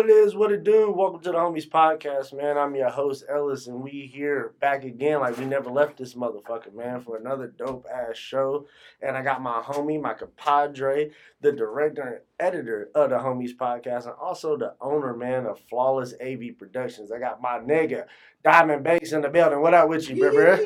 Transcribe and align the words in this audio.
What 0.00 0.08
it 0.08 0.12
is, 0.14 0.34
what 0.34 0.50
it 0.50 0.64
do. 0.64 0.90
Welcome 0.90 1.20
to 1.24 1.30
the 1.30 1.36
Homies 1.36 1.68
Podcast, 1.68 2.32
man. 2.32 2.56
I'm 2.56 2.74
your 2.74 2.88
host, 2.88 3.22
Ellis, 3.28 3.66
and 3.66 3.82
we 3.82 4.10
here 4.10 4.54
back 4.58 4.82
again 4.82 5.20
like 5.20 5.36
we 5.36 5.44
never 5.44 5.68
left 5.68 5.98
this 5.98 6.14
motherfucker, 6.14 6.72
man, 6.72 7.02
for 7.02 7.18
another 7.18 7.48
dope 7.48 7.84
ass 7.92 8.16
show. 8.16 8.66
And 9.02 9.14
I 9.14 9.22
got 9.22 9.42
my 9.42 9.60
homie, 9.60 10.00
my 10.00 10.14
compadre, 10.14 11.10
the 11.42 11.52
director 11.52 12.00
and 12.00 12.20
editor 12.38 12.88
of 12.94 13.10
the 13.10 13.16
Homies 13.16 13.54
Podcast, 13.54 14.06
and 14.06 14.14
also 14.18 14.56
the 14.56 14.74
owner, 14.80 15.14
man, 15.14 15.44
of 15.44 15.60
Flawless 15.68 16.14
AV 16.18 16.56
Productions. 16.58 17.12
I 17.12 17.18
got 17.18 17.42
my 17.42 17.58
nigga, 17.58 18.06
Diamond 18.42 18.82
Banks 18.82 19.12
in 19.12 19.20
the 19.20 19.28
building. 19.28 19.60
What 19.60 19.74
up 19.74 19.88
with 19.88 20.08
you, 20.08 20.16
bro? 20.16 20.32
bro? 20.32 20.58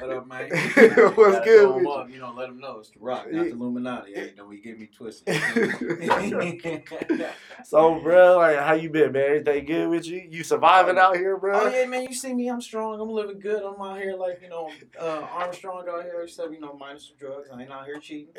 What 0.00 0.10
up, 0.10 0.26
man? 0.26 0.48
What's 1.14 1.44
good 1.44 1.74
with 1.76 1.86
up, 1.86 2.10
you 2.10 2.18
know, 2.18 2.32
let 2.32 2.48
them 2.48 2.58
know 2.58 2.78
it's 2.78 2.88
the 2.90 2.98
Rock, 3.00 3.30
not 3.30 3.44
the 3.44 3.50
Illuminati. 3.50 4.14
Hey, 4.14 4.32
don't 4.34 4.48
we 4.48 4.58
get 4.58 4.80
me 4.80 4.86
twisted. 4.86 5.36
So, 7.64 8.00
bro, 8.00 8.38
like, 8.38 8.58
how 8.58 8.72
you 8.72 8.88
been, 8.88 9.12
man? 9.12 9.22
Everything 9.22 9.66
good 9.66 9.88
with 9.90 10.06
you? 10.06 10.26
You 10.28 10.42
surviving 10.42 10.96
out 10.98 11.16
here, 11.16 11.36
bro? 11.36 11.60
Oh 11.60 11.68
yeah, 11.68 11.84
man! 11.84 12.04
You 12.04 12.14
see 12.14 12.32
me? 12.32 12.48
I'm 12.48 12.60
strong. 12.62 12.98
I'm 12.98 13.10
living 13.10 13.38
good. 13.38 13.62
I'm 13.62 13.80
out 13.80 13.98
here 13.98 14.16
like 14.16 14.40
you 14.42 14.48
know, 14.48 14.70
uh, 14.98 15.26
Armstrong 15.30 15.84
out 15.88 16.02
here. 16.02 16.22
Except 16.22 16.50
you 16.52 16.60
know, 16.60 16.72
minus 16.72 17.08
the 17.08 17.26
drugs. 17.26 17.48
I 17.52 17.60
ain't 17.60 17.70
out 17.70 17.84
here 17.84 18.00
cheating. 18.00 18.32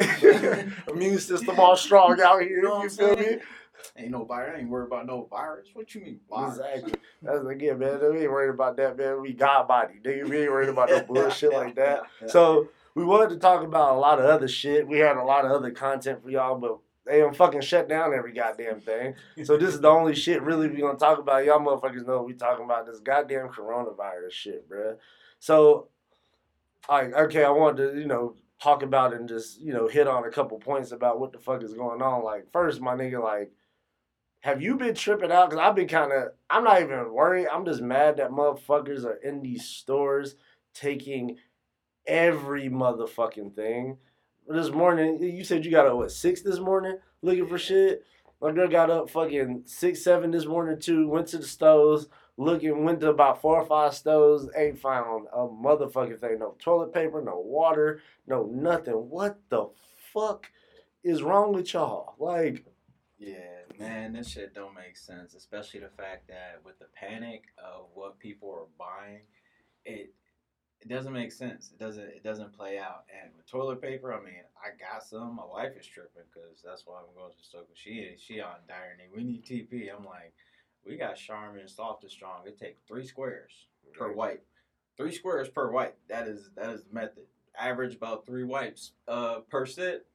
Immune 0.91 1.19
system 1.19 1.59
all 1.59 1.77
strong 1.77 2.19
out 2.19 2.41
here. 2.41 2.49
You 2.49 2.61
know 2.63 2.77
what 2.77 2.83
You 2.85 2.89
feel 2.89 3.15
saying? 3.15 3.35
me? 3.37 3.41
Ain't 3.97 4.11
no 4.11 4.25
virus. 4.25 4.53
I 4.55 4.59
ain't 4.59 4.69
worried 4.69 4.87
about 4.87 5.05
no 5.05 5.27
virus. 5.29 5.69
What 5.73 5.93
you 5.95 6.01
mean 6.01 6.19
virus? 6.29 6.57
Exactly. 6.57 6.93
That's 7.21 7.45
again, 7.45 7.79
man. 7.79 7.99
We 7.99 8.21
ain't 8.21 8.31
worried 8.31 8.53
about 8.53 8.77
that, 8.77 8.97
man. 8.97 9.21
We 9.21 9.33
God 9.33 9.67
body, 9.67 9.95
nigga. 10.03 10.29
We 10.29 10.41
ain't 10.41 10.51
worried 10.51 10.69
about 10.69 10.89
no 10.89 11.01
bullshit 11.03 11.53
like 11.53 11.75
that. 11.75 12.03
So 12.27 12.69
we 12.95 13.03
wanted 13.03 13.29
to 13.29 13.37
talk 13.37 13.63
about 13.63 13.95
a 13.95 13.99
lot 13.99 14.19
of 14.19 14.25
other 14.25 14.47
shit. 14.47 14.87
We 14.87 14.99
had 14.99 15.17
a 15.17 15.23
lot 15.23 15.45
of 15.45 15.51
other 15.51 15.71
content 15.71 16.21
for 16.23 16.29
y'all, 16.29 16.57
but 16.57 16.79
they 17.05 17.19
don't 17.19 17.35
fucking 17.35 17.61
shut 17.61 17.89
down 17.89 18.13
every 18.13 18.33
goddamn 18.33 18.81
thing. 18.81 19.15
So 19.43 19.57
this 19.57 19.73
is 19.73 19.81
the 19.81 19.87
only 19.87 20.13
shit 20.13 20.41
really 20.41 20.67
we 20.67 20.81
gonna 20.81 20.97
talk 20.97 21.19
about. 21.19 21.45
Y'all 21.45 21.59
motherfuckers 21.59 22.05
know 22.05 22.21
we 22.21 22.33
talking 22.33 22.65
about 22.65 22.85
this 22.85 22.99
goddamn 22.99 23.49
coronavirus 23.49 24.31
shit, 24.31 24.69
bruh. 24.69 24.97
So, 25.39 25.87
like, 26.87 27.13
okay, 27.13 27.43
I 27.43 27.49
wanted 27.49 27.93
to, 27.93 27.99
you 27.99 28.05
know, 28.05 28.35
talk 28.61 28.83
about 28.83 29.13
and 29.13 29.27
just, 29.27 29.59
you 29.59 29.73
know, 29.73 29.87
hit 29.87 30.07
on 30.07 30.23
a 30.23 30.29
couple 30.29 30.59
points 30.59 30.91
about 30.91 31.19
what 31.19 31.31
the 31.31 31.39
fuck 31.39 31.63
is 31.63 31.73
going 31.73 32.01
on. 32.01 32.23
Like, 32.23 32.51
first, 32.51 32.79
my 32.79 32.93
nigga, 32.93 33.23
like, 33.23 33.51
have 34.41 34.61
you 34.61 34.75
been 34.75 34.95
tripping 34.95 35.31
out? 35.31 35.49
Cause 35.51 35.59
I've 35.59 35.75
been 35.75 35.87
kind 35.87 36.11
of, 36.11 36.29
I'm 36.49 36.63
not 36.63 36.81
even 36.81 37.13
worried. 37.13 37.47
I'm 37.47 37.65
just 37.65 37.81
mad 37.81 38.17
that 38.17 38.31
motherfuckers 38.31 39.05
are 39.05 39.15
in 39.23 39.41
these 39.41 39.65
stores 39.65 40.35
taking 40.73 41.37
every 42.07 42.69
motherfucking 42.69 43.55
thing. 43.55 43.97
This 44.47 44.71
morning, 44.71 45.21
you 45.21 45.43
said 45.43 45.63
you 45.63 45.71
got 45.71 45.85
up 45.85 45.95
what 45.95 46.11
six 46.11 46.41
this 46.41 46.59
morning 46.59 46.97
looking 47.21 47.47
for 47.47 47.59
shit. 47.59 48.03
My 48.41 48.51
girl 48.51 48.67
got 48.67 48.89
up 48.89 49.09
fucking 49.11 49.63
six, 49.65 50.03
seven 50.03 50.31
this 50.31 50.47
morning 50.47 50.79
too. 50.79 51.07
Went 51.07 51.27
to 51.27 51.37
the 51.37 51.45
stores, 51.45 52.07
looking, 52.37 52.83
went 52.83 52.99
to 53.01 53.09
about 53.09 53.39
four 53.39 53.61
or 53.61 53.65
five 53.65 53.93
stores, 53.93 54.49
ain't 54.57 54.79
found 54.79 55.27
a 55.31 55.41
motherfucking 55.47 56.19
thing. 56.19 56.39
No 56.39 56.55
toilet 56.57 56.91
paper, 56.91 57.21
no 57.21 57.39
water, 57.39 58.01
no 58.25 58.45
nothing. 58.45 58.93
What 58.95 59.39
the 59.49 59.69
fuck 60.11 60.47
is 61.03 61.21
wrong 61.21 61.53
with 61.53 61.71
y'all? 61.73 62.15
Like, 62.17 62.65
Yeah, 63.19 63.60
man, 63.81 64.13
this 64.13 64.29
shit 64.29 64.53
don't 64.53 64.73
make 64.75 64.97
sense. 64.97 65.33
Especially 65.33 65.79
the 65.79 65.89
fact 65.89 66.27
that 66.29 66.61
with 66.63 66.79
the 66.79 66.87
panic 66.93 67.45
of 67.57 67.87
what 67.93 68.19
people 68.19 68.49
are 68.51 68.67
buying, 68.77 69.21
it 69.85 70.13
it 70.79 70.87
doesn't 70.89 71.13
make 71.13 71.31
sense. 71.31 71.71
It 71.71 71.79
doesn't 71.79 72.03
it 72.03 72.23
doesn't 72.23 72.53
play 72.53 72.77
out. 72.77 73.05
And 73.21 73.31
with 73.35 73.47
toilet 73.47 73.81
paper, 73.81 74.13
I 74.13 74.17
mean, 74.23 74.43
I 74.57 74.69
got 74.79 75.03
some. 75.03 75.35
My 75.35 75.45
wife 75.45 75.73
is 75.79 75.85
tripping 75.85 76.23
because 76.33 76.61
that's 76.63 76.83
why 76.85 76.95
I'm 76.99 77.13
going 77.15 77.31
to 77.31 77.37
the 77.37 77.43
store. 77.43 77.61
'cause 77.63 77.77
she 77.77 78.15
she 78.17 78.39
on 78.41 78.55
dire 78.67 78.97
need. 78.97 79.11
We 79.15 79.23
need 79.23 79.45
TP. 79.45 79.89
I'm 79.95 80.05
like, 80.05 80.33
we 80.85 80.97
got 80.97 81.15
Charmin 81.17 81.67
Soft 81.67 82.03
and 82.03 82.11
Strong. 82.11 82.47
It 82.47 82.57
takes 82.57 82.81
three 82.87 83.05
squares 83.05 83.67
per 83.93 84.11
wipe. 84.11 84.45
Three 84.97 85.11
squares 85.11 85.49
per 85.49 85.71
wipe. 85.71 85.97
That 86.09 86.27
is 86.27 86.49
that 86.55 86.69
is 86.71 86.83
the 86.83 86.93
method. 86.93 87.25
Average 87.59 87.95
about 87.95 88.25
three 88.25 88.43
wipes 88.43 88.93
uh 89.07 89.41
per 89.49 89.65
set. 89.65 90.05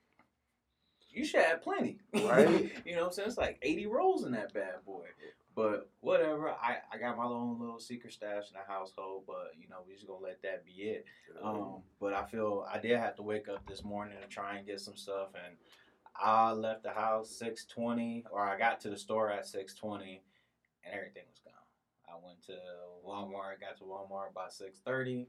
You 1.16 1.25
should 1.25 1.41
have 1.41 1.62
plenty. 1.62 1.97
Right. 2.12 2.71
you 2.84 2.94
know 2.94 3.00
what 3.00 3.06
I'm 3.06 3.12
saying? 3.15 3.28
It's 3.28 3.38
like 3.38 3.59
80 3.62 3.87
rolls 3.87 4.25
in 4.27 4.32
that 4.32 4.53
bad 4.53 4.84
boy. 4.84 5.06
But 5.54 5.88
whatever. 6.00 6.50
I, 6.50 6.77
I 6.93 6.99
got 6.99 7.16
my 7.16 7.25
own 7.25 7.59
little 7.59 7.78
secret 7.78 8.12
stash 8.12 8.50
in 8.50 8.59
the 8.59 8.71
household, 8.71 9.25
but 9.26 9.53
you 9.59 9.66
know, 9.71 9.76
we 9.88 9.94
just 9.94 10.06
gonna 10.06 10.22
let 10.22 10.43
that 10.43 10.66
be 10.66 10.72
it. 10.72 11.06
Um, 11.43 11.78
but 11.99 12.12
I 12.12 12.26
feel 12.26 12.66
I 12.71 12.78
did 12.78 12.99
have 12.99 13.16
to 13.16 13.22
wake 13.22 13.49
up 13.49 13.66
this 13.66 13.82
morning 13.82 14.19
to 14.21 14.28
try 14.28 14.59
and 14.59 14.66
get 14.66 14.78
some 14.78 14.94
stuff 14.94 15.28
and 15.34 15.56
I 16.15 16.53
left 16.53 16.82
the 16.82 16.91
house 16.91 17.31
six 17.31 17.65
twenty 17.65 18.26
or 18.31 18.43
I 18.47 18.59
got 18.59 18.81
to 18.82 18.91
the 18.91 18.99
store 18.99 19.31
at 19.31 19.47
six 19.47 19.72
twenty 19.75 20.22
and 20.84 20.94
everything 20.94 21.22
was 21.31 21.41
gone. 21.43 21.55
I 22.06 22.22
went 22.22 22.43
to 22.44 22.59
Walmart, 23.06 23.60
got 23.62 23.78
to 23.78 23.84
Walmart 23.84 24.34
by 24.34 24.49
six 24.50 24.81
thirty, 24.84 25.28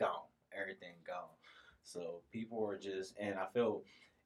gone. 0.00 0.26
Everything 0.60 0.94
gone. 1.06 1.36
So 1.84 2.22
people 2.32 2.60
were 2.60 2.76
just 2.76 3.14
and 3.20 3.36
I 3.38 3.46
feel 3.54 3.82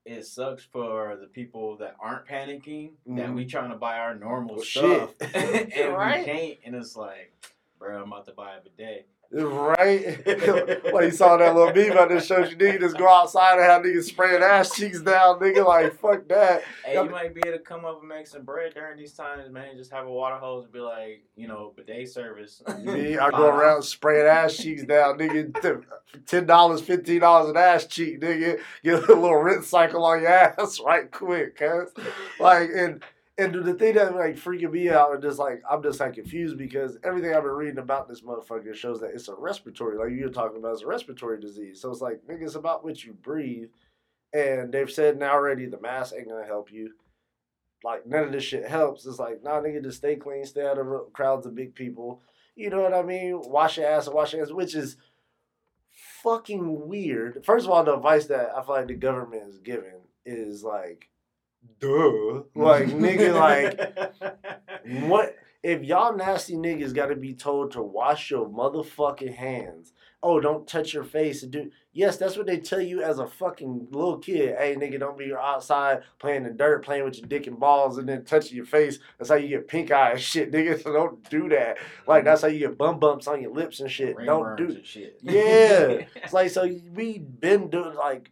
it 0.07 0.25
sucks 0.25 0.65
for 0.65 1.17
the 1.21 1.27
people 1.27 1.77
that 1.79 1.97
aren't 2.01 2.27
panicking 2.27 2.93
that 3.07 3.29
Mhm. 3.31 3.35
we 3.35 3.45
trying 3.45 3.71
to 3.71 3.77
buy 3.77 3.99
our 3.99 4.15
normal 4.15 4.57
Well, 4.57 4.65
stuff 4.65 5.15
shit. 5.21 5.35
and 5.77 5.95
Right. 5.95 6.21
we 6.21 6.25
can't 6.25 6.59
and 6.65 6.75
it's 6.77 6.97
like, 6.97 7.33
bro, 7.79 8.01
I'm 8.03 8.13
about 8.13 8.27
to 8.27 8.33
buy 8.33 8.57
a 8.57 8.61
bidet. 8.61 9.09
Right? 9.33 10.25
well, 10.93 11.05
you 11.05 11.11
saw 11.11 11.37
that 11.37 11.55
little 11.55 11.75
meme 11.75 11.99
out 11.99 12.09
there 12.09 12.21
shows 12.21 12.51
you 12.51 12.57
nigga 12.57 12.81
just 12.81 12.97
go 12.97 13.09
outside 13.09 13.59
and 13.59 13.63
have 13.63 13.83
niggas 13.83 14.05
spraying 14.05 14.43
ass 14.43 14.75
cheeks 14.75 15.01
down, 15.01 15.41
nigga. 15.41 15.67
Like, 15.67 15.99
fuck 15.99 16.29
that. 16.29 16.63
Hey, 16.85 16.95
you 16.95 17.11
might 17.11 17.35
be 17.35 17.41
able 17.47 17.59
to 17.59 17.65
come 17.65 17.85
up 17.85 18.01
and 18.01 18.09
make 18.09 18.27
some 18.27 18.45
bread 18.45 18.75
during 18.75 18.97
these 18.97 19.13
times, 19.13 19.51
man. 19.51 19.77
Just 19.77 19.91
have 19.91 20.07
a 20.07 20.11
water 20.11 20.37
hose 20.37 20.65
and 20.65 20.73
be 20.73 20.79
like, 20.79 21.25
you 21.37 21.49
know, 21.49 21.73
bidet 21.77 22.09
service. 22.09 22.63
Me, 22.79 23.19
I 23.19 23.31
go 23.31 23.47
around 23.47 23.83
spraying 23.83 24.27
ass 24.27 24.57
cheeks 24.57 24.85
down, 24.85 25.19
nigga. 25.19 25.85
Ten 26.27 26.47
dollars, 26.47 26.81
fifteen 26.81 27.21
dollars 27.21 27.51
an 27.51 27.57
ass 27.57 27.87
cheek, 27.87 28.21
nigga. 28.21 28.61
Get 28.85 28.95
a 28.95 29.15
little 29.15 29.35
rinse 29.35 29.67
cycle 29.67 30.05
on 30.05 30.23
your 30.23 30.31
ass 30.31 30.81
right 30.85 31.11
quick, 31.11 31.57
cuz. 31.57 31.91
Like, 32.39 32.71
and 32.75 33.03
and 33.39 33.55
the 33.55 33.75
thing 33.75 33.95
that 33.95 34.17
like 34.17 34.37
freaking 34.37 34.73
me 34.73 34.89
out 34.89 35.13
and 35.13 35.23
just 35.23 35.39
like 35.39 35.63
I'm 35.71 35.83
just 35.83 36.01
like 36.01 36.15
confused 36.15 36.57
because 36.57 36.97
everything 37.05 37.35
I've 37.35 37.43
been 37.43 37.53
reading 37.53 37.79
about 37.79 38.09
this 38.09 38.23
motherfucker 38.23 38.75
shows 38.75 39.01
that 39.01 39.11
it's 39.13 39.29
a 39.29 39.35
respiratory, 39.35 39.99
like 39.99 40.19
you're 40.19 40.31
talking 40.31 40.59
about, 40.59 40.73
it's 40.73 40.83
a 40.83 40.87
respiratory 40.87 41.39
disease. 41.39 41.81
So 41.81 41.91
it's 41.91 42.01
like, 42.01 42.23
nigga, 42.29 42.45
it's 42.45 42.55
about 42.55 42.83
what 42.83 43.05
you 43.05 43.13
breathe. 43.13 43.69
And 44.33 44.73
they've 44.73 44.91
said 44.91 45.19
now 45.19 45.33
already 45.33 45.67
the 45.67 45.81
mask 45.81 46.15
ain't 46.17 46.29
gonna 46.29 46.47
help 46.47 46.73
you. 46.73 46.93
Like 47.85 48.07
none 48.07 48.25
of 48.25 48.33
this 48.33 48.45
shit 48.45 48.67
helps. 48.67 49.05
It's 49.05 49.19
like, 49.19 49.45
nah, 49.45 49.61
nigga, 49.61 49.83
just 49.83 49.99
stay 49.99 50.17
clean, 50.17 50.47
stay 50.47 50.67
out 50.67 50.79
of 50.79 51.13
crowds 51.13 51.47
of 51.47 51.55
big 51.55 51.75
people. 51.75 52.23
You 52.55 52.71
know 52.71 52.81
what 52.81 52.95
I 52.95 53.03
mean? 53.03 53.39
Wash 53.45 53.77
your 53.77 53.87
ass 53.87 54.07
and 54.07 54.17
wash 54.17 54.33
your 54.33 54.41
hands, 54.41 54.53
which 54.53 54.75
is 54.75 54.97
fucking 56.23 56.89
weird. 56.89 57.45
First 57.45 57.67
of 57.67 57.73
all, 57.73 57.85
the 57.85 57.95
advice 57.95 58.27
that 58.27 58.51
I 58.57 58.63
feel 58.63 58.77
like 58.77 58.89
the 58.89 58.95
government 58.95 59.43
is 59.47 59.59
giving 59.59 60.01
is 60.25 60.65
like, 60.65 61.11
duh. 61.81 62.43
Like, 62.55 62.87
nigga, 62.89 63.35
like, 63.35 65.03
what? 65.09 65.37
If 65.63 65.83
y'all 65.83 66.17
nasty 66.17 66.55
niggas 66.55 66.95
gotta 66.95 67.17
be 67.17 67.35
told 67.35 67.73
to 67.73 67.83
wash 67.83 68.31
your 68.31 68.49
motherfucking 68.49 69.35
hands, 69.35 69.93
oh, 70.23 70.41
don't 70.41 70.67
touch 70.67 70.93
your 70.93 71.05
face 71.05 71.43
and 71.43 71.53
do. 71.53 71.71
Yes, 71.93 72.17
that's 72.17 72.37
what 72.37 72.47
they 72.47 72.59
tell 72.59 72.81
you 72.81 73.03
as 73.03 73.19
a 73.19 73.27
fucking 73.27 73.89
little 73.91 74.19
kid. 74.19 74.57
Hey, 74.59 74.75
nigga, 74.75 74.99
don't 74.99 75.17
be 75.17 75.33
outside 75.33 76.03
playing 76.19 76.45
in 76.45 76.57
dirt, 76.57 76.85
playing 76.85 77.05
with 77.05 77.19
your 77.19 77.27
dick 77.27 77.47
and 77.47 77.59
balls, 77.59 77.99
and 77.99 78.09
then 78.09 78.25
touching 78.25 78.57
your 78.57 78.67
face. 78.67 78.99
That's 79.19 79.31
how 79.31 79.37
you 79.37 79.49
get 79.49 79.69
pink 79.69 79.91
eye 79.91 80.13
and 80.13 80.21
shit, 80.33 80.53
nigga. 80.53 80.83
So 80.83 80.93
don't 80.93 81.29
do 81.31 81.49
that. 81.51 81.79
Like, 82.07 82.25
that's 82.25 82.43
how 82.43 82.49
you 82.49 82.61
get 82.61 82.79
bum 82.79 82.99
bumps 82.99 83.27
on 83.27 83.41
your 83.41 83.53
lips 83.53 83.81
and 83.81 83.91
shit. 83.91 84.17
Ring 84.17 84.27
don't 84.27 84.57
do. 84.57 84.69
and 84.69 84.87
shit. 84.87 85.19
Yeah. 85.23 86.03
It's 86.17 86.33
like 86.33 86.51
so 86.51 86.65
we 86.95 87.19
been 87.19 87.71
doing 87.71 87.95
like 87.95 88.31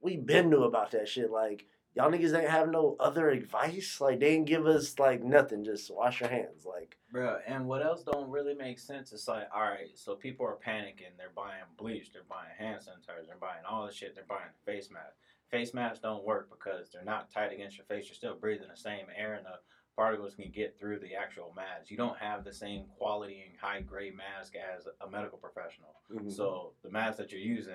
we 0.00 0.16
been 0.16 0.50
knew 0.50 0.62
about 0.64 0.92
that 0.92 1.08
shit. 1.08 1.30
Like 1.30 1.66
y'all 1.94 2.10
niggas 2.10 2.36
ain't 2.38 2.50
have 2.50 2.68
no 2.68 2.96
other 3.00 3.30
advice. 3.30 4.00
Like 4.00 4.20
they 4.20 4.34
ain't 4.34 4.46
give 4.46 4.66
us 4.66 4.98
like 4.98 5.22
nothing. 5.22 5.64
Just 5.64 5.90
wash 5.94 6.20
your 6.20 6.28
hands. 6.28 6.64
Like 6.64 6.96
Bro, 7.14 7.38
and 7.46 7.66
what 7.66 7.84
else 7.84 8.02
don't 8.02 8.28
really 8.28 8.54
make 8.54 8.78
sense? 8.80 9.12
It's 9.12 9.28
like, 9.28 9.46
all 9.54 9.62
right, 9.62 9.90
so 9.94 10.16
people 10.16 10.46
are 10.46 10.58
panicking. 10.66 11.16
They're 11.16 11.30
buying 11.34 11.62
bleach. 11.78 12.12
They're 12.12 12.22
buying 12.28 12.50
hand 12.58 12.80
sanitizer. 12.80 13.26
They're 13.26 13.36
buying 13.40 13.62
all 13.68 13.86
this 13.86 13.94
shit. 13.94 14.14
They're 14.16 14.24
buying 14.28 14.50
face 14.66 14.90
masks. 14.90 15.14
Face 15.50 15.72
masks 15.72 16.00
don't 16.00 16.24
work 16.24 16.50
because 16.50 16.90
they're 16.90 17.04
not 17.04 17.30
tight 17.30 17.52
against 17.52 17.76
your 17.76 17.86
face. 17.86 18.06
You're 18.06 18.16
still 18.16 18.34
breathing 18.34 18.66
the 18.68 18.76
same 18.76 19.06
air, 19.16 19.34
and 19.34 19.46
the 19.46 19.60
particles 19.94 20.34
can 20.34 20.50
get 20.50 20.76
through 20.76 20.98
the 20.98 21.14
actual 21.14 21.52
mask. 21.54 21.88
You 21.88 21.96
don't 21.96 22.18
have 22.18 22.42
the 22.42 22.52
same 22.52 22.86
quality 22.98 23.44
and 23.48 23.56
high 23.60 23.82
grade 23.82 24.16
mask 24.16 24.54
as 24.56 24.88
a 25.00 25.08
medical 25.08 25.38
professional. 25.38 25.94
Mm-hmm. 26.12 26.30
So 26.30 26.72
the 26.82 26.90
masks 26.90 27.18
that 27.18 27.30
you're 27.30 27.40
using 27.40 27.74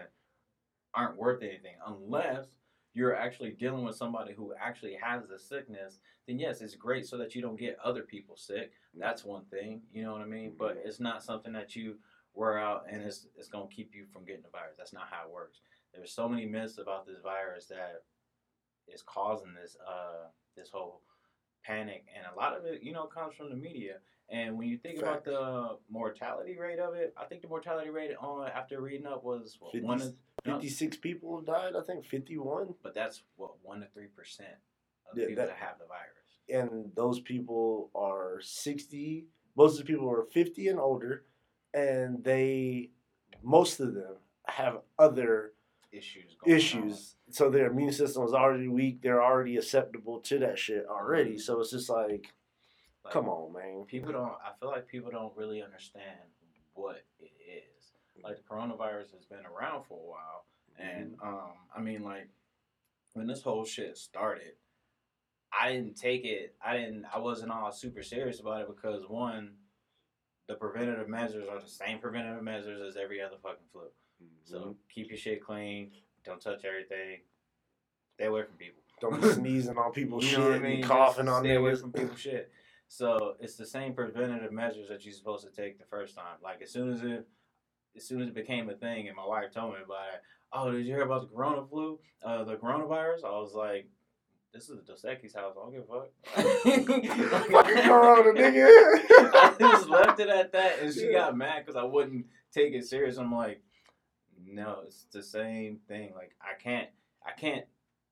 aren't 0.93 1.15
worth 1.15 1.41
anything 1.41 1.75
unless 1.87 2.47
you're 2.93 3.15
actually 3.15 3.51
dealing 3.51 3.83
with 3.83 3.95
somebody 3.95 4.33
who 4.33 4.53
actually 4.59 4.97
has 5.01 5.23
the 5.27 5.37
sickness. 5.37 5.99
Then 6.27 6.39
yes, 6.39 6.61
it's 6.61 6.75
great 6.75 7.05
so 7.05 7.17
that 7.17 7.35
you 7.35 7.41
don't 7.41 7.59
get 7.59 7.77
other 7.83 8.03
people 8.03 8.35
sick. 8.35 8.71
That's 8.97 9.23
one 9.23 9.45
thing, 9.45 9.81
you 9.93 10.03
know 10.03 10.13
what 10.13 10.21
I 10.21 10.25
mean. 10.25 10.53
But 10.57 10.81
it's 10.83 10.99
not 10.99 11.23
something 11.23 11.53
that 11.53 11.75
you 11.75 11.95
wear 12.33 12.57
out 12.57 12.85
and 12.89 13.01
it's 13.01 13.27
it's 13.35 13.47
gonna 13.47 13.67
keep 13.67 13.93
you 13.93 14.05
from 14.11 14.25
getting 14.25 14.43
the 14.43 14.49
virus. 14.49 14.75
That's 14.77 14.93
not 14.93 15.07
how 15.09 15.27
it 15.27 15.33
works. 15.33 15.61
There's 15.93 16.11
so 16.11 16.29
many 16.29 16.45
myths 16.45 16.77
about 16.77 17.05
this 17.05 17.19
virus 17.23 17.65
that 17.67 18.03
is 18.87 19.03
causing 19.03 19.53
this 19.53 19.77
uh 19.87 20.27
this 20.55 20.69
whole 20.69 21.01
panic, 21.63 22.05
and 22.15 22.25
a 22.33 22.37
lot 22.37 22.57
of 22.57 22.65
it, 22.65 22.81
you 22.81 22.93
know, 22.93 23.05
comes 23.05 23.35
from 23.35 23.49
the 23.49 23.55
media. 23.55 23.95
And 24.31 24.57
when 24.57 24.67
you 24.67 24.77
think 24.77 24.99
about 24.99 25.23
the 25.25 25.77
mortality 25.89 26.55
rate 26.57 26.77
of 26.79 26.93
it, 26.93 27.13
I 27.17 27.25
think 27.25 27.41
the 27.41 27.47
mortality 27.47 27.89
rate 27.89 28.11
on 28.19 28.47
after 28.47 28.79
reading 28.79 29.07
up 29.07 29.23
was 29.23 29.57
what, 29.59 29.71
50 29.71 29.87
one. 29.87 29.97
no, 29.97 30.13
56 30.45 30.97
people 30.97 31.35
have 31.37 31.45
died, 31.45 31.73
I 31.75 31.83
think 31.83 32.05
51. 32.05 32.75
but 32.83 32.93
that's 32.93 33.23
what 33.35 33.51
one 33.63 33.81
to 33.81 33.87
three 33.93 34.07
percent 34.07 34.55
of 35.11 35.17
Yeah, 35.17 35.27
people 35.27 35.43
that- 35.43 35.49
that 35.49 35.57
have 35.57 35.79
the 35.79 35.85
virus. 35.85 36.15
And 36.49 36.91
those 36.95 37.19
people 37.19 37.91
are 37.93 38.41
60. 38.41 39.27
Most 39.55 39.79
of 39.79 39.85
the 39.85 39.91
people 39.93 40.09
are 40.09 40.23
50 40.25 40.67
and 40.67 40.79
older. 40.79 41.25
And 41.73 42.23
they, 42.23 42.89
most 43.43 43.79
of 43.79 43.93
them, 43.93 44.15
have 44.47 44.81
other 44.97 45.53
Issues. 45.91 46.35
Going 46.45 46.55
issues. 46.55 47.15
So 47.31 47.49
their 47.49 47.65
immune 47.71 47.91
system 47.91 48.23
is 48.23 48.31
already 48.33 48.67
weak. 48.67 49.01
They're 49.01 49.23
already 49.23 49.57
acceptable 49.57 50.19
to 50.21 50.37
that 50.39 50.59
shit 50.59 50.85
already. 50.87 51.31
Mm-hmm. 51.31 51.39
So 51.39 51.59
it's 51.61 51.71
just 51.71 51.89
like, 51.89 52.31
Like, 53.03 53.11
come 53.13 53.27
on, 53.27 53.53
man. 53.53 53.85
People 53.87 54.11
don't. 54.11 54.33
I 54.43 54.51
feel 54.59 54.69
like 54.69 54.87
people 54.87 55.09
don't 55.09 55.35
really 55.35 55.63
understand 55.63 56.19
what 56.75 56.97
it 57.19 57.31
is. 57.38 57.38
Like 58.23 58.37
the 58.37 58.43
coronavirus 58.43 59.13
has 59.15 59.25
been 59.29 59.45
around 59.45 59.83
for 59.85 59.99
a 59.99 60.09
while, 60.09 60.45
and 60.77 61.13
Mm-hmm. 61.17 61.27
um, 61.27 61.51
I 61.75 61.81
mean, 61.81 62.03
like 62.03 62.29
when 63.13 63.27
this 63.27 63.41
whole 63.41 63.65
shit 63.65 63.97
started, 63.97 64.53
I 65.51 65.71
didn't 65.73 65.95
take 65.95 66.25
it. 66.25 66.55
I 66.65 66.77
didn't. 66.77 67.05
I 67.13 67.19
wasn't 67.19 67.51
all 67.51 67.71
super 67.71 68.03
serious 68.03 68.39
about 68.39 68.61
it 68.61 68.67
because 68.67 69.03
one, 69.07 69.51
the 70.47 70.55
preventative 70.55 71.09
measures 71.09 71.47
are 71.49 71.59
the 71.59 71.67
same 71.69 71.99
preventative 71.99 72.43
measures 72.43 72.81
as 72.81 72.97
every 72.97 73.21
other 73.21 73.37
fucking 73.41 73.67
flu. 73.71 73.89
So 74.43 74.59
Mhm. 74.59 74.75
keep 74.89 75.09
your 75.09 75.17
shit 75.17 75.43
clean. 75.43 75.91
Don't 76.23 76.41
touch 76.41 76.65
everything. 76.65 77.21
Stay 78.15 78.25
away 78.25 78.43
from 78.43 78.55
people. 78.57 78.81
don't 79.01 79.21
be 79.21 79.27
sneezing 79.33 79.77
on 79.77 79.93
people's 79.93 80.23
You 80.25 80.31
shit 80.31 80.39
know 80.39 80.45
what 80.49 80.55
I 80.55 80.59
and 80.59 80.63
mean? 80.63 80.83
coughing 80.83 81.25
Just 81.25 81.37
on 81.37 81.43
stay 81.43 81.55
away 81.55 81.75
from 81.75 81.91
people's 81.93 82.19
shit. 82.19 82.51
So 82.89 83.35
it's 83.39 83.55
the 83.55 83.65
same 83.65 83.93
preventative 83.93 84.51
measures 84.51 84.89
that 84.89 85.05
you're 85.05 85.13
supposed 85.13 85.45
to 85.47 85.51
take 85.61 85.77
the 85.79 85.85
first 85.85 86.15
time. 86.15 86.37
Like 86.43 86.61
as 86.61 86.71
soon 86.71 86.91
as 86.91 87.01
it, 87.03 87.27
as 87.99 88.07
soon 88.07 88.21
as 88.21 88.29
it 88.29 88.33
became 88.33 88.69
a 88.69 88.73
thing, 88.73 89.07
and 89.07 89.17
my 89.17 89.25
wife 89.25 89.51
told 89.53 89.73
me 89.73 89.79
about 89.83 90.07
it. 90.13 90.21
Oh, 90.53 90.71
did 90.71 90.85
you 90.85 90.93
hear 90.93 91.03
about 91.03 91.21
the 91.21 91.35
corona 91.35 91.65
flu? 91.69 91.99
Uh, 92.23 92.43
the 92.43 92.55
coronavirus? 92.55 93.25
I 93.25 93.31
was 93.31 93.53
like, 93.53 93.87
this 94.53 94.69
is 94.69 94.81
Dos 94.81 95.03
Equis 95.03 95.35
house. 95.35 95.55
I 95.55 95.61
don't 95.61 95.71
give 95.71 95.83
a 95.83 95.85
fuck. 95.85 96.09
Fucking 97.51 97.83
corona, 97.83 98.33
nigga. 98.33 98.65
I 98.65 99.55
just 99.59 99.89
left 99.89 100.19
it 100.19 100.29
at 100.29 100.53
that, 100.53 100.79
and 100.81 100.93
she 100.93 101.11
got 101.11 101.37
mad 101.37 101.65
because 101.65 101.75
I 101.75 101.83
wouldn't 101.83 102.25
take 102.53 102.73
it 102.73 102.85
serious. 102.85 103.17
I'm 103.17 103.33
like, 103.33 103.61
no, 104.43 104.79
it's 104.87 105.05
the 105.11 105.21
same 105.21 105.79
thing. 105.87 106.13
Like 106.15 106.31
I 106.41 106.61
can't, 106.61 106.89
I 107.25 107.39
can't 107.39 107.65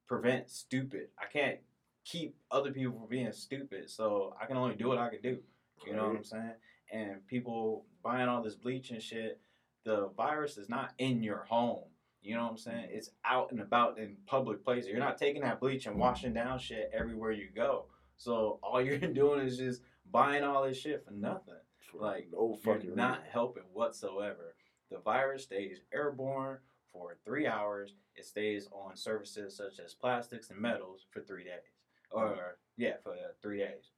prevent 0.07 0.49
stupid. 0.49 1.07
I 1.17 1.25
can't 1.31 1.57
keep 2.05 2.35
other 2.51 2.71
people 2.71 2.99
from 2.99 3.09
being 3.09 3.31
stupid. 3.31 3.89
So 3.89 4.35
I 4.41 4.45
can 4.45 4.57
only 4.57 4.75
do 4.75 4.89
what 4.89 4.97
I 4.97 5.09
can 5.09 5.21
do. 5.21 5.39
You 5.85 5.95
know 5.95 6.07
what 6.07 6.17
I'm 6.17 6.23
saying? 6.23 6.53
And 6.91 7.27
people 7.27 7.85
buying 8.03 8.29
all 8.29 8.43
this 8.43 8.55
bleach 8.55 8.91
and 8.91 9.01
shit. 9.01 9.39
The 9.87 10.09
virus 10.17 10.57
is 10.57 10.67
not 10.67 10.91
in 10.97 11.23
your 11.23 11.45
home. 11.47 11.85
You 12.21 12.35
know 12.35 12.43
what 12.43 12.51
I'm 12.51 12.57
saying? 12.57 12.89
It's 12.91 13.11
out 13.23 13.53
and 13.53 13.61
about 13.61 13.97
in 13.97 14.17
public 14.25 14.61
places. 14.61 14.89
You're 14.89 14.99
not 14.99 15.17
taking 15.17 15.43
that 15.43 15.61
bleach 15.61 15.85
and 15.85 15.97
washing 15.97 16.33
down 16.33 16.59
shit 16.59 16.91
everywhere 16.93 17.31
you 17.31 17.47
go. 17.55 17.85
So 18.17 18.59
all 18.61 18.81
you're 18.85 18.97
doing 18.97 19.39
is 19.39 19.57
just 19.57 19.83
buying 20.11 20.43
all 20.43 20.67
this 20.67 20.77
shit 20.77 21.05
for 21.05 21.11
nothing. 21.11 21.53
Like, 21.93 22.27
no 22.33 22.59
You're 22.65 22.75
fucking 22.75 22.95
not 22.97 23.23
helping 23.31 23.63
whatsoever. 23.71 24.55
The 24.91 24.97
virus 24.97 25.43
stays 25.43 25.79
airborne 25.93 26.57
for 26.91 27.15
three 27.23 27.47
hours. 27.47 27.93
It 28.17 28.25
stays 28.25 28.67
on 28.73 28.97
surfaces 28.97 29.55
such 29.55 29.79
as 29.79 29.93
plastics 29.93 30.49
and 30.49 30.59
metals 30.59 31.05
for 31.11 31.21
three 31.21 31.45
days. 31.45 31.71
Or, 32.11 32.57
yeah, 32.75 32.95
for 33.01 33.15
three 33.41 33.59
days. 33.59 33.91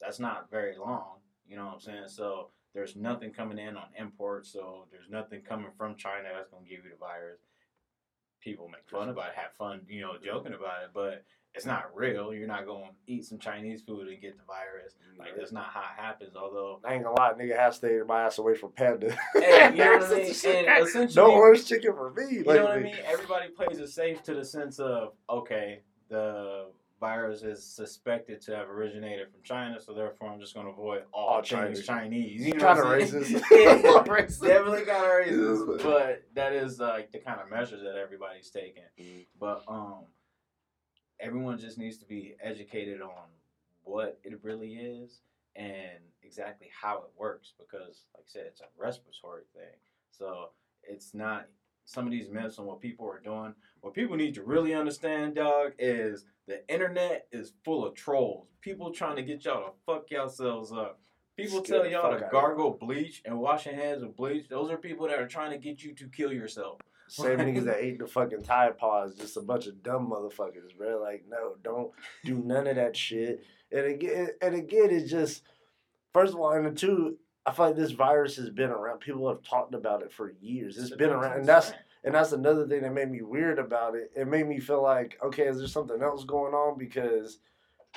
That's 0.00 0.18
not 0.18 0.50
very 0.50 0.76
long. 0.76 1.18
You 1.46 1.54
know 1.54 1.66
what 1.66 1.74
I'm 1.74 1.80
saying? 1.80 2.08
So 2.08 2.50
there's 2.76 2.94
nothing 2.94 3.30
coming 3.32 3.58
in 3.58 3.74
on 3.76 3.86
imports. 3.98 4.52
So 4.52 4.84
there's 4.92 5.08
nothing 5.10 5.40
coming 5.40 5.70
from 5.78 5.96
China 5.96 6.28
that's 6.34 6.50
going 6.50 6.64
to 6.64 6.68
give 6.68 6.84
you 6.84 6.90
the 6.90 6.96
virus. 6.98 7.40
People 8.42 8.68
make 8.68 8.86
fun 8.88 9.08
about 9.08 9.30
it, 9.30 9.34
have 9.34 9.54
fun, 9.54 9.80
you 9.88 10.02
know, 10.02 10.12
joking 10.22 10.52
about 10.52 10.84
it, 10.84 10.90
but 10.92 11.24
it's 11.54 11.64
not 11.64 11.96
real. 11.96 12.34
You're 12.34 12.46
not 12.46 12.66
going 12.66 12.84
to 12.84 13.12
eat 13.12 13.24
some 13.24 13.38
Chinese 13.38 13.80
food 13.80 14.08
and 14.08 14.20
get 14.20 14.36
the 14.36 14.44
virus. 14.44 14.94
Mm-hmm. 14.94 15.20
Like, 15.20 15.30
that's 15.38 15.52
not 15.52 15.70
how 15.72 15.80
it 15.80 16.00
happens. 16.00 16.36
Although, 16.36 16.80
I 16.84 16.94
ain't 16.94 17.02
gonna 17.02 17.16
lie, 17.16 17.32
nigga 17.32 17.56
has 17.58 17.76
stayed 17.76 18.06
my 18.06 18.24
ass 18.24 18.36
away 18.36 18.54
from 18.54 18.72
Panda. 18.72 19.16
Hey, 19.34 19.70
you 19.70 19.78
know 19.78 19.96
what 19.96 20.12
I 20.12 20.94
mean? 20.94 21.08
No 21.16 21.32
orange 21.32 21.64
chicken 21.64 21.94
for 21.94 22.12
me. 22.12 22.36
you 22.36 22.44
know 22.44 22.64
what 22.64 22.72
I 22.72 22.80
mean? 22.80 22.94
Everybody 23.06 23.48
plays 23.48 23.78
it 23.78 23.88
safe 23.88 24.22
to 24.24 24.34
the 24.34 24.44
sense 24.44 24.78
of 24.78 25.14
okay, 25.30 25.80
the 26.10 26.66
virus 27.00 27.42
is 27.42 27.62
suspected 27.64 28.40
to 28.42 28.56
have 28.56 28.68
originated 28.70 29.30
from 29.30 29.42
China, 29.42 29.80
so 29.80 29.92
therefore 29.92 30.30
I'm 30.30 30.40
just 30.40 30.54
going 30.54 30.66
to 30.66 30.72
avoid 30.72 31.02
all, 31.12 31.28
All 31.28 31.42
Chinese. 31.42 31.84
Chinese. 31.86 32.46
You 32.46 32.54
know 32.54 32.60
Kind 32.60 32.78
of 32.78 32.84
what 32.86 33.00
I'm 33.02 33.06
saying? 33.06 33.24
racist. 33.24 34.40
Definitely 34.40 34.82
kind 34.82 35.04
of 35.04 35.10
racist, 35.10 35.82
but 35.82 36.22
that 36.34 36.52
is 36.52 36.78
like 36.80 37.12
the 37.12 37.18
kind 37.18 37.40
of 37.40 37.50
measures 37.50 37.82
that 37.82 37.96
everybody's 37.96 38.50
taking. 38.50 38.82
Mhm. 38.98 39.26
But 39.38 39.62
um, 39.68 40.04
everyone 41.20 41.58
just 41.58 41.78
needs 41.78 41.98
to 41.98 42.06
be 42.06 42.34
educated 42.40 43.00
on 43.02 43.28
what 43.84 44.18
it 44.24 44.38
really 44.42 44.74
is 44.74 45.20
and 45.54 45.98
exactly 46.22 46.68
how 46.78 46.98
it 46.98 47.10
works 47.16 47.52
because, 47.58 48.04
like 48.14 48.24
I 48.24 48.28
said, 48.28 48.44
it's 48.46 48.60
a 48.60 48.64
respiratory 48.76 49.44
thing. 49.54 49.76
So 50.10 50.50
it's 50.82 51.14
not 51.14 51.46
some 51.86 52.04
of 52.04 52.10
these 52.10 52.28
myths 52.28 52.58
on 52.58 52.66
what 52.66 52.80
people 52.80 53.08
are 53.08 53.20
doing. 53.20 53.54
What 53.80 53.94
people 53.94 54.16
need 54.16 54.34
to 54.34 54.42
really 54.42 54.74
understand, 54.74 55.36
dog, 55.36 55.72
is 55.78 56.26
the 56.46 56.68
internet 56.68 57.28
is 57.32 57.52
full 57.64 57.86
of 57.86 57.94
trolls. 57.94 58.48
People 58.60 58.92
trying 58.92 59.16
to 59.16 59.22
get 59.22 59.44
y'all 59.44 59.64
to 59.64 59.72
fuck 59.86 60.10
yourselves 60.10 60.72
up. 60.72 61.00
People 61.36 61.60
tell 61.62 61.86
y'all 61.86 62.18
to 62.18 62.28
gargle 62.30 62.76
bleach 62.78 63.22
and 63.24 63.38
wash 63.38 63.66
your 63.66 63.74
hands 63.74 64.02
with 64.02 64.16
bleach. 64.16 64.48
Those 64.48 64.70
are 64.70 64.76
people 64.76 65.06
that 65.06 65.20
are 65.20 65.28
trying 65.28 65.52
to 65.52 65.58
get 65.58 65.82
you 65.82 65.94
to 65.94 66.08
kill 66.08 66.32
yourself. 66.32 66.80
Same 67.08 67.38
niggas 67.38 67.64
that 67.66 67.84
ate 67.84 67.98
the 67.98 68.06
fucking 68.06 68.42
Tide 68.42 68.76
Pods, 68.78 69.14
just 69.14 69.36
a 69.36 69.42
bunch 69.42 69.66
of 69.66 69.82
dumb 69.82 70.10
motherfuckers, 70.10 70.76
bro. 70.76 71.00
Like, 71.00 71.24
no, 71.28 71.54
don't 71.62 71.92
do 72.24 72.38
none 72.38 72.66
of 72.66 72.76
that 72.76 72.96
shit. 72.96 73.44
And 73.70 73.86
again, 73.86 74.28
and 74.42 74.54
again, 74.54 74.90
it's 74.90 75.10
just 75.10 75.42
first 76.12 76.32
of 76.32 76.40
all, 76.40 76.52
and 76.52 76.76
two, 76.76 77.18
I 77.46 77.52
feel 77.52 77.66
like 77.66 77.76
this 77.76 77.92
virus 77.92 78.36
has 78.36 78.50
been 78.50 78.70
around. 78.70 78.98
People 78.98 79.28
have 79.28 79.40
talked 79.42 79.72
about 79.74 80.02
it 80.02 80.12
for 80.12 80.32
years. 80.40 80.76
it's 80.76 80.90
been 80.96 81.10
around, 81.10 81.38
and 81.38 81.46
that's 81.48 81.72
and 82.02 82.14
that's 82.14 82.32
another 82.32 82.66
thing 82.66 82.82
that 82.82 82.92
made 82.92 83.10
me 83.10 83.22
weird 83.22 83.58
about 83.60 83.94
it. 83.94 84.10
It 84.16 84.26
made 84.26 84.46
me 84.48 84.58
feel 84.58 84.82
like, 84.82 85.16
okay, 85.24 85.44
is 85.44 85.58
there 85.58 85.68
something 85.68 86.02
else 86.02 86.24
going 86.24 86.54
on? 86.54 86.76
Because 86.76 87.38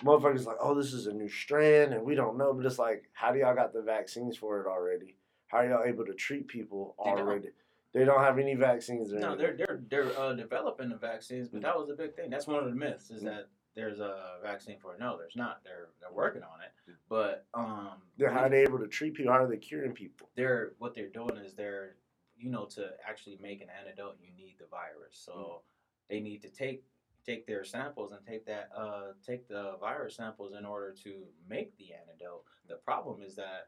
motherfuckers 0.03 0.45
like, 0.45 0.57
oh, 0.61 0.75
this 0.75 0.93
is 0.93 1.07
a 1.07 1.13
new 1.13 1.27
strand, 1.29 1.93
and 1.93 2.03
we 2.05 2.13
don't 2.15 2.37
know. 2.37 2.53
But 2.53 2.65
it's 2.67 2.77
like, 2.79 3.09
how 3.13 3.31
do 3.31 3.39
y'all 3.39 3.55
got 3.55 3.73
the 3.73 3.81
vaccines 3.81 4.37
for 4.37 4.61
it 4.61 4.67
already? 4.67 5.15
How 5.47 5.59
are 5.59 5.67
y'all 5.69 5.83
able 5.83 6.05
to 6.05 6.13
treat 6.13 6.47
people 6.47 6.95
They 7.03 7.09
don't. 7.11 7.19
already? 7.21 7.49
They 7.91 8.05
don't 8.05 8.23
have 8.23 8.37
any 8.37 8.53
vaccines. 8.53 9.11
Or 9.11 9.17
No, 9.19 9.29
anything. 9.33 9.57
they're 9.57 9.79
they're 9.89 10.03
they're 10.13 10.19
uh, 10.19 10.33
developing 10.33 10.89
the 10.89 10.97
vaccines, 10.97 11.49
but 11.49 11.63
that 11.63 11.75
was 11.75 11.89
a 11.89 11.95
big 11.95 12.15
thing. 12.15 12.29
That's 12.29 12.45
one 12.45 12.59
of 12.63 12.65
the 12.65 12.75
myths 12.75 13.09
is 13.09 13.23
Mm. 13.23 13.25
that 13.25 13.47
there's 13.79 13.99
a 14.01 14.39
vaccine 14.43 14.77
for 14.77 14.93
it. 14.93 14.99
No, 14.99 15.17
there's 15.17 15.37
not. 15.37 15.61
They're 15.63 15.87
they're 16.01 16.11
working 16.11 16.43
on 16.43 16.59
it, 16.61 16.95
but 17.07 17.45
um, 17.53 17.91
They're 18.17 18.29
how 18.29 18.41
are 18.41 18.49
they 18.49 18.63
able 18.63 18.79
to 18.79 18.87
treat 18.87 19.13
people? 19.13 19.31
How 19.31 19.43
are 19.43 19.47
they 19.47 19.57
curing 19.57 19.93
people? 19.93 20.29
they're 20.35 20.73
what 20.79 20.93
they're 20.93 21.07
doing 21.09 21.37
is 21.37 21.53
they're 21.53 21.95
you 22.37 22.49
know 22.49 22.65
to 22.65 22.89
actually 23.07 23.37
make 23.41 23.61
an 23.61 23.67
antidote 23.79 24.17
you 24.21 24.31
need 24.37 24.55
the 24.59 24.65
virus 24.69 25.11
so 25.25 25.61
they 26.09 26.19
need 26.19 26.41
to 26.41 26.49
take 26.49 26.83
take 27.25 27.45
their 27.45 27.63
samples 27.63 28.11
and 28.11 28.25
take 28.25 28.45
that 28.45 28.69
uh 28.75 29.13
take 29.25 29.47
the 29.47 29.75
virus 29.79 30.15
samples 30.15 30.53
in 30.57 30.65
order 30.65 30.93
to 31.03 31.23
make 31.49 31.77
the 31.77 31.89
antidote 31.93 32.43
the 32.67 32.75
problem 32.75 33.21
is 33.21 33.35
that 33.35 33.67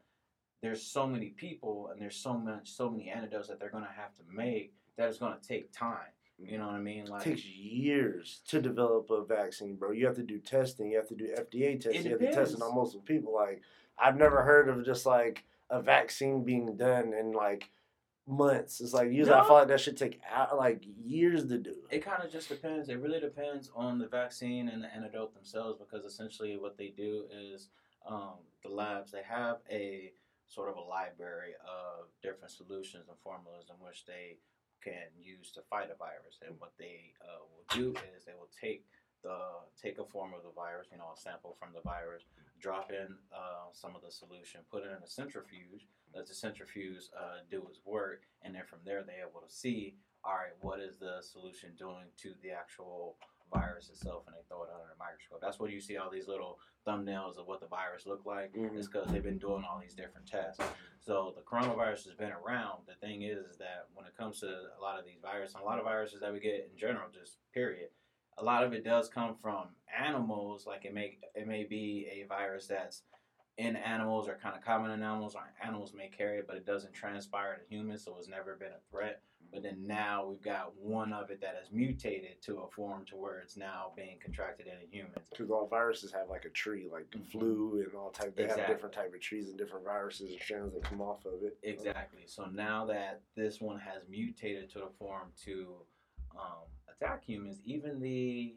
there's 0.61 0.81
so 0.81 1.05
many 1.07 1.29
people 1.29 1.89
and 1.91 2.01
there's 2.01 2.15
so 2.15 2.33
much 2.33 2.69
so 2.69 2.89
many 2.89 3.09
antidotes 3.09 3.47
that 3.47 3.59
they're 3.59 3.69
going 3.69 3.83
to 3.83 4.01
have 4.01 4.13
to 4.15 4.23
make 4.33 4.73
that 4.97 5.09
it's 5.09 5.17
going 5.17 5.33
to 5.37 5.47
take 5.47 5.71
time 5.71 6.13
you 6.45 6.57
know 6.57 6.65
what 6.67 6.75
i 6.75 6.79
mean 6.79 7.05
like 7.05 7.25
It 7.25 7.29
takes 7.31 7.45
years 7.45 8.41
to 8.48 8.62
develop 8.62 9.10
a 9.10 9.24
vaccine, 9.24 9.75
bro. 9.75 9.91
You 9.91 10.05
have 10.07 10.15
to 10.15 10.24
do 10.24 10.39
testing. 10.39 10.91
You 10.91 10.98
have 10.98 11.07
to 11.10 11.15
do 11.15 11.27
FDA 11.27 11.79
testing. 11.79 12.05
You 12.05 12.12
have 12.12 12.19
to 12.19 12.31
test 12.31 12.53
it 12.53 12.62
on 12.62 12.75
multiple 12.75 13.01
people. 13.05 13.33
Like 13.33 13.62
I've 13.98 14.17
never 14.17 14.41
heard 14.43 14.69
of 14.69 14.86
just 14.86 15.05
like 15.05 15.43
a 15.69 15.81
vaccine 15.81 16.43
being 16.43 16.75
done 16.77 17.13
in 17.13 17.31
like 17.31 17.69
months. 18.27 18.81
It's 18.81 18.93
like 18.93 19.12
usually 19.12 19.36
I 19.38 19.43
feel 19.43 19.53
like 19.53 19.67
that 19.67 19.79
should 19.79 19.98
take 19.98 20.19
out 20.31 20.57
like 20.57 20.83
years 21.03 21.48
to 21.48 21.57
do. 21.57 21.75
It 21.89 22.03
kind 22.03 22.24
of 22.24 22.31
just 22.31 22.50
depends. 22.50 22.89
It 22.89 23.00
really 23.00 23.19
depends 23.19 23.69
on 23.75 24.00
the 24.00 24.07
vaccine 24.07 24.69
and 24.69 24.83
the 24.83 24.93
antidote 24.93 25.33
themselves 25.33 25.79
because 25.79 26.05
essentially 26.05 26.57
what 26.57 26.77
they 26.77 26.93
do 26.95 27.25
is 27.31 27.69
um, 28.07 28.36
the 28.63 28.69
labs, 28.69 29.12
they 29.12 29.24
have 29.27 29.57
a 29.69 30.12
sort 30.48 30.69
of 30.69 30.75
a 30.75 30.81
library 30.81 31.53
of 31.63 32.07
different 32.21 32.51
solutions 32.51 33.05
and 33.07 33.17
formulas 33.24 33.67
in 33.69 33.75
which 33.86 34.05
they 34.05 34.38
can 34.83 35.09
use 35.17 35.51
to 35.53 35.61
fight 35.69 35.89
a 35.93 35.97
virus. 35.97 36.41
And 36.45 36.55
what 36.59 36.73
they 36.77 37.13
uh, 37.21 37.45
will 37.47 37.65
do 37.69 37.93
is 38.15 38.25
they 38.25 38.38
will 38.38 38.51
take 38.51 38.85
the 39.23 39.38
take 39.81 40.00
a 40.00 40.05
form 40.05 40.33
of 40.33 40.43
the 40.43 40.53
virus, 40.55 40.88
you 40.91 40.97
know, 40.97 41.13
a 41.13 41.19
sample 41.19 41.55
from 41.59 41.69
the 41.73 41.81
virus, 41.81 42.23
drop 42.59 42.89
in 42.89 43.15
uh, 43.31 43.69
some 43.71 43.95
of 43.95 44.01
the 44.01 44.11
solution, 44.11 44.61
put 44.71 44.83
it 44.83 44.89
in 44.89 45.03
a 45.03 45.07
centrifuge, 45.07 45.85
let 46.15 46.27
the 46.27 46.33
centrifuge 46.33 47.09
uh, 47.13 47.45
do 47.50 47.61
its 47.69 47.79
work, 47.85 48.23
and 48.41 48.55
then 48.55 48.63
from 48.67 48.79
there 48.83 49.03
they're 49.03 49.29
able 49.29 49.41
to 49.45 49.53
see 49.53 49.95
all 50.23 50.35
right, 50.35 50.53
what 50.61 50.79
is 50.79 50.97
the 51.00 51.17
solution 51.21 51.71
doing 51.77 52.05
to 52.21 52.33
the 52.43 52.51
actual 52.51 53.17
virus 53.53 53.89
itself 53.89 54.24
and 54.27 54.36
they 54.36 54.41
throw 54.48 54.63
it 54.63 54.70
under 54.74 54.91
a 54.93 54.98
microscope. 54.98 55.39
That's 55.41 55.60
what 55.60 55.72
you 55.72 55.79
see 55.81 55.98
all 55.98 56.10
these 56.10 56.27
little 56.27 56.60
thumbnails 56.88 57.38
of 57.38 57.48
what 57.48 57.60
the 57.60 57.67
virus 57.67 58.05
looked 58.05 58.25
like. 58.25 58.53
Mhm. 58.53 58.75
It's 58.77 58.88
because 58.88 59.12
they've 59.12 59.24
been 59.24 59.38
doing 59.38 59.63
all 59.63 59.79
these 59.79 59.93
different 59.93 60.27
tests. 60.27 60.63
So 61.00 61.34
the 61.36 61.41
coronavirus 61.41 62.05
has 62.05 62.15
been 62.15 62.31
around. 62.31 62.88
The 62.88 62.96
thing 62.96 63.24
is, 63.24 63.46
is 63.46 63.58
that 63.58 63.88
when 63.93 64.05
it 64.05 64.15
comes 64.15 64.39
to 64.41 64.48
a 64.77 64.81
lot 64.81 65.00
of 65.00 65.05
these 65.05 65.20
viruses, 65.22 65.55
and 65.55 65.63
a 65.63 65.65
lot 65.65 65.79
of 65.79 65.86
viruses 65.86 66.20
that 66.22 66.31
we 66.34 66.39
get 66.39 66.70
in 66.72 66.77
general, 66.77 67.10
just 67.12 67.38
period, 67.53 67.89
a 68.38 68.43
lot 68.43 68.63
of 68.63 68.74
it 68.74 68.84
does 68.84 69.10
come 69.10 69.36
from 69.36 69.75
animals. 69.96 70.65
Like 70.65 70.86
it 70.86 70.93
may 70.93 71.20
it 71.36 71.48
may 71.48 71.63
be 71.63 72.08
a 72.12 72.24
virus 72.27 72.67
that's 72.67 73.03
in 73.58 73.75
animals 73.75 74.27
or 74.27 74.38
kind 74.41 74.55
of 74.55 74.63
common 74.63 74.91
in 74.91 75.03
animals, 75.03 75.36
or 75.36 75.53
animals 75.62 75.93
may 75.93 76.08
carry 76.08 76.39
it, 76.39 76.48
but 76.48 76.55
it 76.55 76.65
doesn't 76.65 76.93
transpire 76.93 77.58
to 77.58 77.65
humans, 77.67 78.03
so 78.03 78.17
it's 78.17 78.27
never 78.27 78.55
been 78.55 78.72
a 78.72 78.79
threat. 78.89 79.22
But 79.51 79.63
then 79.63 79.86
now 79.86 80.25
we've 80.25 80.41
got 80.41 80.74
one 80.77 81.12
of 81.12 81.29
it 81.29 81.41
that 81.41 81.55
has 81.60 81.72
mutated 81.72 82.41
to 82.43 82.60
a 82.60 82.67
form 82.70 83.05
to 83.08 83.15
where 83.17 83.39
it's 83.39 83.58
now 83.58 83.91
being 83.96 84.17
contracted 84.24 84.67
in 84.67 84.88
humans. 84.89 85.27
Because 85.29 85.51
all 85.51 85.67
viruses 85.67 86.12
have 86.13 86.29
like 86.29 86.46
a 86.46 86.50
tree, 86.50 86.88
like 86.91 87.12
the 87.12 87.17
Mhm. 87.17 87.31
flu 87.31 87.81
and 87.86 87.93
all 87.93 88.12
type. 88.12 88.36
They 88.36 88.48
have 88.48 88.65
different 88.67 88.96
type 88.96 89.13
of 89.13 89.20
trees 89.20 89.50
and 89.50 89.58
different 89.58 89.84
viruses 89.84 90.31
and 90.31 90.39
strands 90.41 90.74
that 90.74 90.84
come 90.84 91.01
off 91.01 91.25
of 91.25 91.43
it. 91.43 91.58
Exactly. 91.63 92.25
So 92.27 92.46
now 92.46 92.86
that 92.86 93.22
this 93.36 93.60
one 93.60 93.79
has 93.79 94.08
mutated 94.08 94.70
to 94.72 94.84
a 94.86 94.89
form 94.91 95.34
to 95.43 95.86
um, 96.34 96.63
attack 96.88 97.24
humans, 97.25 97.62
even 97.65 98.00
the 98.00 98.55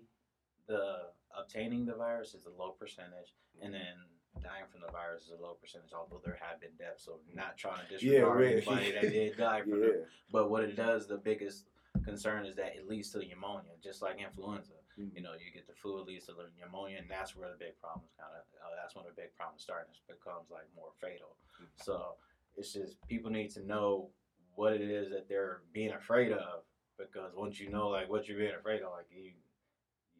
the 0.66 1.10
obtaining 1.36 1.84
the 1.84 1.94
virus 1.94 2.34
is 2.34 2.46
a 2.46 2.50
low 2.50 2.70
percentage, 2.70 3.34
and 3.60 3.74
then 3.74 3.96
dying 4.42 4.64
from 4.70 4.80
the 4.80 4.90
virus 4.92 5.24
is 5.24 5.30
a 5.38 5.42
low 5.42 5.54
percentage. 5.60 5.92
Although 5.94 6.20
there 6.24 6.38
have 6.40 6.60
been 6.60 6.74
deaths, 6.78 7.04
so 7.04 7.20
not 7.34 7.56
trying 7.56 7.84
to 7.86 7.94
disregard 7.98 8.40
right. 8.40 8.56
anybody 8.56 8.92
that 8.92 9.02
did 9.12 9.36
die 9.38 9.62
from 9.62 9.80
Yeah. 9.80 9.88
it. 10.02 10.08
But 10.32 10.50
what 10.50 10.64
it 10.64 10.76
does, 10.76 11.06
the 11.06 11.18
biggest 11.18 11.66
concern 12.04 12.44
is 12.46 12.56
that 12.56 12.74
it 12.76 12.88
leads 12.88 13.10
to 13.10 13.18
pneumonia, 13.18 13.72
just 13.82 14.02
like 14.02 14.18
influenza. 14.20 14.74
Mhm. 14.98 15.14
You 15.14 15.22
know, 15.22 15.32
you 15.34 15.50
get 15.52 15.66
the 15.66 15.74
flu, 15.74 16.00
it 16.00 16.06
leads 16.06 16.26
to 16.26 16.32
the 16.32 16.46
pneumonia, 16.58 16.98
and 16.98 17.10
that's 17.10 17.34
where 17.34 17.48
the 17.50 17.56
big 17.56 17.78
problems 17.80 18.10
kind 18.18 18.30
of. 18.34 18.42
Uh, 18.62 18.74
that's 18.80 18.94
when 18.94 19.04
the 19.06 19.12
big 19.12 19.34
problems 19.34 19.62
start 19.62 19.86
and 19.88 19.94
it 19.96 20.06
becomes 20.18 20.50
like 20.50 20.66
more 20.76 20.92
fatal. 21.00 21.36
So 21.76 22.14
it's 22.56 22.72
just 22.72 22.96
people 23.08 23.30
need 23.30 23.50
to 23.50 23.64
know 23.66 24.10
what 24.54 24.72
it 24.74 24.82
is 24.82 25.10
that 25.10 25.28
they're 25.28 25.62
being 25.72 25.92
afraid 25.92 26.30
of 26.32 26.62
because 26.96 27.34
once 27.34 27.58
you 27.58 27.70
know 27.70 27.88
like 27.88 28.08
what 28.08 28.28
you're 28.28 28.38
being 28.38 28.54
afraid 28.54 28.82
of, 28.82 28.92
like 28.92 29.06
you 29.10 29.32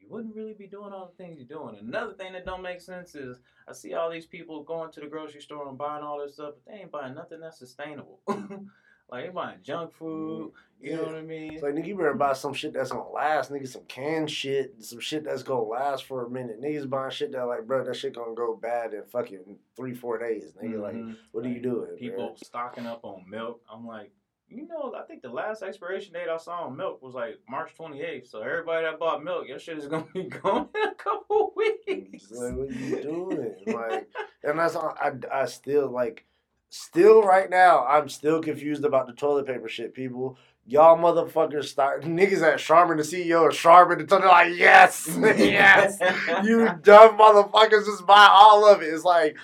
you 0.04 0.12
wouldn't 0.14 0.34
really 0.36 0.54
be 0.54 0.66
doing 0.66 0.92
all 0.92 1.06
the 1.16 1.22
things 1.22 1.38
you're 1.38 1.46
doing. 1.58 1.76
Another 1.80 2.12
thing 2.12 2.32
that 2.34 2.44
don't 2.44 2.62
make 2.62 2.80
sense 2.80 3.14
is 3.14 3.38
I 3.68 3.72
see 3.72 3.94
all 3.94 4.10
these 4.10 4.26
people 4.26 4.62
going 4.62 4.92
to 4.92 5.00
the 5.00 5.06
grocery 5.06 5.40
store 5.40 5.68
and 5.68 5.78
buying 5.78 6.04
all 6.04 6.18
this 6.20 6.34
stuff, 6.34 6.54
but 6.64 6.72
they 6.72 6.80
ain't 6.80 6.90
buying 6.92 7.14
nothing 7.14 7.40
that's 7.40 7.58
sustainable. 7.58 8.20
like 8.28 9.24
they 9.26 9.28
buying 9.30 9.58
junk 9.62 9.94
food, 9.94 10.52
you 10.80 10.96
know 10.96 11.04
what 11.04 11.14
I 11.14 11.22
mean? 11.22 11.54
It's 11.54 11.62
like 11.62 11.74
nigga, 11.74 11.86
you 11.86 11.96
better 11.96 12.14
buy 12.14 12.34
some 12.34 12.52
shit 12.52 12.72
that's 12.74 12.90
gonna 12.90 13.08
last, 13.10 13.50
nigga. 13.50 13.66
Some 13.68 13.84
canned 13.88 14.30
shit, 14.30 14.82
some 14.84 15.00
shit 15.00 15.24
that's 15.24 15.42
gonna 15.42 15.62
last 15.62 16.04
for 16.04 16.26
a 16.26 16.30
minute. 16.30 16.60
Niggas 16.60 16.88
buying 16.88 17.10
shit 17.10 17.32
that 17.32 17.44
like, 17.44 17.66
bro, 17.66 17.84
that 17.84 17.96
shit 17.96 18.14
gonna 18.14 18.34
go 18.34 18.54
bad 18.56 18.92
in 18.94 19.04
fucking 19.04 19.56
three, 19.76 19.94
four 19.94 20.18
days. 20.18 20.52
Nigga, 20.62 20.80
like, 20.80 20.94
Mhm. 20.96 21.16
what 21.32 21.44
are 21.44 21.48
you 21.48 21.60
doing? 21.60 21.96
People 21.96 22.36
stocking 22.36 22.86
up 22.86 23.04
on 23.04 23.24
milk. 23.28 23.62
I'm 23.70 23.86
like, 23.86 24.10
you 24.48 24.68
know, 24.68 24.94
I 24.96 25.02
think 25.02 25.22
the 25.22 25.30
last 25.30 25.62
expiration 25.62 26.12
date 26.12 26.28
I 26.28 26.36
saw 26.36 26.66
on 26.66 26.76
milk 26.76 27.02
was 27.02 27.14
like 27.14 27.38
March 27.48 27.72
28th. 27.78 28.30
So 28.30 28.40
everybody 28.40 28.84
that 28.84 28.98
bought 28.98 29.24
milk, 29.24 29.48
your 29.48 29.58
shit 29.58 29.78
is 29.78 29.86
gonna 29.86 30.06
be 30.12 30.22
gone 30.42 30.68
in 30.74 30.88
a 30.88 30.94
couple 30.94 31.52
weeks. 31.56 32.30
Like, 32.30 32.54
what 32.54 32.68
are 32.68 32.72
you 32.72 33.02
doing? 33.02 33.54
Like, 33.66 34.08
and 34.42 34.58
that's 34.58 34.76
all, 34.76 34.94
I, 35.00 35.12
I 35.32 35.46
still 35.46 35.90
like, 35.90 36.24
still 36.70 37.22
right 37.22 37.48
now, 37.48 37.84
I'm 37.84 38.08
still 38.08 38.40
confused 38.40 38.84
about 38.84 39.06
the 39.06 39.12
toilet 39.12 39.46
paper 39.46 39.68
shit. 39.68 39.94
People, 39.94 40.36
y'all 40.66 40.98
motherfuckers 40.98 41.64
start 41.64 42.02
niggas 42.04 42.42
at 42.42 42.58
Charmin, 42.58 42.96
the 42.96 43.02
CEO 43.02 43.48
of 43.48 43.54
Charmin, 43.54 44.00
and 44.00 44.08
they're 44.08 44.20
like, 44.20 44.56
yes, 44.56 45.08
yes, 45.20 45.98
you 46.44 46.68
dumb 46.82 47.18
motherfuckers, 47.18 47.86
just 47.86 48.06
buy 48.06 48.28
all 48.30 48.66
of 48.66 48.82
it. 48.82 48.86
It's 48.86 49.04
like, 49.04 49.36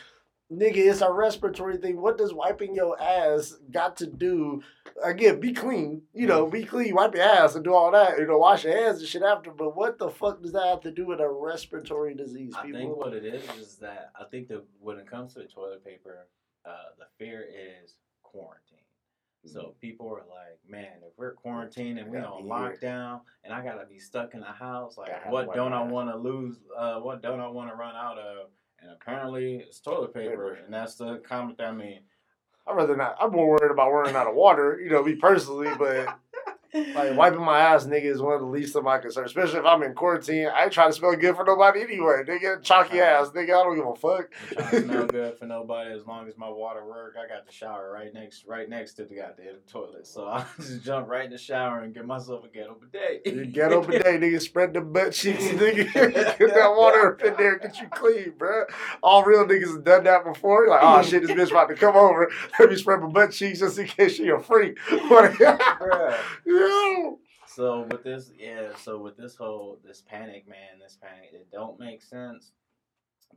nigga, 0.51 0.77
it's 0.77 1.01
a 1.01 1.13
respiratory 1.13 1.77
thing. 1.77 2.01
What 2.01 2.19
does 2.19 2.35
wiping 2.35 2.75
your 2.75 3.01
ass 3.01 3.57
got 3.71 3.97
to 3.99 4.07
do? 4.07 4.63
Again, 5.03 5.41
be 5.41 5.53
clean. 5.53 6.03
You 6.13 6.27
know, 6.27 6.47
be 6.47 6.65
clean. 6.65 6.95
Wipe 6.95 7.15
your 7.15 7.25
ass 7.25 7.55
and 7.55 7.65
do 7.65 7.75
all 7.75 7.91
that. 7.93 8.19
You 8.19 8.27
know, 8.27 8.39
wash 8.39 8.65
your 8.65 8.77
hands 8.77 8.99
and 9.01 9.09
shit 9.09 9.23
after. 9.23 9.51
But 9.51 9.77
what 9.77 9.99
the 9.99 10.11
fuck 10.11 10.43
does 10.43 10.53
that 10.53 10.67
have 10.67 10.81
to 10.83 10.91
do 10.91 11.07
with 11.07 11.21
a 11.21 11.29
respiratory 11.29 12.15
disease, 12.15 12.53
I 12.57 12.71
think 12.71 12.97
what 12.97 13.15
it 13.15 13.25
is 13.25 13.43
is 13.59 13.77
that 13.77 14.13
I 14.19 14.25
think 14.25 14.49
that 14.49 14.63
when 14.81 14.99
it 14.99 15.07
comes 15.07 15.35
to 15.35 15.41
the 15.41 15.47
toilet 15.47 15.85
paper, 15.85 16.27
uh, 16.67 16.91
the 16.99 17.07
fear 17.19 17.43
is 17.43 17.97
quarantine. 18.23 18.79
So 19.47 19.75
people 19.81 20.07
are 20.09 20.25
like, 20.29 20.59
man, 20.69 20.99
if 21.03 21.17
we're 21.17 21.33
quarantined 21.33 21.99
and 21.99 22.11
we 22.11 22.19
on 22.19 22.45
lockdown 22.45 23.21
and 23.43 23.55
I 23.55 23.65
gotta 23.65 23.87
be 23.87 23.99
stuck 23.99 24.35
in 24.35 24.41
the 24.41 24.47
house, 24.47 24.99
like 24.99 25.31
what 25.31 25.55
don't 25.55 25.73
I 25.73 25.83
want 25.83 26.11
to 26.11 26.17
lose? 26.17 26.59
Uh, 26.77 27.01
what 27.01 27.23
don't 27.23 27.41
I 27.41 27.49
want 27.49 27.71
to 27.71 27.75
run 27.75 27.95
out 27.97 28.19
of? 28.19 28.49
And 28.83 28.93
apparently 28.93 29.57
it's 29.57 29.81
toilet 29.81 30.15
paper, 30.15 30.55
and 30.55 30.73
that's 30.73 30.95
the 30.95 31.19
comment. 31.19 31.61
I 31.61 31.73
mean, 31.73 32.01
I'd 32.67 32.77
rather 32.77 32.97
not. 32.97 33.17
I'm 33.21 33.33
more 33.33 33.49
worried 33.49 33.71
about 33.71 33.91
running 33.91 34.17
out 34.17 34.27
of 34.27 34.35
water, 34.35 34.81
you 34.83 34.91
know, 34.91 35.03
me 35.03 35.17
personally, 35.17 35.71
but 35.79 36.19
like 36.73 37.17
wiping 37.17 37.41
my 37.43 37.59
ass, 37.61 37.87
nigga, 37.87 38.05
is 38.05 38.21
one 38.21 38.35
of 38.35 38.41
the 38.41 38.47
least 38.47 38.77
of 38.77 38.85
my 38.85 38.99
concerns. 38.99 39.31
Especially 39.31 39.59
if 39.59 39.65
I'm 39.65 39.83
in 39.83 39.95
quarantine. 39.95 40.49
I 40.55 40.65
ain't 40.65 40.73
trying 40.73 40.91
to 40.91 40.97
smell 40.97 41.17
good 41.17 41.37
for 41.37 41.45
nobody 41.45 41.83
anyway. 41.83 42.23
Nigga, 42.27 42.63
chalky 42.63 43.01
ass, 43.01 43.31
nigga. 43.31 43.51
I 43.51 43.65
don't 43.65 43.77
give 43.77 43.87
a 43.87 43.97
fuck. 43.97 44.31
I'm 44.57 44.71
to 44.71 44.83
smell 44.83 45.07
good 45.07 45.39
for 45.39 45.47
nobody 45.47 45.93
as 45.93 46.07
long 46.07 46.29
as 46.29 46.37
my 46.37 46.49
water 46.49 46.85
work. 46.85 47.17
I 47.19 47.27
got 47.27 47.47
the 47.47 47.53
shower 47.53 47.91
right 47.93 48.13
next, 48.15 48.45
right 48.47 48.69
next 48.69 48.95
to 48.95 49.05
the 49.05 49.17
goddamn 49.17 49.57
toilet, 49.69 50.07
so 50.07 50.27
I 50.29 50.45
just 50.57 50.83
jump 50.83 51.09
right 51.09 51.25
in 51.25 51.31
the 51.31 51.39
shower 51.39 51.81
and 51.81 51.93
get 51.93 52.07
myself 52.07 52.45
a 52.45 52.49
ghetto 52.49 52.77
bidet. 52.81 53.27
You 53.27 53.47
get 53.47 53.73
up 53.73 53.89
a 53.89 53.99
day, 54.03 54.19
nigga, 54.19 54.41
spread 54.41 54.73
the 54.73 54.81
butt 54.81 55.13
cheeks, 55.13 55.45
nigga. 55.45 55.93
get 56.39 56.55
that 56.55 56.75
water 56.77 57.15
up 57.15 57.23
in 57.23 57.35
there, 57.37 57.59
get 57.59 57.81
you 57.81 57.89
clean, 57.89 58.35
bro. 58.39 58.65
All 59.03 59.25
real 59.25 59.45
niggas 59.45 59.75
have 59.75 59.85
done 59.85 60.05
that 60.05 60.25
before. 60.25 60.69
Like, 60.69 60.81
oh 60.83 61.03
shit, 61.03 61.23
this 61.23 61.33
bitch 61.33 61.51
about 61.51 61.69
to 61.69 61.75
come 61.75 61.97
over. 61.97 62.31
Let 62.59 62.71
me 62.71 62.77
spread 62.77 63.01
my 63.01 63.09
butt 63.09 63.33
cheeks 63.33 63.61
just 63.61 63.79
in 63.79 63.87
case 63.87 64.15
she 64.15 64.29
a 64.29 64.39
freak. 64.39 64.79
Yo. 66.47 67.19
So 67.47 67.81
with 67.91 68.05
this, 68.05 68.31
yeah. 68.39 68.69
So 68.81 68.99
with 68.99 69.17
this 69.17 69.35
whole 69.35 69.81
this 69.85 70.03
panic, 70.09 70.47
man, 70.47 70.79
this 70.81 70.97
panic, 71.03 71.31
it 71.33 71.49
don't 71.51 71.81
make 71.81 72.01
sense, 72.01 72.53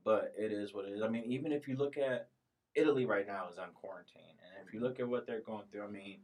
but 0.05 0.31
it 0.37 0.51
is 0.51 0.71
what 0.75 0.85
it 0.85 0.91
is. 0.91 1.01
I 1.01 1.07
mean, 1.07 1.23
even 1.25 1.51
if 1.51 1.67
you 1.67 1.75
look 1.75 1.97
at 1.97 2.27
Italy 2.75 3.05
right 3.07 3.25
now 3.25 3.47
is 3.51 3.57
on 3.57 3.69
quarantine, 3.73 4.21
and 4.55 4.67
if 4.67 4.71
you 4.71 4.81
look 4.81 4.99
at 4.99 5.07
what 5.07 5.25
they're 5.25 5.41
going 5.41 5.63
through, 5.71 5.85
I 5.85 5.87
mean, 5.87 6.17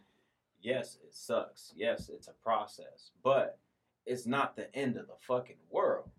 yes, 0.61 0.97
it 1.03 1.15
sucks. 1.15 1.73
Yes, 1.75 2.11
it's 2.13 2.27
a 2.27 2.33
process, 2.43 3.09
but 3.23 3.57
it's 4.05 4.27
not 4.27 4.55
the 4.55 4.73
end 4.75 4.95
of 4.95 5.07
the 5.07 5.15
fucking 5.27 5.57
world. 5.71 6.11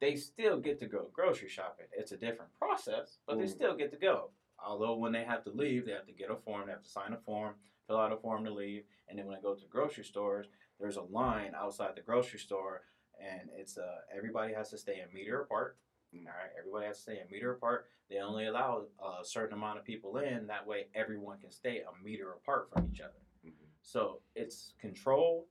They 0.00 0.14
still 0.14 0.60
get 0.60 0.78
to 0.78 0.86
go 0.86 1.08
grocery 1.12 1.48
shopping. 1.48 1.86
It's 1.92 2.12
a 2.12 2.16
different 2.16 2.52
process, 2.56 3.18
but 3.26 3.36
they 3.38 3.46
Mm. 3.46 3.50
still 3.50 3.76
get 3.76 3.90
to 3.90 3.96
go. 3.98 4.30
Although 4.64 4.94
when 4.94 5.10
they 5.10 5.24
have 5.24 5.42
to 5.42 5.50
leave, 5.50 5.86
they 5.86 5.92
have 5.92 6.06
to 6.06 6.12
get 6.12 6.30
a 6.30 6.36
form, 6.36 6.66
they 6.66 6.72
have 6.72 6.84
to 6.84 6.88
sign 6.88 7.14
a 7.14 7.18
form, 7.18 7.56
fill 7.86 7.98
out 7.98 8.12
a 8.12 8.16
form 8.16 8.44
to 8.44 8.52
leave, 8.52 8.84
and 9.08 9.18
then 9.18 9.26
when 9.26 9.36
I 9.36 9.40
go 9.40 9.54
to 9.54 9.66
grocery 9.66 10.04
stores, 10.04 10.46
there's 10.78 10.96
a 10.96 11.02
line 11.02 11.52
outside 11.56 11.92
the 11.96 12.02
grocery 12.02 12.38
store, 12.38 12.82
and 13.20 13.48
it's 13.56 13.78
uh 13.78 14.00
everybody 14.14 14.52
has 14.54 14.70
to 14.70 14.78
stay 14.78 15.00
a 15.00 15.14
meter 15.14 15.40
apart. 15.42 15.76
All 16.14 16.20
right, 16.24 16.50
everybody 16.58 16.86
has 16.86 16.96
to 16.96 17.02
stay 17.02 17.18
a 17.18 17.30
meter 17.30 17.52
apart. 17.52 17.86
They 18.08 18.18
only 18.18 18.46
allow 18.46 18.84
a 19.20 19.24
certain 19.24 19.58
amount 19.58 19.78
of 19.78 19.84
people 19.84 20.16
in. 20.18 20.46
That 20.46 20.66
way, 20.66 20.86
everyone 20.94 21.38
can 21.38 21.50
stay 21.50 21.80
a 21.80 22.04
meter 22.04 22.32
apart 22.32 22.70
from 22.72 22.88
each 22.90 23.00
other. 23.00 23.12
So 23.82 24.20
it's 24.34 24.72
control, 24.80 25.46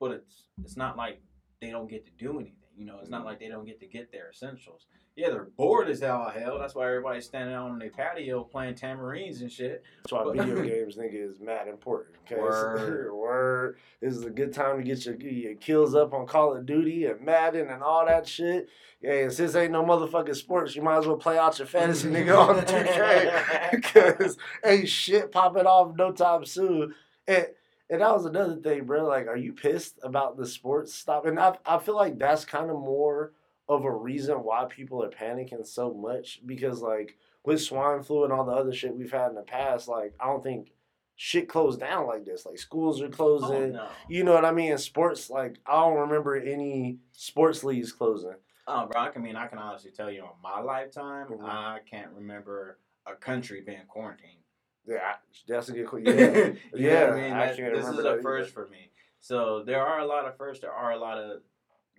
but 0.00 0.12
it's 0.12 0.48
it's 0.62 0.76
not 0.76 0.96
like 0.96 1.20
they 1.60 1.70
don't 1.70 1.90
get 1.90 2.04
to 2.06 2.12
do 2.12 2.38
anything. 2.40 2.63
You 2.76 2.86
know, 2.86 2.98
it's 3.00 3.10
not 3.10 3.24
like 3.24 3.38
they 3.38 3.48
don't 3.48 3.66
get 3.66 3.80
to 3.80 3.86
get 3.86 4.10
their 4.10 4.30
essentials. 4.30 4.86
Yeah, 5.16 5.30
they're 5.30 5.44
bored 5.44 5.88
as 5.88 6.00
hell. 6.00 6.28
Hell, 6.34 6.58
that's 6.58 6.74
why 6.74 6.86
everybody's 6.86 7.24
standing 7.24 7.54
out 7.54 7.70
on 7.70 7.78
their 7.78 7.90
patio 7.90 8.42
playing 8.42 8.74
tambourines 8.74 9.42
and 9.42 9.52
shit. 9.52 9.84
That's 10.02 10.12
why 10.12 10.32
video 10.32 10.60
games, 10.66 10.96
nigga, 10.96 11.30
is 11.30 11.38
mad 11.38 11.68
important. 11.68 12.16
Okay? 12.26 12.34
Word. 12.40 13.14
Word. 13.14 13.76
This 14.00 14.14
is 14.14 14.24
a 14.24 14.30
good 14.30 14.52
time 14.52 14.78
to 14.78 14.82
get 14.82 15.06
your, 15.06 15.14
your 15.14 15.54
kills 15.54 15.94
up 15.94 16.12
on 16.14 16.26
Call 16.26 16.56
of 16.56 16.66
Duty 16.66 17.06
and 17.06 17.20
Madden 17.20 17.70
and 17.70 17.80
all 17.80 18.04
that 18.06 18.26
shit. 18.26 18.68
Yeah, 19.00 19.12
and 19.12 19.32
since 19.32 19.54
ain't 19.54 19.70
no 19.70 19.84
motherfucking 19.84 20.34
sports, 20.34 20.74
you 20.74 20.82
might 20.82 20.98
as 20.98 21.06
well 21.06 21.16
play 21.16 21.38
out 21.38 21.58
your 21.58 21.68
fantasy 21.68 22.08
nigga 22.08 22.36
on 22.48 22.60
2K. 22.62 23.70
Because 23.70 24.36
ain't 24.64 24.88
shit 24.88 25.30
popping 25.30 25.66
off 25.66 25.94
no 25.94 26.10
time 26.10 26.44
soon. 26.44 26.92
And 27.28 27.46
and 27.94 28.02
that 28.02 28.12
was 28.14 28.26
another 28.26 28.56
thing, 28.56 28.84
bro. 28.84 29.06
Like, 29.06 29.26
are 29.26 29.36
you 29.36 29.52
pissed 29.52 29.98
about 30.02 30.36
the 30.36 30.46
sports 30.46 30.94
stop? 30.94 31.26
And 31.26 31.38
I 31.38 31.56
I 31.66 31.78
feel 31.78 31.96
like 31.96 32.18
that's 32.18 32.44
kind 32.44 32.70
of 32.70 32.76
more 32.78 33.32
of 33.68 33.84
a 33.84 33.90
reason 33.90 34.36
why 34.44 34.66
people 34.66 35.02
are 35.02 35.10
panicking 35.10 35.66
so 35.66 35.94
much 35.94 36.40
because 36.46 36.82
like 36.82 37.16
with 37.44 37.62
swine 37.62 38.02
flu 38.02 38.24
and 38.24 38.32
all 38.32 38.44
the 38.44 38.52
other 38.52 38.72
shit 38.72 38.94
we've 38.94 39.12
had 39.12 39.28
in 39.30 39.34
the 39.34 39.42
past, 39.42 39.88
like 39.88 40.14
I 40.20 40.26
don't 40.26 40.42
think 40.42 40.72
shit 41.16 41.48
closed 41.48 41.80
down 41.80 42.06
like 42.06 42.24
this. 42.24 42.44
Like 42.44 42.58
schools 42.58 43.00
are 43.00 43.06
Oh, 43.06 43.10
closing. 43.10 43.72
no. 43.72 43.88
You 44.08 44.24
know 44.24 44.34
what 44.34 44.44
I 44.44 44.52
mean? 44.52 44.72
And 44.72 44.80
sports, 44.80 45.30
like 45.30 45.58
I 45.66 45.74
don't 45.80 45.98
remember 45.98 46.36
any 46.36 46.98
sports 47.12 47.64
leagues 47.64 47.92
closing. 47.92 48.34
Oh, 48.66 48.86
bro, 48.86 49.00
I 49.14 49.18
mean, 49.18 49.36
I 49.36 49.46
can 49.46 49.58
honestly 49.58 49.90
tell 49.90 50.10
you, 50.10 50.22
in 50.22 50.30
my 50.42 50.58
lifetime, 50.60 51.28
Mhm. 51.28 51.44
I 51.44 51.80
can't 51.88 52.10
remember 52.12 52.78
a 53.06 53.14
country 53.14 53.60
being 53.60 53.84
quarantined. 53.86 54.43
Yeah, 54.86 55.14
that's 55.48 55.68
a 55.68 55.72
good 55.72 55.86
question. 55.86 56.16
Yeah, 56.74 57.06
yeah. 57.06 57.12
I 57.12 57.20
mean, 57.20 57.30
That- 57.30 57.56
this 57.56 57.88
is 57.88 58.04
a 58.04 58.20
first 58.22 58.52
for 58.52 58.68
me. 58.68 58.90
So 59.20 59.62
there 59.64 59.84
are 59.84 60.00
a 60.00 60.06
lot 60.06 60.26
of 60.26 60.36
firsts. 60.36 60.60
There 60.60 60.72
are 60.72 60.92
a 60.92 60.98
lot 60.98 61.18
of 61.18 61.40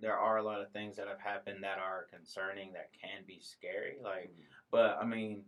there 0.00 0.16
are 0.16 0.36
a 0.36 0.42
lot 0.42 0.60
of 0.60 0.70
things 0.72 0.96
that 0.96 1.08
have 1.08 1.18
happened 1.18 1.64
that 1.64 1.78
are 1.78 2.06
concerning 2.12 2.72
that 2.74 2.90
can 2.92 3.24
be 3.26 3.40
scary. 3.40 3.96
Like, 4.02 4.30
mm-hmm. 4.30 4.42
but 4.70 4.98
I 5.00 5.06
mean, 5.06 5.44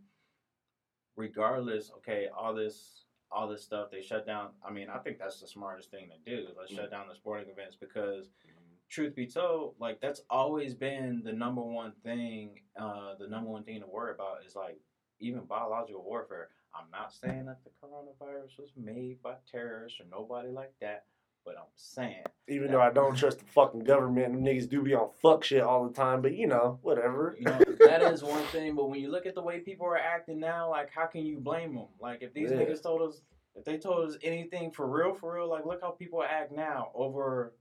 regardless, 1.16 1.90
okay, 1.98 2.28
all 2.36 2.54
this 2.54 3.04
all 3.30 3.46
this 3.46 3.62
stuff 3.62 3.90
they 3.90 4.00
shut 4.00 4.26
down. 4.26 4.48
I 4.66 4.72
mean, 4.72 4.88
I 4.88 4.98
think 4.98 5.18
that's 5.18 5.40
the 5.40 5.46
smartest 5.46 5.90
thing 5.90 6.08
to 6.08 6.30
do. 6.30 6.48
Let's 6.58 6.72
shut 6.72 6.88
mm. 6.88 6.90
down 6.90 7.08
the 7.08 7.14
sporting 7.14 7.50
events 7.50 7.76
because 7.78 8.26
mm-hmm. 8.26 8.74
truth 8.88 9.14
be 9.14 9.26
told, 9.26 9.74
like 9.78 10.00
that's 10.00 10.22
always 10.30 10.74
been 10.74 11.22
the 11.24 11.32
number 11.32 11.62
one 11.62 11.92
thing. 12.02 12.60
Uh, 12.80 13.14
the 13.18 13.28
number 13.28 13.50
one 13.50 13.64
thing 13.64 13.80
to 13.80 13.86
worry 13.86 14.14
about 14.14 14.38
is 14.46 14.56
like 14.56 14.78
even 15.20 15.44
biological 15.44 16.02
warfare. 16.02 16.48
I'm 16.74 16.90
not 16.90 17.12
saying 17.12 17.46
that 17.46 17.58
the 17.64 17.70
coronavirus 17.82 18.58
was 18.58 18.70
made 18.76 19.22
by 19.22 19.34
terrorists 19.50 20.00
or 20.00 20.04
nobody 20.10 20.50
like 20.50 20.72
that, 20.80 21.04
but 21.44 21.56
I'm 21.58 21.64
saying 21.76 22.24
Even 22.48 22.70
though 22.70 22.80
I 22.80 22.90
don't 22.90 23.16
trust 23.16 23.38
the 23.40 23.44
fucking 23.46 23.84
government, 23.84 24.32
them 24.34 24.44
niggas 24.44 24.68
do 24.68 24.82
be 24.82 24.94
on 24.94 25.10
fuck 25.20 25.44
shit 25.44 25.62
all 25.62 25.86
the 25.86 25.92
time. 25.94 26.22
But 26.22 26.34
you 26.34 26.46
know, 26.46 26.78
whatever. 26.82 27.36
you 27.38 27.46
know 27.46 27.58
that 27.80 28.02
is 28.02 28.22
one 28.22 28.44
thing. 28.44 28.74
But 28.74 28.90
when 28.90 29.00
you 29.00 29.10
look 29.10 29.26
at 29.26 29.34
the 29.34 29.42
way 29.42 29.60
people 29.60 29.86
are 29.86 29.98
acting 29.98 30.38
now, 30.40 30.70
like 30.70 30.90
how 30.90 31.06
can 31.06 31.24
you 31.24 31.38
blame 31.38 31.74
them? 31.74 31.86
Like 32.00 32.22
if 32.22 32.32
these 32.34 32.50
Yeah. 32.50 32.58
niggas 32.58 32.82
told 32.82 33.02
us, 33.02 33.22
if 33.54 33.64
they 33.64 33.78
told 33.78 34.08
us 34.08 34.16
anything 34.22 34.70
for 34.70 34.86
real, 34.86 35.14
for 35.14 35.34
real, 35.34 35.48
like 35.48 35.64
look 35.66 35.80
how 35.80 35.90
people 35.90 36.22
act 36.22 36.52
now 36.52 36.90
over 36.94 37.54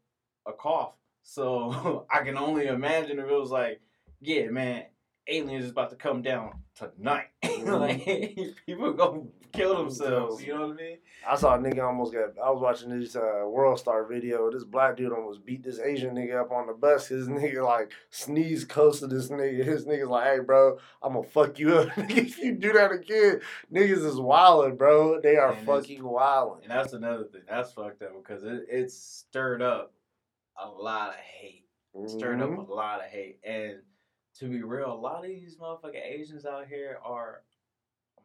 a 0.46 0.54
cough. 0.54 0.94
So 1.24 2.06
I 2.12 2.20
can 2.24 2.38
only 2.38 2.68
imagine 2.68 3.20
if 3.20 3.26
it 3.26 3.32
was 3.40 3.52
like, 3.52 3.82
yeah, 4.20 4.48
man, 4.50 4.86
aliens 5.28 5.66
is 5.66 5.72
about 5.72 5.90
to 5.92 5.96
come 5.96 6.22
down 6.22 6.52
tonight. 6.76 7.28
like 7.64 8.06
people 8.66 8.94
gonna 8.94 9.24
kill 9.52 9.78
themselves. 9.78 10.44
You 10.44 10.54
know 10.54 10.68
what 10.68 10.74
I 10.74 10.82
mean? 10.82 10.98
I 11.28 11.36
saw 11.36 11.56
a 11.56 11.58
nigga 11.58 11.84
almost 11.86 12.14
got. 12.14 12.38
I 12.44 12.50
was 12.52 12.62
watching 12.62 12.90
this 12.98 13.16
uh, 13.16 13.44
World 13.46 13.80
Star 13.80 14.06
video. 14.06 14.50
This 14.52 14.64
black 14.64 14.98
dude 14.98 15.12
almost 15.12 15.46
beat 15.46 15.64
this 15.64 15.80
Asian 15.80 16.16
nigga 16.16 16.40
up 16.42 16.52
on 16.52 16.68
the 16.68 16.74
bus. 16.74 17.08
His 17.08 17.28
nigga 17.28 17.64
like 17.66 17.92
sneezed 18.10 18.70
close 18.70 19.00
to 19.00 19.08
this 19.08 19.30
nigga. 19.30 19.64
His 19.64 19.86
nigga's 19.86 20.10
like, 20.10 20.26
"Hey, 20.32 20.40
bro, 20.40 20.78
I'm 21.02 21.14
gonna 21.14 21.28
fuck 21.28 21.60
you 21.60 21.76
up 21.78 21.90
if 21.98 22.38
you 22.38 22.54
do 22.54 22.74
that 22.74 22.92
again." 22.92 23.42
Niggas 23.74 24.06
is 24.06 24.16
wildin', 24.16 24.78
bro. 24.78 25.20
They 25.22 25.36
are 25.38 25.52
And 25.54 25.66
fucking 25.66 26.02
wildin'. 26.02 26.62
And 26.64 26.72
that's 26.72 26.94
another 26.94 27.26
thing. 27.26 27.42
That's 27.50 27.72
fucked 27.74 28.02
up 28.04 28.12
because 28.24 28.44
it, 28.44 28.66
it's 28.70 28.96
stirred 28.98 29.62
up 29.62 29.94
a 30.62 30.68
lot 30.68 31.10
of 31.10 31.16
hate. 31.16 31.66
stirred 32.08 32.40
Mhm. 32.40 32.62
up 32.62 32.70
a 32.70 32.74
lot 32.74 33.00
of 33.00 33.06
hate. 33.08 33.40
And 33.44 33.80
to 34.40 34.48
be 34.48 34.62
real, 34.62 34.92
a 34.92 34.94
lot 34.94 35.24
of 35.24 35.30
these 35.30 35.58
motherfucking 35.58 36.06
Asians 36.06 36.46
out 36.46 36.68
here 36.68 37.00
are 37.04 37.42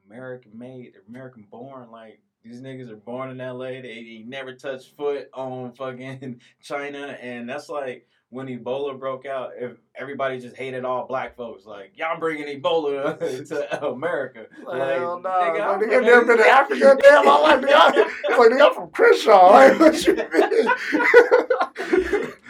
American 0.07 0.59
made, 0.59 0.95
they're 0.95 1.02
American 1.09 1.47
born. 1.50 1.90
Like 1.90 2.21
these 2.45 2.61
niggas 2.61 2.90
are 2.90 2.97
born 2.97 3.31
in 3.31 3.38
LA. 3.38 3.81
They, 3.81 3.83
they 3.83 4.25
never 4.26 4.52
touched 4.54 4.97
foot 4.97 5.28
on 5.33 5.73
fucking 5.73 6.40
China, 6.62 7.16
and 7.21 7.49
that's 7.49 7.69
like 7.69 8.07
when 8.31 8.47
Ebola 8.49 8.99
broke 8.99 9.26
out. 9.26 9.52
If 9.57 9.78
everybody 9.95 10.40
just 10.40 10.57
hated 10.57 10.85
all 10.85 11.07
black 11.07 11.37
folks, 11.37 11.64
like 11.66 11.92
y'all 11.97 12.19
bringing 12.19 12.61
Ebola 12.61 13.19
to 13.49 13.87
America. 13.87 14.47
Hell 14.59 15.21
no, 15.21 15.31
nigga, 15.31 15.59
nigga, 15.59 15.83
nigga 15.83 16.02
never 16.04 16.25
been 16.25 16.38
to 16.38 16.47
Africa. 16.49 16.99
Damn, 17.00 17.25
my 17.25 17.38
life. 17.38 17.61
Nigga, 17.61 17.92
it's 18.25 18.38
like 18.38 18.50
nigga, 18.50 18.66
I'm 18.66 18.75
from 18.75 18.90
Crenshaw. 18.90 19.50
Like, 19.50 19.78
what 19.78 20.07
you 20.07 20.16
mean? 20.16 20.26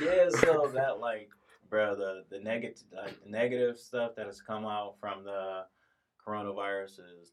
yeah, 0.01 0.29
so 0.41 0.71
that 0.75 0.99
like, 1.01 1.29
bro, 1.73 1.97
the 1.97 2.25
the 2.29 2.39
negative 2.39 2.85
like 2.95 3.17
the 3.25 3.31
negative 3.31 3.79
stuff 3.79 4.13
that 4.15 4.27
has 4.27 4.43
come 4.43 4.67
out 4.67 4.95
from 5.01 5.25
the 5.25 5.65
coronavirus 6.21 7.01
is 7.01 7.33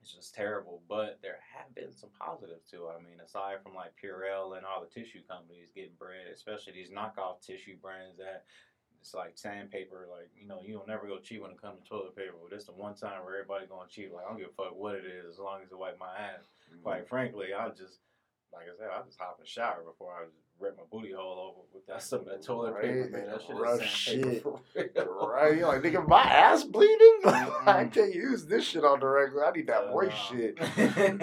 it's 0.00 0.14
just 0.14 0.34
terrible. 0.34 0.82
But 0.88 1.18
there 1.20 1.40
have 1.52 1.74
been 1.74 1.92
some 1.92 2.10
positives 2.18 2.70
too. 2.70 2.86
I 2.86 3.02
mean, 3.02 3.18
aside 3.18 3.58
from 3.60 3.74
like 3.74 3.90
Purell 3.98 4.56
and 4.56 4.64
all 4.64 4.80
the 4.80 4.86
tissue 4.86 5.26
companies 5.28 5.74
getting 5.74 5.98
bread, 5.98 6.30
especially 6.32 6.74
these 6.74 6.90
knockoff 6.90 7.42
tissue 7.44 7.74
brands 7.82 8.16
that 8.18 8.44
it's 9.00 9.14
like 9.14 9.32
sandpaper. 9.34 10.06
Like 10.08 10.30
you 10.40 10.46
know, 10.46 10.60
you 10.64 10.74
don't 10.74 10.86
never 10.86 11.08
go 11.08 11.18
cheap 11.18 11.42
when 11.42 11.50
it 11.50 11.60
comes 11.60 11.82
to 11.82 11.88
toilet 11.88 12.14
paper. 12.14 12.38
But 12.38 12.54
this 12.54 12.66
the 12.66 12.72
one 12.78 12.94
time 12.94 13.24
where 13.24 13.34
everybody 13.34 13.66
going 13.66 13.90
cheap. 13.90 14.12
Like 14.14 14.26
I 14.26 14.28
don't 14.30 14.38
give 14.38 14.54
a 14.54 14.62
fuck 14.62 14.78
what 14.78 14.94
it 14.94 15.10
is 15.10 15.26
as 15.26 15.42
long 15.42 15.58
as 15.66 15.72
it 15.72 15.78
wipe 15.78 15.98
my 15.98 16.14
ass. 16.14 16.46
Quite 16.84 17.02
mm-hmm. 17.02 17.10
frankly, 17.10 17.48
I 17.50 17.66
just 17.70 17.98
like 18.52 18.66
I 18.66 18.76
said, 18.78 18.88
I 18.92 19.02
just 19.06 19.18
hop 19.18 19.36
in 19.38 19.44
the 19.44 19.48
shower 19.48 19.82
before 19.84 20.12
I 20.12 20.24
rip 20.60 20.76
my 20.76 20.84
booty 20.92 21.12
hole 21.12 21.54
over 21.56 21.66
with 21.74 21.86
that 21.86 22.02
some 22.02 22.24
that 22.26 22.42
toilet 22.42 22.80
paper, 22.80 23.00
Right. 23.02 23.10
man. 23.10 23.26
That 23.26 23.42
shit 23.42 23.56
Rough 23.56 23.82
shit. 23.82 24.44
Right? 25.06 25.56
You're 25.56 25.66
like, 25.68 25.82
nigga, 25.82 26.06
my 26.06 26.22
ass 26.22 26.62
bleeding? 26.64 27.20
I 27.24 27.88
can't 27.92 28.14
use 28.14 28.44
this 28.46 28.64
shit 28.64 28.84
on 28.84 29.00
the 29.00 29.06
regular. 29.06 29.46
I 29.46 29.50
need 29.52 29.66
that 29.68 29.88
Uh, 29.88 29.90
moist 29.92 30.16
shit. 30.28 30.58
And, 30.76 31.22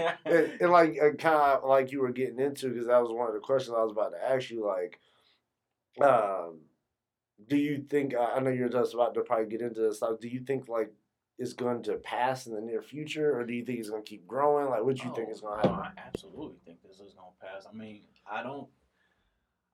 and 0.62 0.72
like, 0.72 0.98
kind 1.20 1.36
of 1.36 1.64
like 1.70 1.92
you 1.92 2.02
were 2.02 2.12
getting 2.12 2.40
into, 2.40 2.70
because 2.70 2.88
that 2.88 3.02
was 3.02 3.12
one 3.12 3.28
of 3.28 3.34
the 3.34 3.40
questions 3.40 3.76
I 3.78 3.84
was 3.84 3.92
about 3.92 4.12
to 4.12 4.30
ask 4.30 4.50
you. 4.50 4.66
Like, 4.66 5.00
um, 6.06 6.60
do 7.48 7.56
you 7.56 7.84
think, 7.90 8.16
I 8.16 8.36
I 8.36 8.40
know 8.40 8.50
you're 8.52 8.70
just 8.70 8.94
about 8.94 9.14
to 9.14 9.22
probably 9.22 9.46
get 9.48 9.62
into 9.62 9.80
this, 9.82 10.02
like, 10.02 10.20
do 10.20 10.28
you 10.28 10.42
think, 10.42 10.68
like, 10.68 10.92
it's 11.40 11.54
going 11.54 11.82
to 11.84 11.94
pass 11.96 12.46
in 12.48 12.54
the 12.54 12.60
near 12.62 12.82
future, 12.82 13.36
or 13.40 13.46
do 13.46 13.54
you 13.54 13.64
think 13.66 13.80
it's 13.80 13.90
going 13.90 14.04
to 14.04 14.10
keep 14.10 14.28
growing? 14.28 14.70
Like, 14.70 14.84
what 14.84 14.98
do 14.98 15.04
you 15.08 15.16
think 15.16 15.30
Oh, 15.30 15.32
is 15.32 15.40
going 15.42 15.62
to 15.62 15.68
happen? 15.70 15.86
I 15.98 16.02
absolutely 16.06 16.58
think 16.66 16.80
this 16.84 17.00
is 17.00 17.14
gonna 17.14 17.30
pass. 17.42 17.66
I 17.68 17.74
mean, 17.76 18.02
I 18.30 18.44
don't 18.44 18.68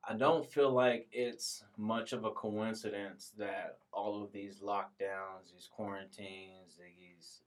I 0.07 0.13
don't 0.13 0.45
feel 0.45 0.71
like 0.71 1.07
it's 1.11 1.63
much 1.77 2.13
of 2.13 2.23
a 2.25 2.29
coincidence 2.31 3.31
that 3.39 3.79
all 3.91 4.23
of 4.23 4.31
these 4.31 4.59
lockdowns, 4.59 5.51
these 5.51 5.67
quarantines, 5.75 6.77
these 6.79 7.41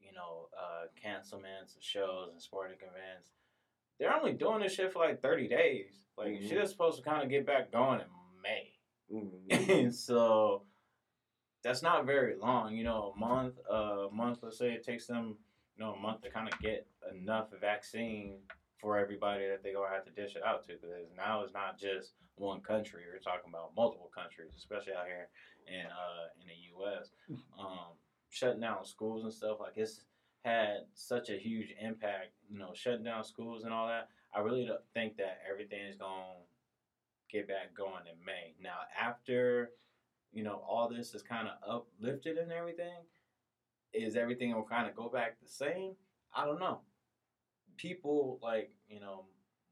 you 0.00 0.12
know, 0.12 0.48
uh 0.60 0.86
cancelments 1.00 1.76
of 1.76 1.82
shows 1.82 2.30
and 2.32 2.42
sporting 2.42 2.76
events, 2.78 3.28
they're 4.00 4.12
only 4.14 4.32
doing 4.32 4.60
this 4.62 4.72
shit 4.74 4.92
for 4.92 4.98
like 4.98 5.22
thirty 5.22 5.46
days. 5.46 5.92
Like 6.18 6.32
Mhm. 6.32 6.48
shit 6.48 6.58
is 6.62 6.70
supposed 6.70 6.98
to 7.02 7.08
kinda 7.08 7.26
get 7.28 7.46
back 7.46 7.70
going 7.70 8.00
in 8.00 8.06
May. 8.42 8.72
Mhm. 9.12 9.48
and 9.84 9.94
so 9.94 10.64
that's 11.66 11.82
not 11.82 12.06
very 12.06 12.36
long. 12.36 12.74
You 12.76 12.84
know, 12.84 13.12
a 13.14 13.18
month, 13.18 13.54
a 13.68 14.06
month. 14.12 14.38
Let's 14.42 14.58
say 14.58 14.72
it 14.72 14.84
takes 14.84 15.06
them, 15.06 15.36
you 15.76 15.84
know, 15.84 15.94
a 15.94 15.98
month 15.98 16.22
to 16.22 16.30
kind 16.30 16.48
of 16.48 16.58
get 16.60 16.86
enough 17.12 17.48
vaccine 17.60 18.38
for 18.80 18.96
everybody 18.96 19.48
that 19.48 19.62
they're 19.62 19.74
gonna 19.74 19.92
have 19.92 20.04
to 20.04 20.12
dish 20.12 20.36
it 20.36 20.42
out 20.46 20.62
to. 20.64 20.74
Because 20.74 20.90
now 21.16 21.42
it's 21.42 21.52
not 21.52 21.78
just 21.78 22.12
one 22.36 22.60
country. 22.60 23.02
We're 23.12 23.18
talking 23.18 23.50
about 23.50 23.72
multiple 23.76 24.10
countries, 24.14 24.52
especially 24.56 24.92
out 24.92 25.06
here 25.06 25.28
in 25.66 25.86
uh 25.86 26.30
in 26.40 26.46
the 26.46 26.54
U.S. 26.78 27.10
Um, 27.58 27.96
shutting 28.28 28.60
down 28.60 28.84
schools 28.84 29.24
and 29.24 29.32
stuff 29.32 29.58
like 29.60 29.72
it's 29.76 30.04
had 30.44 30.84
such 30.94 31.30
a 31.30 31.36
huge 31.36 31.74
impact. 31.80 32.32
You 32.48 32.58
know, 32.58 32.70
shutting 32.74 33.04
down 33.04 33.24
schools 33.24 33.64
and 33.64 33.72
all 33.72 33.88
that. 33.88 34.08
I 34.34 34.40
really 34.40 34.66
don't 34.66 34.80
think 34.94 35.16
that 35.16 35.40
everything 35.50 35.80
is 35.88 35.96
gonna 35.96 36.44
get 37.28 37.48
back 37.48 37.74
going 37.76 38.06
in 38.06 38.24
May. 38.24 38.54
Now, 38.62 38.76
after 39.00 39.70
you 40.36 40.44
know 40.44 40.62
all 40.68 40.88
this 40.88 41.14
is 41.14 41.22
kind 41.22 41.48
of 41.48 41.56
uplifted 41.66 42.36
and 42.36 42.52
everything, 42.52 43.00
is 43.94 44.16
everything 44.16 44.54
will 44.54 44.68
kind 44.68 44.86
of 44.88 44.94
go 44.94 45.08
back 45.08 45.40
the 45.42 45.48
same? 45.48 45.96
I 46.36 46.44
don't 46.44 46.60
know. 46.60 46.80
People 47.76 48.38
like 48.42 48.70
you 48.88 49.00
know, 49.00 49.24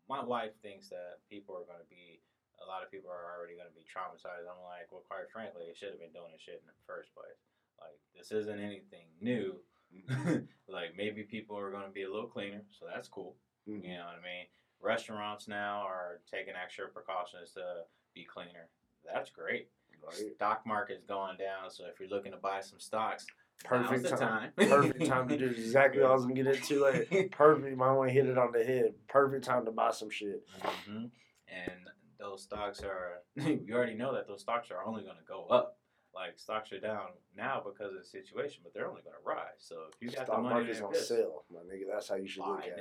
my 0.09 0.25
wife 0.25 0.53
thinks 0.63 0.89
that 0.89 1.21
people 1.29 1.55
are 1.55 1.69
going 1.69 1.81
to 1.85 1.91
be. 1.91 2.21
A 2.65 2.67
lot 2.67 2.83
of 2.83 2.91
people 2.91 3.11
are 3.11 3.37
already 3.37 3.61
going 3.61 3.69
to 3.69 3.77
be 3.77 3.85
traumatized. 3.85 4.49
I'm 4.49 4.63
like, 4.65 4.89
well, 4.89 5.05
quite 5.05 5.29
frankly, 5.29 5.69
they 5.69 5.77
should 5.77 5.91
have 5.93 6.01
been 6.01 6.17
doing 6.17 6.33
this 6.33 6.41
shit 6.41 6.63
in 6.65 6.71
the 6.71 6.81
first 6.87 7.13
place. 7.13 7.37
Like, 7.77 7.99
this 8.17 8.33
isn't 8.33 8.57
anything 8.63 9.05
new. 9.21 9.61
like, 10.71 10.97
maybe 10.97 11.25
people 11.25 11.59
are 11.59 11.71
going 11.71 11.85
to 11.85 11.93
be 11.93 12.05
a 12.05 12.11
little 12.11 12.31
cleaner, 12.31 12.63
so 12.71 12.87
that's 12.89 13.09
cool. 13.09 13.37
Mhm. 13.69 13.85
You 13.85 13.99
know 13.99 14.07
what 14.07 14.17
I 14.17 14.25
mean? 14.25 14.47
Restaurants 14.81 15.47
now 15.49 15.83
are 15.85 16.23
taking 16.31 16.55
extra 16.57 16.89
precautions 16.89 17.53
to 17.53 17.85
be 18.15 18.25
cleaner. 18.25 18.71
That's 19.05 19.29
great. 19.29 19.69
Right? 20.07 20.35
Stock 20.37 20.67
market's 20.67 21.05
going 21.05 21.37
down, 21.37 21.71
so 21.71 21.85
if 21.93 22.01
you're 22.01 22.09
looking 22.09 22.33
to 22.33 22.39
buy 22.39 22.61
some 22.61 22.81
stocks, 22.81 23.27
Perfect 23.63 24.09
time. 24.09 24.19
time. 24.19 24.51
Perfect 24.57 25.07
time 25.07 25.29
to 25.29 25.39
do 25.39 25.47
exactly 25.47 26.03
what 26.03 26.11
I 26.11 26.15
was 26.15 26.27
to 26.27 26.33
get 26.33 26.47
into. 26.47 26.83
Like, 26.83 27.31
perfect. 27.33 27.77
My 27.77 27.93
one 27.93 28.09
hit 28.09 28.27
it 28.27 28.37
on 28.37 28.53
the 28.53 28.65
head. 28.65 28.95
Perfect 29.09 29.45
time 29.45 29.65
to 29.65 29.71
buy 29.71 29.91
some 29.91 30.11
shit. 30.11 30.47
hmm 30.61 31.07
And 31.49 31.89
those 32.19 32.43
stocks 32.43 32.83
are, 32.83 33.23
you 33.37 33.73
already 33.73 33.95
know 33.95 34.13
that 34.15 34.27
those 34.27 34.43
stocks 34.43 34.71
are 34.71 34.85
only 34.85 35.03
going 35.03 35.17
to 35.17 35.25
go 35.27 35.47
up. 35.47 35.79
Like 36.15 36.39
stocks 36.39 36.73
are 36.73 36.79
down 36.79 37.09
now 37.37 37.61
because 37.65 37.93
of 37.93 37.99
the 37.99 38.05
situation, 38.05 38.61
but 38.63 38.73
they're 38.73 38.89
only 38.89 39.03
going 39.03 39.17
to 39.21 39.29
rise. 39.29 39.59
So 39.59 39.77
if 39.93 40.01
you 40.01 40.09
got 40.09 40.27
Stock 40.27 40.37
the 40.37 40.43
money 40.43 40.55
market's 40.55 40.81
on 40.81 40.95
sale, 40.95 41.45
my 41.53 41.61
nigga. 41.61 41.93
That's 41.93 42.09
how 42.09 42.15
you 42.15 42.29
should 42.29 42.47
look 42.47 42.63
at 42.63 42.79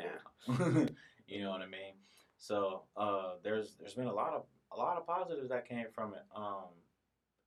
it. 0.77 0.95
you 1.27 1.41
know 1.41 1.49
what 1.49 1.61
I 1.61 1.65
mean? 1.65 1.95
So 2.37 2.83
uh, 2.95 3.35
there's 3.43 3.75
there's 3.79 3.95
been 3.95 4.05
a 4.05 4.13
lot 4.13 4.33
of 4.33 4.43
a 4.71 4.77
lot 4.77 4.97
of 4.97 5.07
positives 5.07 5.49
that 5.49 5.67
came 5.67 5.85
from 5.95 6.13
it, 6.13 6.23
um, 6.35 6.65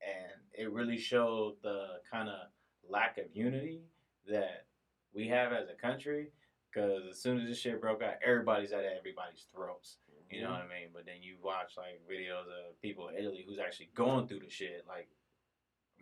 and 0.02 0.40
it 0.52 0.72
really 0.72 0.98
showed 0.98 1.56
the 1.62 2.00
kind 2.10 2.28
of 2.28 2.48
lack 2.88 3.18
of 3.18 3.24
unity 3.34 3.82
that 4.28 4.66
we 5.12 5.28
have 5.28 5.52
as 5.52 5.68
a 5.68 5.74
country. 5.80 6.28
Because 6.72 7.02
as 7.10 7.20
soon 7.20 7.40
as 7.40 7.48
this 7.48 7.58
shit 7.58 7.80
broke 7.80 8.02
out, 8.02 8.14
everybody's 8.24 8.72
at 8.72 8.84
everybody's 8.84 9.46
throats. 9.54 9.96
You 10.30 10.42
know 10.42 10.50
what 10.50 10.60
I 10.62 10.68
mean? 10.68 10.88
But 10.92 11.06
then 11.06 11.22
you 11.22 11.36
watch 11.42 11.72
like 11.76 12.02
videos 12.10 12.42
of 12.42 12.80
people 12.82 13.08
in 13.08 13.16
Italy 13.16 13.44
who's 13.48 13.58
actually 13.58 13.90
going 13.94 14.26
through 14.26 14.40
the 14.40 14.50
shit. 14.50 14.84
Like 14.86 15.08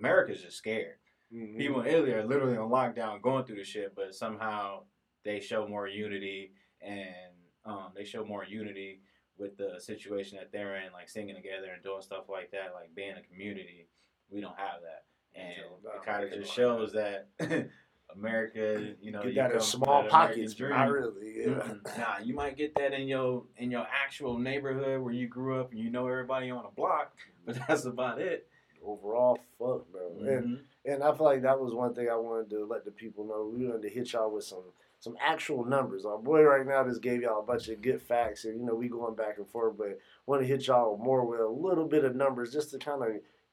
America's 0.01 0.43
just 0.43 0.57
scared. 0.57 0.97
Mhm. 1.33 1.59
People 1.59 1.83
in 1.83 1.87
Italy 1.89 2.13
are 2.13 2.25
literally 2.25 2.57
on 2.57 2.71
lockdown 2.71 3.21
going 3.23 3.45
through 3.45 3.57
the 3.57 3.65
shit, 3.65 3.95
but 3.95 4.15
somehow 4.15 4.85
they 5.25 5.41
show 5.41 5.69
more 5.69 5.87
unity 5.87 6.53
and 6.81 7.35
um, 7.65 7.93
they 7.95 8.05
show 8.05 8.25
more 8.25 8.45
unity 8.45 9.03
with 9.38 9.57
the 9.57 9.81
situation 9.81 10.38
that 10.38 10.53
they're 10.53 10.77
in, 10.77 10.92
like 10.92 11.09
singing 11.09 11.35
together 11.35 11.68
and 11.75 11.83
doing 11.83 12.03
stuff 12.03 12.25
like 12.29 12.51
that, 12.53 12.73
like 12.75 12.94
being 12.94 13.14
a 13.16 13.23
community, 13.23 13.87
we 14.31 14.40
don't 14.40 14.57
have 14.59 14.81
that, 14.83 15.05
and 15.38 15.53
it 15.53 16.05
kind 16.05 16.25
of 16.25 16.33
just 16.33 16.53
shows 16.53 16.92
that 16.92 17.29
America, 18.14 18.94
you 19.01 19.11
know, 19.11 19.23
Get 19.23 19.29
you 19.29 19.35
that 19.35 19.47
in 19.47 19.59
come 19.59 19.61
small 19.61 20.05
pockets, 20.09 20.59
not 20.61 20.90
really. 20.90 21.35
Yeah. 21.47 21.75
Nah, 21.99 22.18
you 22.23 22.35
might 22.35 22.57
get 22.57 22.75
that 22.77 22.92
in 22.92 23.09
your 23.09 23.44
in 23.57 23.70
your 23.70 23.87
actual 24.05 24.38
neighborhood 24.38 25.01
where 25.01 25.12
you 25.12 25.27
grew 25.27 25.61
up 25.61 25.73
and 25.73 25.81
you 25.81 25.90
know 25.90 26.07
everybody 26.07 26.51
on 26.51 26.64
a 26.64 26.70
block, 26.70 27.16
but 27.47 27.59
that's 27.66 27.85
about 27.85 28.20
it. 28.20 28.47
Overall, 28.85 29.38
fuck, 29.59 29.90
bro. 29.90 30.11
And 30.27 30.44
Mhm. 30.44 30.61
And 30.87 31.03
I 31.03 31.14
feel 31.14 31.25
like 31.25 31.40
that 31.42 31.59
was 31.59 31.73
one 31.73 31.94
thing 31.94 32.11
I 32.11 32.16
wanted 32.16 32.51
to 32.51 32.66
let 32.66 32.85
the 32.85 32.90
people 32.90 33.25
know. 33.25 33.51
We 33.51 33.66
wanted 33.66 33.81
to 33.83 33.88
hit 33.88 34.12
y'all 34.12 34.31
with 34.31 34.44
some 34.44 34.64
some 35.05 35.17
actual 35.21 35.67
numbers. 35.67 36.07
Our 36.07 36.17
boy 36.17 36.43
right 36.43 36.67
now 36.67 36.83
just 36.83 37.03
gave 37.03 37.21
y'all 37.21 37.40
a 37.40 37.47
bunch 37.47 37.69
of 37.69 37.83
good 37.83 38.01
facts, 38.01 38.47
and 38.47 38.59
you 38.59 38.64
know 38.64 38.75
we 38.75 38.88
going 38.88 39.14
back 39.14 39.37
and 39.37 39.47
forth, 39.47 39.77
but 39.77 39.99
want 40.27 40.40
to 40.40 40.49
hit 40.49 40.67
y'all 40.67 40.97
more 40.97 41.27
with 41.27 41.40
a 41.40 41.47
little 41.47 41.87
bit 41.87 42.05
of 42.05 42.17
numbers 42.17 42.53
just 42.53 42.71
to 42.71 42.79
kind 42.79 43.03
of 43.03 43.11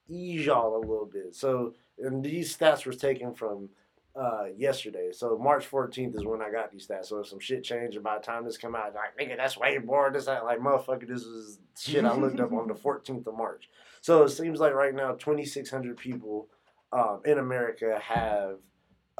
ease 0.07 0.45
y'all 0.45 0.77
a 0.77 0.79
little 0.79 1.09
bit. 1.11 1.35
So, 1.35 1.73
and 1.99 2.23
these 2.23 2.57
stats 2.57 2.85
were 2.85 2.93
taken 2.93 3.33
from 3.33 3.67
uh, 4.15 4.45
yesterday. 4.57 5.09
So 5.11 5.37
March 5.37 5.69
14th 5.69 6.15
is 6.15 6.25
when 6.25 6.41
I 6.41 6.49
got 6.49 6.71
these 6.71 6.87
stats. 6.87 7.07
So 7.07 7.19
if 7.19 7.27
some 7.27 7.39
shit 7.39 7.65
changed, 7.65 7.95
and 7.95 8.03
by 8.03 8.17
the 8.17 8.23
time 8.23 8.45
this 8.45 8.57
come 8.57 8.73
out, 8.73 8.95
like 8.95 9.17
nigga, 9.19 9.35
that's 9.35 9.57
way 9.57 9.77
more. 9.77 10.09
This 10.09 10.25
that 10.25 10.45
like 10.45 10.59
motherfucker. 10.59 11.05
This 11.05 11.25
was 11.25 11.59
shit 11.77 12.05
I 12.05 12.15
looked 12.15 12.39
up 12.39 12.53
on 12.53 12.69
the 12.69 12.73
14th 12.85 13.27
of 13.27 13.35
March. 13.35 13.69
So 13.99 14.23
it 14.23 14.29
seems 14.29 14.61
like 14.61 14.73
right 14.73 14.95
now 14.95 15.11
2,600 15.11 15.97
people 15.97 16.47
um, 16.93 17.19
in 17.25 17.39
America 17.39 17.99
have 18.01 18.59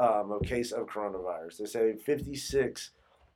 um, 0.01 0.31
a 0.31 0.39
case 0.43 0.71
of 0.71 0.87
coronavirus. 0.87 1.57
They 1.57 1.65
say 1.65 1.95
56 1.95 2.91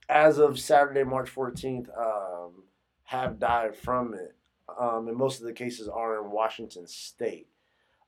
as 0.10 0.38
of 0.38 0.60
Saturday, 0.60 1.04
March 1.04 1.34
14th, 1.34 1.88
um, 1.97 2.63
have 3.04 3.39
died 3.39 3.75
from 3.75 4.13
it. 4.13 4.36
Um, 4.80 5.08
and 5.08 5.17
most 5.17 5.39
of 5.39 5.45
the 5.45 5.54
cases 5.54 5.88
are 5.88 6.23
in 6.23 6.32
Washington 6.32 6.88
State. 6.88 7.47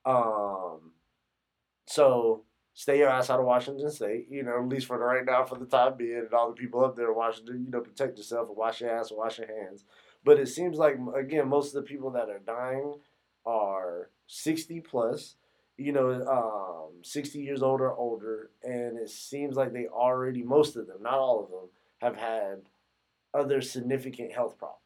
Um, 0.05 0.93
so 1.85 2.43
stay 2.73 2.99
your 2.99 3.09
ass 3.09 3.29
out 3.29 3.39
of 3.39 3.45
Washington 3.45 3.91
State, 3.91 4.27
you 4.29 4.43
know, 4.43 4.59
at 4.59 4.67
least 4.67 4.87
for 4.87 4.97
right 4.97 5.25
now, 5.25 5.45
for 5.45 5.57
the 5.57 5.65
time 5.65 5.97
being, 5.97 6.17
and 6.17 6.33
all 6.33 6.49
the 6.49 6.55
people 6.55 6.83
up 6.83 6.95
there 6.95 7.09
in 7.09 7.15
Washington, 7.15 7.63
you 7.63 7.71
know, 7.71 7.81
protect 7.81 8.17
yourself 8.17 8.47
and 8.47 8.57
wash 8.57 8.81
your 8.81 8.91
ass 8.91 9.11
wash 9.11 9.37
your 9.37 9.47
hands. 9.47 9.85
But 10.23 10.39
it 10.39 10.47
seems 10.47 10.77
like, 10.77 10.97
again, 11.15 11.47
most 11.47 11.75
of 11.75 11.83
the 11.83 11.87
people 11.87 12.11
that 12.11 12.29
are 12.29 12.39
dying 12.39 12.95
are 13.45 14.09
60 14.25 14.81
plus 14.81 15.35
you 15.77 15.91
know, 15.91 16.11
um, 16.27 17.03
60 17.03 17.39
years 17.39 17.61
old 17.61 17.81
or 17.81 17.93
older, 17.93 18.49
and 18.63 18.97
it 18.97 19.09
seems 19.09 19.55
like 19.55 19.73
they 19.73 19.87
already, 19.87 20.43
most 20.43 20.75
of 20.75 20.87
them, 20.87 21.01
not 21.01 21.13
all 21.13 21.43
of 21.43 21.49
them, 21.49 21.69
have 22.01 22.15
had 22.15 22.61
other 23.33 23.61
significant 23.61 24.31
health 24.31 24.57
problems. 24.57 24.81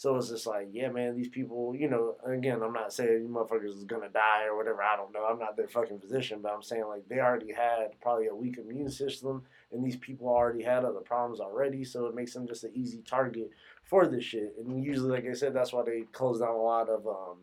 So 0.00 0.16
it's 0.16 0.30
just 0.30 0.46
like, 0.46 0.68
yeah, 0.72 0.88
man, 0.88 1.14
these 1.14 1.28
people, 1.28 1.76
you 1.76 1.86
know, 1.86 2.16
again, 2.24 2.62
I'm 2.62 2.72
not 2.72 2.90
saying 2.90 3.22
you 3.22 3.28
motherfuckers 3.28 3.76
is 3.76 3.84
gonna 3.84 4.08
die 4.08 4.46
or 4.46 4.56
whatever. 4.56 4.82
I 4.82 4.96
don't 4.96 5.12
know. 5.12 5.26
I'm 5.26 5.38
not 5.38 5.58
their 5.58 5.68
fucking 5.68 5.98
physician, 5.98 6.40
but 6.42 6.54
I'm 6.54 6.62
saying 6.62 6.86
like 6.86 7.06
they 7.06 7.18
already 7.18 7.52
had 7.52 8.00
probably 8.00 8.28
a 8.28 8.34
weak 8.34 8.56
immune 8.56 8.90
system, 8.90 9.42
and 9.70 9.84
these 9.84 9.96
people 9.96 10.26
already 10.26 10.62
had 10.62 10.86
other 10.86 11.00
problems 11.00 11.38
already. 11.38 11.84
So 11.84 12.06
it 12.06 12.14
makes 12.14 12.32
them 12.32 12.48
just 12.48 12.64
an 12.64 12.70
easy 12.72 13.02
target 13.02 13.50
for 13.84 14.06
this 14.06 14.24
shit. 14.24 14.54
And 14.58 14.82
usually, 14.82 15.10
like 15.10 15.26
I 15.28 15.34
said, 15.34 15.52
that's 15.52 15.74
why 15.74 15.82
they 15.84 16.04
close 16.12 16.40
down 16.40 16.48
a 16.48 16.62
lot 16.62 16.88
of, 16.88 17.06
um, 17.06 17.36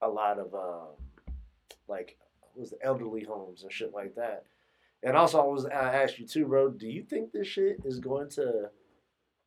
a 0.00 0.08
lot 0.08 0.40
of, 0.40 0.52
um, 0.52 0.96
like 1.88 2.16
was 2.54 2.70
the 2.70 2.84
elderly 2.84 3.24
homes 3.24 3.62
and 3.62 3.72
shit 3.72 3.92
like 3.94 4.14
that. 4.16 4.44
And 5.02 5.16
also, 5.16 5.40
I 5.40 5.46
was 5.46 5.66
I 5.66 6.02
asked 6.02 6.18
you 6.18 6.26
too, 6.26 6.46
bro. 6.46 6.70
Do 6.70 6.86
you 6.86 7.02
think 7.02 7.32
this 7.32 7.48
shit 7.48 7.78
is 7.84 7.98
going 7.98 8.30
to, 8.30 8.70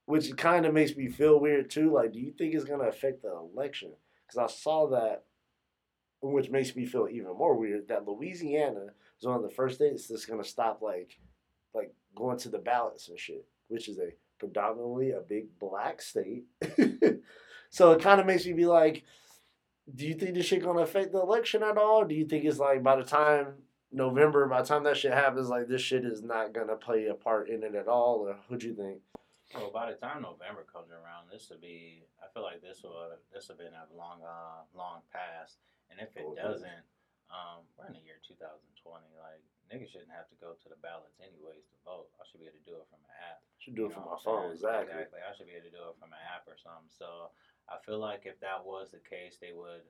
which 0.06 0.36
kind 0.36 0.66
of 0.66 0.74
makes 0.74 0.96
me 0.96 1.08
feel 1.08 1.40
weird 1.40 1.70
too. 1.70 1.94
Like, 1.94 2.12
do 2.12 2.20
you 2.20 2.32
think 2.32 2.54
it's 2.54 2.66
to 2.82 2.88
affect 2.88 3.22
the 3.22 3.32
election? 3.32 3.92
Because 4.28 4.52
I 4.52 4.54
saw 4.54 4.88
that, 4.90 5.24
which 6.22 6.50
makes 6.50 6.76
me 6.76 6.86
feel 6.86 7.08
even 7.10 7.38
more 7.38 7.56
weird. 7.56 7.88
That 7.88 8.08
Louisiana 8.08 8.88
is 9.20 9.26
one 9.26 9.38
of 9.38 9.44
the 9.44 9.50
first 9.50 9.76
states 9.76 10.08
that's 10.08 10.26
to 10.26 10.50
stop 10.50 10.82
like, 10.82 11.18
like 11.74 11.94
going 12.16 12.38
to 12.40 12.50
the 12.50 12.58
ballots 12.58 13.08
and 13.08 13.18
shit, 13.18 13.46
which 13.70 13.88
is 13.88 13.98
a 13.98 14.10
predominantly 14.40 15.12
a 15.12 15.22
big 15.22 15.58
black 15.58 16.02
state. 16.02 16.44
so 17.70 17.94
it 17.94 18.02
kind 18.02 18.20
of 18.20 18.28
makes 18.28 18.46
me 18.46 18.52
be 18.52 18.66
like 18.66 19.04
do 19.94 20.08
you 20.08 20.16
think 20.16 20.34
this 20.34 20.46
shit 20.46 20.64
gonna 20.64 20.82
affect 20.82 21.12
the 21.12 21.22
election 21.22 21.62
at 21.62 21.78
all? 21.78 22.06
Do 22.06 22.16
you 22.16 22.26
think 22.26 22.46
it's 22.46 22.58
like 22.60 22.82
by 22.82 22.96
the 22.96 23.04
time 23.04 23.62
November, 23.92 24.48
by 24.48 24.62
the 24.62 24.68
time 24.68 24.84
that 24.84 24.98
shit 24.98 25.14
happens, 25.14 25.48
like 25.50 25.68
this 25.68 25.82
shit 25.82 26.06
is 26.06 26.24
not 26.24 26.54
gonna 26.54 26.76
play 26.76 27.06
a 27.06 27.14
part 27.14 27.50
in 27.50 27.62
it 27.64 27.76
at 27.76 27.88
all, 27.88 28.26
or 28.26 28.36
what 28.48 28.60
do 28.60 28.68
you 28.68 28.74
think? 28.76 29.02
Well, 29.54 29.70
by 29.70 29.92
the 29.94 29.98
time 29.98 30.24
November 30.26 30.66
comes 30.66 30.90
around, 30.90 31.30
this 31.32 31.50
will 31.54 31.62
be. 31.62 32.02
I 32.18 32.26
feel 32.34 32.42
like 32.42 32.62
this 32.66 32.82
will 32.82 33.14
this 33.32 33.48
will 33.48 33.62
been 33.62 33.78
a 33.78 33.86
long, 33.94 34.26
uh, 34.26 34.66
long 34.74 35.02
past. 35.14 35.62
And 35.94 36.02
if 36.02 36.18
it 36.18 36.26
Okay. 36.26 36.42
doesn't, 36.42 36.84
um, 37.30 37.62
we're 37.78 37.86
in 37.88 37.94
the 37.94 38.02
year 38.02 38.18
2020. 38.26 39.06
Like 39.22 39.40
niggas 39.70 39.94
shouldn't 39.94 40.12
have 40.12 40.28
to 40.34 40.36
go 40.42 40.58
to 40.58 40.68
the 40.70 40.76
ballots 40.82 41.14
anyways 41.22 41.62
to 41.70 41.78
vote. 41.86 42.10
I 42.20 42.26
should 42.26 42.42
be 42.42 42.48
able 42.50 42.58
to 42.58 42.66
do 42.66 42.76
it 42.82 42.88
from 42.90 43.00
an 43.06 43.14
app. 43.22 43.42
Should 43.62 43.76
do 43.78 43.86
it 43.86 43.94
from 43.94 44.06
my 44.10 44.18
phone, 44.18 44.50
I'm 44.50 44.52
exactly. 44.58 45.22
I 45.22 45.32
should 45.38 45.46
be 45.48 45.54
able 45.54 45.70
to 45.70 45.76
do 45.78 45.84
it 45.94 45.96
from 46.02 46.10
an 46.12 46.22
app 46.26 46.50
or 46.50 46.58
something. 46.58 46.90
So 46.90 47.30
I 47.70 47.78
feel 47.86 48.00
like 48.00 48.24
if 48.26 48.40
that 48.42 48.66
was 48.66 48.92
the 48.92 49.00
case, 49.00 49.38
they 49.42 49.52
would 49.54 49.82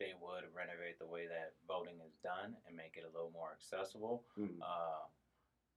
they 0.00 0.12
would 0.20 0.44
renovate 0.54 0.98
the 0.98 1.06
way 1.06 1.26
that 1.26 1.54
voting 1.68 1.94
is 2.06 2.14
done 2.22 2.56
and 2.66 2.76
make 2.76 2.96
it 2.98 3.04
a 3.06 3.12
little 3.14 3.30
more 3.32 3.50
accessible. 3.54 4.24
Mhm. 4.38 4.58
Uh, 4.60 5.06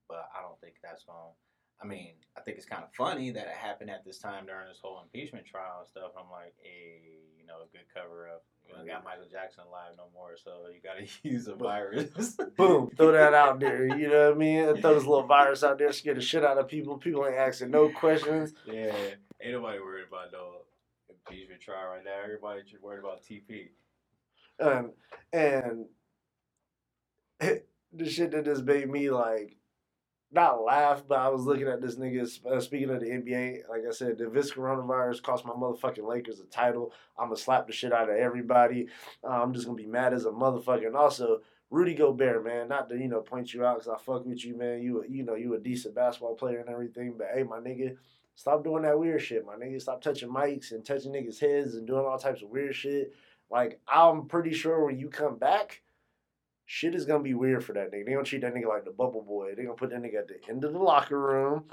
but 0.08 0.28
I 0.36 0.42
don't 0.42 0.60
think 0.60 0.74
that's 0.82 1.04
going. 1.04 1.18
to 1.18 1.34
I 1.80 1.86
mean, 1.86 2.14
I 2.36 2.40
think 2.40 2.56
it's 2.56 2.66
kind 2.66 2.82
of 2.82 2.92
funny 2.92 3.30
that 3.30 3.46
it 3.46 3.54
happened 3.54 3.90
at 3.90 4.04
this 4.04 4.18
time 4.18 4.46
during 4.46 4.66
this 4.66 4.80
whole 4.82 5.00
impeachment 5.00 5.46
trial 5.46 5.78
and 5.78 5.88
stuff. 5.88 6.10
I'm 6.18 6.28
like, 6.28 6.54
hey, 6.60 6.98
you 7.38 7.46
know, 7.46 7.62
a 7.62 7.66
good 7.70 7.86
cover 7.94 8.28
up. 8.28 8.42
You 8.66 8.74
know, 8.76 8.84
got 8.84 9.04
Michael 9.04 9.26
Jackson 9.30 9.62
alive 9.68 9.92
no 9.96 10.08
more, 10.12 10.36
so 10.36 10.66
you 10.74 10.80
got 10.82 10.98
to 10.98 11.06
use 11.28 11.46
a 11.46 11.54
virus. 11.54 12.36
Boom, 12.56 12.90
throw 12.96 13.12
that 13.12 13.32
out 13.32 13.60
there. 13.60 13.86
You 13.96 14.08
know 14.08 14.26
what 14.30 14.34
I 14.34 14.38
mean? 14.38 14.76
Throw 14.80 14.94
this 14.94 15.04
little 15.06 15.22
virus 15.26 15.62
out 15.62 15.78
there, 15.78 15.92
scare 15.92 16.14
the 16.14 16.20
shit 16.20 16.44
out 16.44 16.58
of 16.58 16.66
people. 16.66 16.98
People 16.98 17.24
ain't 17.24 17.36
asking 17.36 17.70
no 17.70 17.88
questions. 17.90 18.54
yeah, 18.66 18.92
ain't 19.40 19.52
nobody 19.52 19.78
worried 19.78 20.06
about 20.08 20.32
no 20.32 20.62
impeachment 21.28 21.60
trial 21.60 21.88
right 21.90 22.04
now. 22.04 22.22
Everybody 22.24 22.62
just 22.62 22.82
worried 22.82 23.00
about 23.00 23.22
TP. 23.22 23.68
Um, 24.60 24.92
and 25.32 25.86
the 27.92 28.08
shit 28.08 28.32
that 28.32 28.44
just 28.44 28.64
made 28.64 28.88
me 28.88 29.10
like 29.10 29.56
not 30.30 30.62
laugh, 30.62 31.04
but 31.08 31.18
I 31.18 31.28
was 31.28 31.44
looking 31.44 31.68
at 31.68 31.80
this 31.80 31.96
nigga 31.96 32.46
uh, 32.46 32.60
speaking 32.60 32.90
of 32.90 33.00
the 33.00 33.06
NBA. 33.06 33.68
Like 33.68 33.82
I 33.88 33.92
said, 33.92 34.20
if 34.20 34.32
this 34.32 34.52
coronavirus 34.52 35.22
cost 35.22 35.44
my 35.46 35.52
motherfucking 35.52 36.06
Lakers 36.06 36.40
a 36.40 36.44
title, 36.44 36.92
I'm 37.18 37.26
gonna 37.28 37.36
slap 37.36 37.66
the 37.66 37.72
shit 37.72 37.92
out 37.92 38.10
of 38.10 38.16
everybody. 38.16 38.88
Uh, 39.24 39.42
I'm 39.42 39.54
just 39.54 39.66
gonna 39.66 39.76
be 39.76 39.86
mad 39.86 40.12
as 40.12 40.26
a 40.26 40.30
motherfucker. 40.30 40.86
And 40.86 40.96
also, 40.96 41.40
Rudy 41.70 41.94
Gobert, 41.94 42.44
man, 42.44 42.68
not 42.68 42.90
to 42.90 42.96
you 42.98 43.08
know 43.08 43.20
point 43.20 43.54
you 43.54 43.64
out 43.64 43.78
because 43.78 43.88
I 43.88 44.02
fuck 44.02 44.26
with 44.26 44.44
you, 44.44 44.56
man. 44.56 44.82
You 44.82 45.04
you 45.08 45.22
know 45.22 45.34
you 45.34 45.54
a 45.54 45.58
decent 45.58 45.94
basketball 45.94 46.34
player 46.34 46.60
and 46.60 46.68
everything, 46.68 47.14
but 47.16 47.28
hey, 47.34 47.42
my 47.42 47.58
nigga. 47.58 47.96
Stop 48.38 48.62
doing 48.62 48.84
that 48.84 48.96
weird 48.96 49.20
shit, 49.20 49.44
my 49.44 49.56
nigga. 49.56 49.82
Stop 49.82 50.00
touching 50.00 50.28
mics 50.28 50.70
and 50.70 50.84
touching 50.84 51.10
niggas' 51.10 51.40
heads 51.40 51.74
and 51.74 51.88
doing 51.88 52.06
all 52.06 52.16
types 52.16 52.40
of 52.40 52.48
weird 52.48 52.72
shit. 52.72 53.12
Like, 53.50 53.80
I'm 53.88 54.28
pretty 54.28 54.54
sure 54.54 54.84
when 54.84 54.96
you 54.96 55.08
come 55.08 55.38
back, 55.38 55.82
shit 56.64 56.94
is 56.94 57.04
gonna 57.04 57.24
be 57.24 57.34
weird 57.34 57.64
for 57.64 57.72
that 57.72 57.90
nigga. 57.90 58.06
They 58.06 58.12
gonna 58.12 58.22
treat 58.22 58.42
that 58.42 58.54
nigga 58.54 58.68
like 58.68 58.84
the 58.84 58.92
bubble 58.92 59.22
boy. 59.22 59.56
They 59.56 59.64
gonna 59.64 59.74
put 59.74 59.90
that 59.90 60.00
nigga 60.00 60.18
at 60.20 60.28
the 60.28 60.36
end 60.48 60.62
of 60.62 60.72
the 60.72 60.78
locker 60.78 61.18
room, 61.18 61.64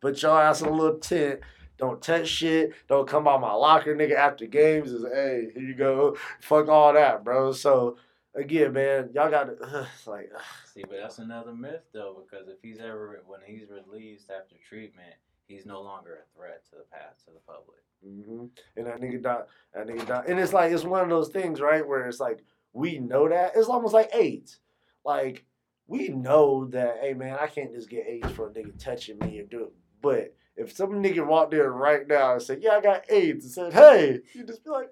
put 0.00 0.22
y'all 0.22 0.38
ass 0.38 0.60
in 0.60 0.68
a 0.68 0.70
little 0.70 1.00
tent. 1.00 1.40
Don't 1.76 2.00
touch 2.00 2.28
shit. 2.28 2.74
Don't 2.86 3.08
come 3.08 3.24
by 3.24 3.36
my 3.36 3.52
locker, 3.52 3.96
nigga, 3.96 4.14
after 4.14 4.46
games. 4.46 4.92
Is 4.92 5.04
hey, 5.12 5.48
here 5.54 5.62
you 5.64 5.74
go. 5.74 6.16
Fuck 6.40 6.68
all 6.68 6.92
that, 6.92 7.24
bro. 7.24 7.50
So 7.50 7.96
again, 8.32 8.72
man, 8.74 9.10
y'all 9.12 9.28
got 9.28 9.46
to 9.46 9.88
like. 10.06 10.30
See, 10.72 10.84
but 10.88 10.98
that's 11.02 11.18
another 11.18 11.52
myth 11.52 11.82
though, 11.92 12.22
because 12.24 12.46
if 12.46 12.58
he's 12.62 12.78
ever 12.78 13.24
when 13.26 13.40
he's 13.44 13.66
released 13.70 14.30
after 14.30 14.54
treatment, 14.68 15.16
he's 15.46 15.66
no 15.66 15.80
longer 15.82 16.20
a 16.24 16.38
threat 16.38 16.64
to 16.66 16.76
the 16.76 16.84
path 16.90 17.14
to 17.24 17.30
the 17.32 17.40
public. 17.46 17.78
hmm 18.04 18.46
And 18.76 18.86
that 18.86 19.00
nigga 19.00 19.22
died. 19.22 19.44
That 19.74 19.86
nigga 19.86 20.06
died. 20.06 20.24
And 20.28 20.38
it's 20.38 20.52
like 20.52 20.72
it's 20.72 20.84
one 20.84 21.02
of 21.02 21.08
those 21.08 21.28
things, 21.28 21.60
right? 21.60 21.86
Where 21.86 22.06
it's 22.06 22.20
like 22.20 22.44
we 22.72 22.98
know 22.98 23.28
that 23.28 23.52
it's 23.56 23.68
almost 23.68 23.94
like 23.94 24.14
AIDS. 24.14 24.58
Like 25.04 25.44
we 25.86 26.08
know 26.08 26.66
that, 26.66 26.98
hey 27.00 27.14
man, 27.14 27.38
I 27.40 27.46
can't 27.46 27.72
just 27.72 27.88
get 27.88 28.06
AIDS 28.06 28.30
for 28.32 28.48
a 28.48 28.50
nigga 28.50 28.72
touching 28.78 29.18
me 29.20 29.40
or 29.40 29.44
do 29.44 29.64
it. 29.64 29.72
But 30.02 30.34
if 30.56 30.76
some 30.76 31.02
nigga 31.02 31.26
walked 31.26 31.52
there 31.52 31.70
right 31.70 32.06
now 32.06 32.34
and 32.34 32.42
said, 32.42 32.62
"Yeah, 32.62 32.72
I 32.72 32.80
got 32.80 33.10
AIDS," 33.10 33.44
and 33.44 33.52
said, 33.52 33.72
"Hey," 33.72 34.20
you 34.34 34.44
just 34.44 34.64
be 34.64 34.70
like. 34.70 34.90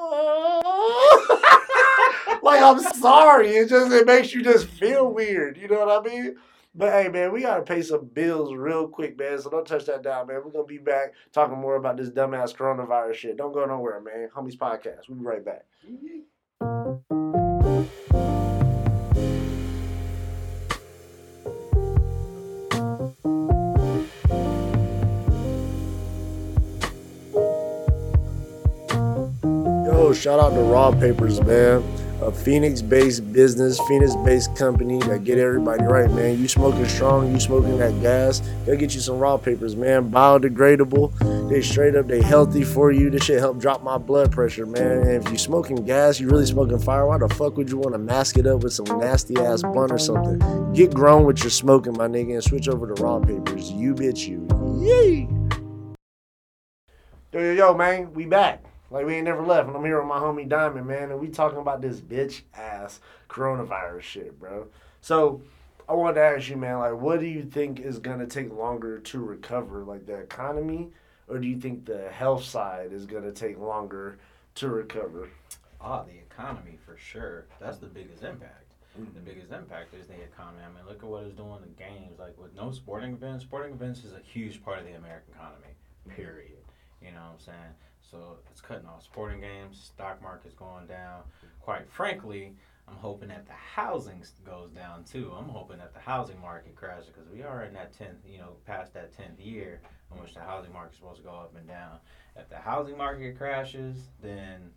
like 2.42 2.62
I'm 2.62 2.78
sorry, 2.94 3.50
it 3.56 3.68
just 3.68 3.92
it 3.92 4.06
makes 4.06 4.34
you 4.34 4.42
just 4.42 4.66
feel 4.66 5.12
weird. 5.12 5.56
You 5.56 5.68
know 5.68 5.84
what 5.84 6.06
I 6.06 6.10
mean? 6.10 6.36
But 6.78 6.92
hey, 6.92 7.08
man, 7.08 7.32
we 7.32 7.42
gotta 7.42 7.62
pay 7.62 7.82
some 7.82 8.04
bills 8.04 8.54
real 8.54 8.86
quick, 8.86 9.18
man. 9.18 9.36
So 9.40 9.50
don't 9.50 9.66
touch 9.66 9.86
that 9.86 10.04
down, 10.04 10.28
man. 10.28 10.42
We're 10.44 10.52
gonna 10.52 10.62
be 10.62 10.78
back 10.78 11.12
talking 11.32 11.58
more 11.58 11.74
about 11.74 11.96
this 11.96 12.08
dumbass 12.08 12.54
coronavirus 12.54 13.14
shit. 13.14 13.36
Don't 13.36 13.52
go 13.52 13.66
nowhere, 13.66 14.00
man. 14.00 14.28
Homies 14.32 14.56
podcast. 14.56 15.08
We'll 15.08 15.18
be 15.18 15.24
right 15.24 15.44
back. 15.44 15.64
Yo, 29.84 30.12
shout 30.12 30.38
out 30.38 30.50
to 30.50 30.60
Raw 30.60 30.92
Papers, 30.92 31.40
man. 31.40 31.82
A 32.20 32.32
Phoenix 32.32 32.82
based 32.82 33.32
business, 33.32 33.78
Phoenix 33.86 34.16
based 34.24 34.56
company 34.56 34.98
that 35.00 35.22
get 35.22 35.38
everybody 35.38 35.84
right, 35.84 36.10
man. 36.10 36.40
You 36.40 36.48
smoking 36.48 36.88
strong, 36.88 37.30
you 37.30 37.38
smoking 37.38 37.78
that 37.78 38.00
gas, 38.02 38.40
gotta 38.66 38.76
get 38.76 38.92
you 38.92 39.00
some 39.00 39.20
Raw 39.20 39.36
Papers, 39.36 39.76
man. 39.76 40.10
Biodegradable. 40.10 41.48
They 41.48 41.62
straight 41.62 41.94
up, 41.94 42.08
they 42.08 42.20
healthy 42.20 42.64
for 42.64 42.90
you. 42.90 43.08
This 43.08 43.24
shit 43.24 43.38
help 43.38 43.58
drop 43.58 43.84
my 43.84 43.98
blood 43.98 44.32
pressure, 44.32 44.66
man. 44.66 44.98
And 45.06 45.24
if 45.24 45.30
you 45.30 45.38
smoking 45.38 45.84
gas, 45.84 46.18
you 46.18 46.28
really 46.28 46.44
smoking 46.44 46.80
fire, 46.80 47.06
why 47.06 47.18
the 47.18 47.28
fuck 47.28 47.56
would 47.56 47.70
you 47.70 47.78
want 47.78 47.94
to 47.94 47.98
mask 47.98 48.36
it 48.36 48.48
up 48.48 48.64
with 48.64 48.72
some 48.72 48.98
nasty 48.98 49.36
ass 49.36 49.62
bun 49.62 49.92
or 49.92 49.98
something? 49.98 50.72
Get 50.72 50.92
grown 50.92 51.24
with 51.24 51.40
your 51.44 51.50
smoking, 51.50 51.92
my 51.92 52.08
nigga, 52.08 52.34
and 52.34 52.42
switch 52.42 52.68
over 52.68 52.92
to 52.92 53.00
Raw 53.00 53.20
Papers. 53.20 53.70
You 53.70 53.94
bitch, 53.94 54.26
you. 54.26 54.46
Yee! 54.84 55.28
Yo, 57.32 57.40
yo, 57.40 57.52
yo, 57.52 57.74
man, 57.74 58.12
we 58.12 58.26
back. 58.26 58.64
Like 58.90 59.06
we 59.06 59.14
ain't 59.14 59.24
never 59.24 59.42
left. 59.42 59.68
And 59.68 59.76
I'm 59.76 59.84
here 59.84 59.98
with 59.98 60.08
my 60.08 60.18
homie 60.18 60.48
Diamond, 60.48 60.86
man, 60.86 61.10
and 61.10 61.20
we 61.20 61.28
talking 61.28 61.58
about 61.58 61.80
this 61.82 62.00
bitch 62.00 62.42
ass 62.54 63.00
coronavirus 63.28 64.02
shit, 64.02 64.38
bro. 64.38 64.66
So 65.00 65.42
I 65.88 65.94
wanted 65.94 66.14
to 66.14 66.22
ask 66.22 66.48
you, 66.48 66.56
man, 66.56 66.78
like 66.78 66.94
what 66.94 67.20
do 67.20 67.26
you 67.26 67.42
think 67.42 67.80
is 67.80 67.98
gonna 67.98 68.26
take 68.26 68.52
longer 68.52 68.98
to 68.98 69.18
recover? 69.20 69.84
Like 69.84 70.06
the 70.06 70.14
economy, 70.14 70.88
or 71.28 71.38
do 71.38 71.46
you 71.46 71.58
think 71.58 71.84
the 71.84 72.08
health 72.10 72.44
side 72.44 72.92
is 72.92 73.06
gonna 73.06 73.32
take 73.32 73.58
longer 73.58 74.18
to 74.56 74.68
recover? 74.68 75.28
Ah, 75.80 76.02
the 76.02 76.18
economy 76.18 76.78
for 76.84 76.96
sure. 76.96 77.46
That's 77.60 77.78
the 77.78 77.86
biggest 77.86 78.22
impact. 78.22 78.64
The 78.96 79.20
biggest 79.20 79.52
impact 79.52 79.94
is 79.94 80.08
the 80.08 80.14
economy. 80.14 80.62
I 80.64 80.74
mean, 80.74 80.84
look 80.88 81.04
at 81.04 81.08
what 81.08 81.22
it's 81.22 81.36
doing 81.36 81.60
in 81.62 81.72
games. 81.78 82.18
Like 82.18 82.36
with 82.36 82.54
no 82.56 82.72
sporting 82.72 83.12
events, 83.12 83.44
sporting 83.44 83.72
events 83.72 84.02
is 84.02 84.12
a 84.12 84.20
huge 84.20 84.64
part 84.64 84.80
of 84.80 84.86
the 84.86 84.94
American 84.94 85.34
economy. 85.34 85.72
Period. 86.16 86.58
You 87.00 87.12
know 87.12 87.20
what 87.20 87.34
I'm 87.34 87.40
saying? 87.40 87.74
So 88.10 88.38
it's 88.50 88.60
cutting 88.60 88.86
off 88.86 89.02
sporting 89.02 89.40
games. 89.40 89.90
Stock 89.94 90.22
market's 90.22 90.54
going 90.54 90.86
down. 90.86 91.22
Quite 91.60 91.88
frankly, 91.90 92.54
I'm 92.88 92.96
hoping 92.96 93.28
that 93.28 93.46
the 93.46 93.52
housing 93.52 94.22
goes 94.46 94.70
down 94.70 95.04
too. 95.04 95.32
I'm 95.36 95.48
hoping 95.48 95.78
that 95.78 95.92
the 95.92 96.00
housing 96.00 96.40
market 96.40 96.74
crashes 96.74 97.06
because 97.06 97.28
we 97.28 97.42
are 97.42 97.64
in 97.64 97.74
that 97.74 97.92
tenth, 97.96 98.18
you 98.26 98.38
know, 98.38 98.56
past 98.66 98.94
that 98.94 99.16
tenth 99.16 99.38
year 99.38 99.82
in 100.14 100.22
which 100.22 100.34
the 100.34 100.40
housing 100.40 100.72
market's 100.72 100.96
supposed 100.96 101.18
to 101.18 101.24
go 101.24 101.30
up 101.30 101.54
and 101.56 101.68
down. 101.68 101.98
If 102.36 102.48
the 102.48 102.56
housing 102.56 102.96
market 102.96 103.36
crashes, 103.36 104.08
then 104.22 104.70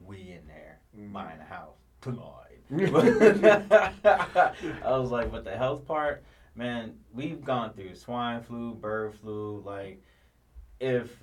we 0.00 0.16
in 0.16 0.46
there 0.46 0.80
buying 1.12 1.40
a 1.40 1.44
house. 1.44 1.76
Lloyd. 2.06 2.60
I 4.04 4.98
was 4.98 5.10
like, 5.10 5.32
but 5.32 5.44
the 5.44 5.56
health 5.56 5.86
part, 5.86 6.22
man, 6.54 6.94
we've 7.12 7.44
gone 7.44 7.72
through 7.72 7.94
swine 7.96 8.40
flu, 8.42 8.74
bird 8.74 9.14
flu. 9.14 9.62
Like, 9.66 10.02
if 10.80 11.22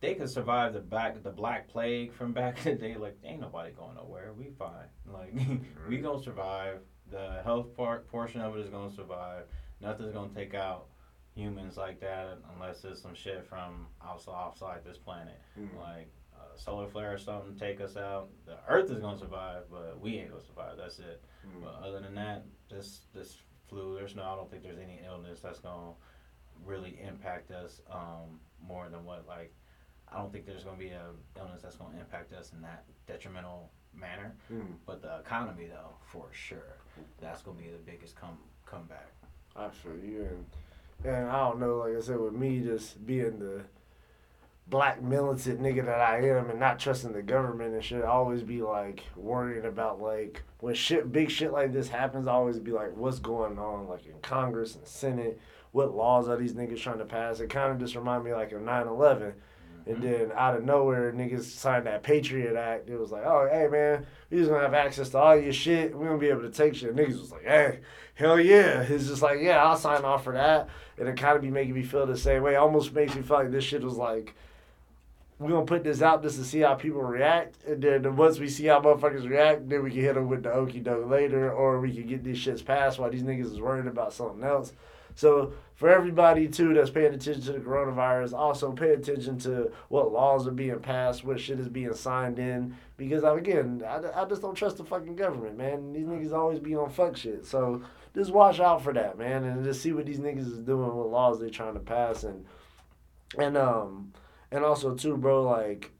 they 0.00 0.14
could 0.14 0.30
survive 0.30 0.72
the 0.74 0.80
back 0.80 1.22
the 1.22 1.30
black 1.30 1.68
plague 1.68 2.12
from 2.12 2.32
back 2.32 2.64
in 2.66 2.76
the 2.76 2.88
day, 2.88 2.96
like 2.96 3.16
ain't 3.24 3.40
nobody 3.40 3.72
going 3.72 3.96
nowhere. 3.96 4.32
We 4.36 4.50
fine. 4.50 4.88
Like 5.06 5.34
we 5.88 5.98
gonna 5.98 6.22
survive. 6.22 6.80
The 7.10 7.40
health 7.42 7.74
part 7.74 8.06
portion 8.08 8.40
of 8.40 8.56
it 8.56 8.60
is 8.60 8.68
gonna 8.68 8.92
survive. 8.92 9.44
Nothing's 9.80 10.12
gonna 10.12 10.34
take 10.34 10.54
out 10.54 10.86
humans 11.34 11.76
like 11.76 12.00
that 12.00 12.38
unless 12.54 12.84
it's 12.84 13.00
some 13.00 13.14
shit 13.14 13.46
from 13.48 13.86
outside 14.04 14.34
outside 14.34 14.80
this 14.84 14.98
planet. 14.98 15.40
Mm. 15.58 15.78
Like 15.80 16.10
a 16.34 16.58
solar 16.58 16.88
flare 16.88 17.14
or 17.14 17.18
something 17.18 17.56
take 17.56 17.80
us 17.80 17.96
out. 17.96 18.28
The 18.46 18.56
Earth 18.68 18.90
is 18.90 18.98
gonna 18.98 19.18
survive, 19.18 19.64
but 19.70 20.00
we 20.00 20.18
ain't 20.18 20.30
gonna 20.30 20.44
survive. 20.44 20.76
That's 20.76 20.98
it. 20.98 21.22
Mm. 21.46 21.64
But 21.64 21.86
other 21.86 22.00
than 22.00 22.14
that, 22.14 22.44
this 22.70 23.00
this 23.14 23.38
flu, 23.68 23.96
there's 23.96 24.14
no. 24.14 24.22
I 24.22 24.36
don't 24.36 24.50
think 24.50 24.62
there's 24.62 24.78
any 24.78 25.00
illness 25.06 25.40
that's 25.40 25.60
gonna 25.60 25.92
really 26.64 26.98
impact 27.06 27.50
us 27.50 27.80
um, 27.90 28.40
more 28.66 28.88
than 28.88 29.04
what 29.04 29.26
like. 29.26 29.52
I 30.12 30.18
don't 30.18 30.32
think 30.32 30.46
there's 30.46 30.64
gonna 30.64 30.76
be 30.76 30.90
a 30.90 31.10
illness 31.38 31.62
that's 31.62 31.76
gonna 31.76 31.98
impact 31.98 32.32
us 32.32 32.52
in 32.52 32.62
that 32.62 32.84
detrimental 33.06 33.70
manner. 33.94 34.34
Mm. 34.52 34.74
But 34.86 35.02
the 35.02 35.18
economy, 35.18 35.66
though, 35.66 35.94
for 36.06 36.26
sure, 36.32 36.76
that's 37.20 37.42
gonna 37.42 37.58
be 37.58 37.68
the 37.68 37.90
biggest 37.90 38.16
come 38.16 38.38
comeback. 38.64 39.12
I 39.56 39.68
feel 39.68 39.92
you, 40.04 40.22
and 40.22 40.44
and 41.04 41.28
I 41.28 41.38
don't 41.48 41.60
know. 41.60 41.78
Like 41.78 41.96
I 41.96 42.00
said, 42.00 42.18
with 42.18 42.34
me 42.34 42.60
just 42.60 43.04
being 43.06 43.38
the 43.38 43.62
black 44.66 45.02
militant 45.02 45.60
nigga 45.60 45.84
that 45.86 46.00
I 46.00 46.28
am, 46.28 46.50
and 46.50 46.60
not 46.60 46.78
trusting 46.78 47.12
the 47.12 47.22
government 47.22 47.74
and 47.74 47.84
shit, 47.84 48.04
I 48.04 48.08
always 48.08 48.42
be 48.42 48.62
like 48.62 49.04
worrying 49.16 49.64
about 49.64 50.00
like 50.00 50.42
when 50.60 50.74
shit, 50.74 51.10
big 51.12 51.30
shit 51.30 51.52
like 51.52 51.72
this 51.72 51.88
happens. 51.88 52.26
I 52.26 52.32
always 52.32 52.58
be 52.58 52.72
like, 52.72 52.96
what's 52.96 53.18
going 53.18 53.58
on, 53.58 53.88
like 53.88 54.06
in 54.06 54.18
Congress 54.22 54.74
and 54.74 54.86
Senate. 54.86 55.40
What 55.70 55.94
laws 55.94 56.28
are 56.28 56.36
these 56.36 56.54
niggas 56.54 56.80
trying 56.80 56.98
to 56.98 57.04
pass? 57.04 57.40
It 57.40 57.50
kind 57.50 57.70
of 57.70 57.78
just 57.78 57.94
remind 57.94 58.24
me 58.24 58.32
like 58.32 58.52
of 58.52 58.62
9-11. 58.62 59.34
And 59.88 59.96
mm-hmm. 59.96 60.06
then 60.06 60.32
out 60.34 60.54
of 60.54 60.64
nowhere, 60.64 61.12
niggas 61.12 61.44
signed 61.44 61.86
that 61.86 62.02
Patriot 62.02 62.56
Act. 62.56 62.90
It 62.90 63.00
was 63.00 63.10
like, 63.10 63.24
oh, 63.24 63.48
hey, 63.50 63.68
man, 63.68 64.06
we 64.30 64.36
just 64.36 64.50
gonna 64.50 64.62
have 64.62 64.74
access 64.74 65.08
to 65.10 65.18
all 65.18 65.36
your 65.36 65.52
shit. 65.52 65.96
We're 65.96 66.06
gonna 66.06 66.18
be 66.18 66.28
able 66.28 66.42
to 66.42 66.50
take 66.50 66.74
shit. 66.74 66.94
Niggas 66.94 67.18
was 67.18 67.32
like, 67.32 67.44
hey, 67.44 67.80
hell 68.14 68.38
yeah. 68.38 68.82
It's 68.82 69.08
just 69.08 69.22
like, 69.22 69.40
yeah, 69.40 69.64
I'll 69.64 69.78
sign 69.78 70.04
off 70.04 70.24
for 70.24 70.34
that. 70.34 70.68
And 70.98 71.08
it 71.08 71.16
kind 71.16 71.36
of 71.36 71.42
be 71.42 71.50
making 71.50 71.74
me 71.74 71.82
feel 71.82 72.06
the 72.06 72.18
same 72.18 72.42
way. 72.42 72.56
Almost 72.56 72.92
makes 72.92 73.14
me 73.14 73.22
feel 73.22 73.38
like 73.38 73.50
this 73.50 73.64
shit 73.64 73.82
was 73.82 73.96
like, 73.96 74.34
we're 75.38 75.50
gonna 75.50 75.64
put 75.64 75.84
this 75.84 76.02
out 76.02 76.22
just 76.22 76.36
to 76.36 76.44
see 76.44 76.60
how 76.60 76.74
people 76.74 77.00
react. 77.00 77.56
And 77.64 77.82
then 77.82 78.16
once 78.16 78.38
we 78.38 78.48
see 78.48 78.66
how 78.66 78.80
motherfuckers 78.80 79.26
react, 79.26 79.70
then 79.70 79.82
we 79.82 79.90
can 79.90 80.00
hit 80.00 80.16
them 80.16 80.28
with 80.28 80.42
the 80.42 80.52
okey 80.52 80.80
doke 80.80 81.08
later, 81.08 81.50
or 81.50 81.80
we 81.80 81.94
can 81.94 82.06
get 82.06 82.24
these 82.24 82.44
shits 82.44 82.62
passed 82.62 82.98
while 82.98 83.10
these 83.10 83.22
niggas 83.22 83.52
is 83.52 83.60
worried 83.60 83.86
about 83.86 84.12
something 84.12 84.44
else. 84.44 84.72
So 85.18 85.52
for 85.74 85.88
everybody 85.88 86.46
too 86.46 86.74
that's 86.74 86.90
paying 86.90 87.12
attention 87.12 87.42
to 87.42 87.52
the 87.54 87.58
coronavirus, 87.58 88.34
also 88.34 88.70
pay 88.70 88.90
attention 88.90 89.36
to 89.40 89.72
what 89.88 90.12
laws 90.12 90.46
are 90.46 90.52
being 90.52 90.78
passed, 90.78 91.24
what 91.24 91.40
shit 91.40 91.58
is 91.58 91.68
being 91.68 91.92
signed 91.92 92.38
in. 92.38 92.76
Because 92.96 93.24
I, 93.24 93.36
again, 93.36 93.82
I, 93.84 93.98
I 94.14 94.24
just 94.26 94.42
don't 94.42 94.54
trust 94.54 94.76
the 94.76 94.84
fucking 94.84 95.16
government, 95.16 95.58
man. 95.58 95.92
These 95.92 96.06
niggas 96.06 96.32
always 96.32 96.60
be 96.60 96.76
on 96.76 96.88
fuck 96.90 97.16
shit. 97.16 97.44
So 97.44 97.82
just 98.14 98.30
watch 98.30 98.60
out 98.60 98.84
for 98.84 98.92
that, 98.92 99.18
man, 99.18 99.42
and 99.42 99.64
just 99.64 99.82
see 99.82 99.90
what 99.90 100.06
these 100.06 100.20
niggas 100.20 100.52
is 100.52 100.58
doing, 100.58 100.94
what 100.94 101.10
laws 101.10 101.40
they're 101.40 101.50
trying 101.50 101.74
to 101.74 101.80
pass, 101.80 102.22
and 102.22 102.46
and 103.36 103.56
um 103.56 104.12
and 104.52 104.64
also 104.64 104.94
too, 104.94 105.16
bro, 105.16 105.42
like 105.42 105.90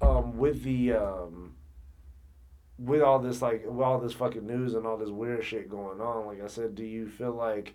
um 0.00 0.38
with 0.38 0.62
the 0.62 0.92
um 0.92 1.49
with 2.80 3.02
all 3.02 3.18
this 3.18 3.42
like 3.42 3.64
with 3.66 3.84
all 3.84 3.98
this 3.98 4.14
fucking 4.14 4.46
news 4.46 4.74
and 4.74 4.86
all 4.86 4.96
this 4.96 5.10
weird 5.10 5.44
shit 5.44 5.68
going 5.68 6.00
on, 6.00 6.26
like 6.26 6.42
I 6.42 6.46
said, 6.46 6.74
do 6.74 6.84
you 6.84 7.06
feel 7.06 7.32
like 7.32 7.74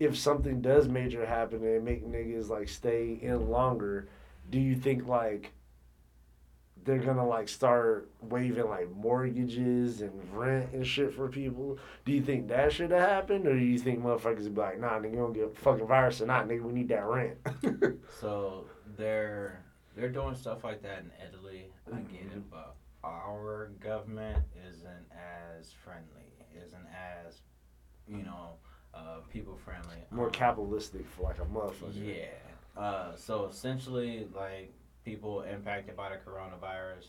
if 0.00 0.16
something 0.16 0.60
does 0.60 0.88
major 0.88 1.26
happen 1.26 1.64
and 1.64 1.84
make 1.84 2.06
niggas 2.06 2.48
like 2.48 2.68
stay 2.68 3.18
in 3.20 3.50
longer, 3.50 4.08
do 4.50 4.58
you 4.58 4.74
think 4.74 5.06
like 5.06 5.52
they're 6.84 6.98
gonna 6.98 7.26
like 7.26 7.48
start 7.48 8.10
waiving 8.22 8.68
like 8.68 8.90
mortgages 8.90 10.00
and 10.00 10.12
rent 10.32 10.72
and 10.72 10.86
shit 10.86 11.14
for 11.14 11.28
people? 11.28 11.78
Do 12.04 12.12
you 12.12 12.22
think 12.22 12.48
that 12.48 12.72
should 12.72 12.90
have 12.90 13.08
happened, 13.08 13.46
or 13.46 13.52
do 13.56 13.64
you 13.64 13.78
think 13.78 14.02
motherfuckers 14.02 14.44
would 14.44 14.54
be 14.54 14.60
like, 14.60 14.80
nah, 14.80 14.98
nigga, 14.98 15.10
you 15.12 15.18
don't 15.18 15.32
get 15.34 15.56
fucking 15.58 15.86
virus 15.86 16.20
or 16.22 16.26
not, 16.26 16.48
nigga, 16.48 16.62
we 16.62 16.72
need 16.72 16.88
that 16.88 17.04
rent? 17.04 17.36
So 18.20 18.64
they're 18.96 19.62
they're 19.96 20.08
doing 20.08 20.34
stuff 20.34 20.64
like 20.64 20.82
that 20.82 21.00
in 21.00 21.10
Italy. 21.28 21.66
I 21.92 21.98
get 22.00 22.32
it, 22.32 22.50
but 22.50 22.74
our 23.04 23.70
government 23.80 24.44
isn't 24.68 25.06
as 25.12 25.72
friendly, 25.72 26.32
isn't 26.64 26.86
as 27.26 27.40
you 28.06 28.22
know 28.22 28.54
uh, 28.94 29.18
people 29.32 29.56
friendly. 29.56 29.96
More 30.10 30.26
Um, 30.26 30.32
capitalistic 30.32 31.06
for 31.08 31.22
like 31.22 31.38
a 31.38 31.44
motherfucker. 31.44 31.94
Yeah. 31.94 32.80
Uh, 32.80 33.14
so 33.16 33.46
essentially, 33.46 34.26
like 34.34 34.72
people 35.04 35.42
impacted 35.42 35.96
by 35.96 36.10
the 36.10 36.16
coronavirus, 36.16 37.06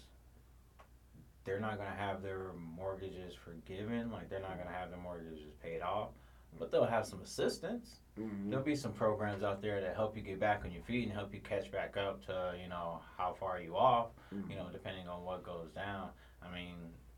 they're 1.45 1.59
not 1.59 1.77
gonna 1.77 1.89
have 1.95 2.21
their 2.23 2.51
mortgages 2.53 3.33
forgiven. 3.35 4.11
Like 4.11 4.29
they're 4.29 4.39
not 4.39 4.57
gonna 4.57 4.75
have 4.75 4.89
their 4.89 4.99
mortgages 4.99 5.39
paid 5.61 5.81
off, 5.81 6.09
but 6.59 6.71
they'll 6.71 6.85
have 6.85 7.05
some 7.05 7.21
assistance. 7.21 7.99
Mhm. 8.17 8.49
There'll 8.49 8.63
be 8.65 8.75
some 8.75 8.93
programs 8.93 9.43
out 9.43 9.61
there 9.61 9.81
that 9.81 9.95
help 9.95 10.15
you 10.15 10.21
get 10.21 10.39
back 10.39 10.63
on 10.65 10.71
your 10.71 10.83
feet 10.83 11.03
and 11.05 11.11
help 11.13 11.33
you 11.33 11.39
catch 11.41 11.71
back 11.71 11.97
up 11.97 12.23
to 12.27 12.55
you 12.61 12.67
know 12.69 13.01
how 13.17 13.33
far 13.33 13.59
you 13.59 13.75
off. 13.75 14.11
You 14.49 14.55
know, 14.55 14.69
depending 14.71 15.07
on 15.07 15.23
what 15.23 15.43
goes 15.43 15.71
down. 15.71 16.09
I 16.41 16.53
mean, 16.53 16.75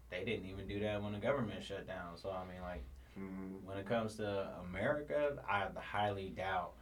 they 0.10 0.24
didn't 0.24 0.45
even 0.45 0.67
do 0.67 0.80
that 0.82 1.02
when 1.02 1.13
the 1.13 1.19
government 1.19 1.63
shut 1.63 1.86
down. 1.88 2.17
So 2.17 2.32
I 2.32 2.45
mean, 2.45 2.62
like 2.62 2.84
Mhm. 3.17 3.63
when 3.63 3.78
it 3.78 3.86
comes 3.86 4.15
to 4.17 4.50
America, 4.62 5.41
I 5.48 5.67
highly 5.80 6.30
doubt. 6.30 6.74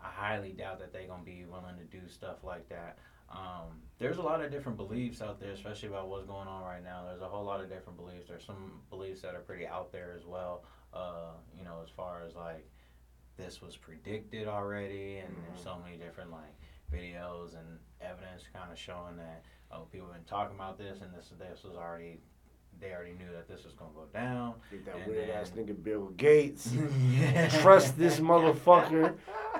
I 0.00 0.08
highly 0.10 0.52
doubt 0.52 0.78
that 0.78 0.92
they're 0.92 1.06
gonna 1.08 1.24
be 1.24 1.44
willing 1.44 1.76
to 1.78 1.84
do 1.84 2.06
stuff 2.08 2.44
like 2.44 2.68
that. 2.68 2.98
Um, 3.30 3.82
there's 3.98 4.16
a 4.16 4.22
lot 4.22 4.40
of 4.40 4.50
different 4.50 4.78
beliefs 4.78 5.20
out 5.20 5.38
there, 5.38 5.50
especially 5.50 5.88
about 5.88 6.08
what's 6.08 6.24
going 6.24 6.48
on 6.48 6.62
right 6.62 6.82
now. 6.82 7.04
There's 7.04 7.20
a 7.20 7.28
whole 7.28 7.44
lot 7.44 7.60
of 7.60 7.68
different 7.68 7.98
beliefs. 7.98 8.28
There's 8.28 8.44
some 8.44 8.80
beliefs 8.88 9.20
that 9.22 9.34
are 9.34 9.40
pretty 9.40 9.66
out 9.66 9.92
there 9.92 10.12
as 10.16 10.24
well. 10.24 10.64
Uh, 10.98 11.32
you 11.56 11.64
know, 11.64 11.80
as 11.82 11.90
far 11.90 12.22
as 12.26 12.34
like 12.34 12.66
this 13.36 13.62
was 13.62 13.76
predicted 13.76 14.48
already, 14.48 15.18
and 15.18 15.34
there's 15.46 15.62
so 15.62 15.76
many 15.84 15.96
different 15.96 16.30
like 16.32 16.54
videos 16.92 17.56
and 17.56 17.78
evidence 18.00 18.42
kind 18.52 18.72
of 18.72 18.78
showing 18.78 19.16
that 19.16 19.44
oh 19.70 19.82
people 19.92 20.06
have 20.06 20.16
been 20.16 20.24
talking 20.24 20.56
about 20.56 20.78
this 20.78 21.00
and 21.02 21.12
this 21.14 21.32
this 21.38 21.62
was 21.62 21.76
already 21.76 22.18
they 22.80 22.92
already 22.92 23.12
knew 23.12 23.30
that 23.32 23.48
this 23.48 23.64
was 23.64 23.74
gonna 23.74 23.90
go 23.94 24.06
down. 24.12 24.54
That 24.84 24.96
And 24.96 25.06
weird 25.06 25.30
ass 25.30 25.50
nigga 25.56 25.82
Bill 25.82 26.08
Gates. 26.16 26.70
Trust 27.60 27.98
this 27.98 28.20
motherfucker. 28.20 29.16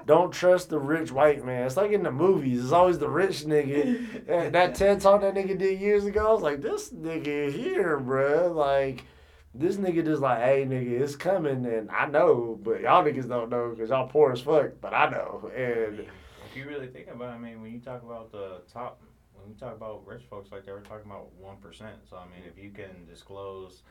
Don't 0.07 0.33
trust 0.33 0.71
the 0.71 0.79
rich 0.79 1.11
white 1.11 1.45
man. 1.45 1.67
It's 1.67 1.77
like 1.77 1.91
in 1.91 2.03
the 2.03 2.13
movies. 2.13 2.63
It's 2.63 2.73
always 2.73 2.99
the 2.99 3.09
rich 3.09 3.45
nigga. 3.45 4.29
And 4.29 4.55
that 4.55 4.75
TED 4.77 5.01
talk 5.01 5.21
that 5.23 5.35
nigga 5.35 5.59
did 5.59 5.81
years 5.81 6.05
ago, 6.05 6.29
I 6.29 6.33
was 6.33 6.43
like, 6.43 6.63
this 6.63 6.91
nigga 6.91 7.53
here, 7.53 7.99
bruh. 7.99 8.55
Like, 8.55 9.05
this 9.55 9.77
nigga 9.77 10.05
just 10.05 10.21
like, 10.23 10.41
hey, 10.43 10.65
nigga, 10.65 11.01
it's 11.01 11.17
coming. 11.17 11.67
And 11.67 11.91
I 11.91 12.07
know, 12.07 12.59
but 12.63 12.81
y'all 12.81 13.05
niggas 13.05 13.29
don't 13.29 13.51
know 13.51 13.71
because 13.71 13.91
y'all 13.91 14.09
poor 14.09 14.33
as 14.33 14.41
fuck. 14.41 14.73
But 14.81 14.95
I 14.95 15.11
know. 15.11 15.51
And 15.57 16.01
if 16.01 16.57
you 16.57 16.67
really 16.67 16.87
think 16.89 17.09
about 17.09 17.31
it, 17.31 17.37
I 17.37 17.39
mean, 17.39 17.61
when 17.63 17.73
you 17.73 17.81
talk 17.81 18.03
about 18.03 18.31
the 18.31 18.61
top, 18.73 19.01
when 19.35 19.49
you 19.49 19.55
talk 19.55 19.75
about 19.75 20.07
rich 20.07 20.23
folks 20.29 20.53
like 20.53 20.65
that, 20.67 20.73
we're 20.75 20.81
talking 20.81 21.11
about 21.11 21.29
1%. 21.43 21.81
So, 22.09 22.17
I 22.17 22.25
mean, 22.25 22.45
if 22.47 22.63
you 22.63 22.71
can 22.71 23.07
disclose 23.09 23.83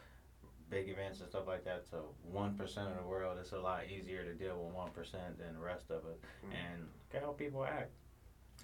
big 0.70 0.90
events 0.90 1.22
and 1.22 1.30
stuff 1.30 1.48
like 1.48 1.64
that 1.64 1.90
to 1.92 1.98
1% 2.34 2.60
of 2.60 2.98
the 2.98 3.08
world, 3.08 3.38
it's 3.40 3.54
a 3.54 3.60
lot 3.60 3.84
easier 3.90 4.24
to 4.24 4.34
deal 4.34 4.62
with 4.64 4.76
1% 4.76 5.12
than 5.40 5.54
the 5.54 5.60
rest 5.62 5.90
of 5.90 6.04
it. 6.06 6.20
Mhm. 6.46 6.54
And 6.54 6.82
look 6.82 7.16
at 7.16 7.22
how 7.24 7.32
people 7.32 7.64
act. 7.64 7.92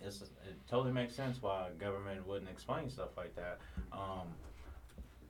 It's, 0.01 0.21
it 0.21 0.31
totally 0.67 0.91
makes 0.91 1.15
sense 1.15 1.41
why 1.41 1.69
government 1.77 2.27
wouldn't 2.27 2.49
explain 2.49 2.89
stuff 2.89 3.15
like 3.15 3.35
that. 3.35 3.59
Um, 3.93 4.33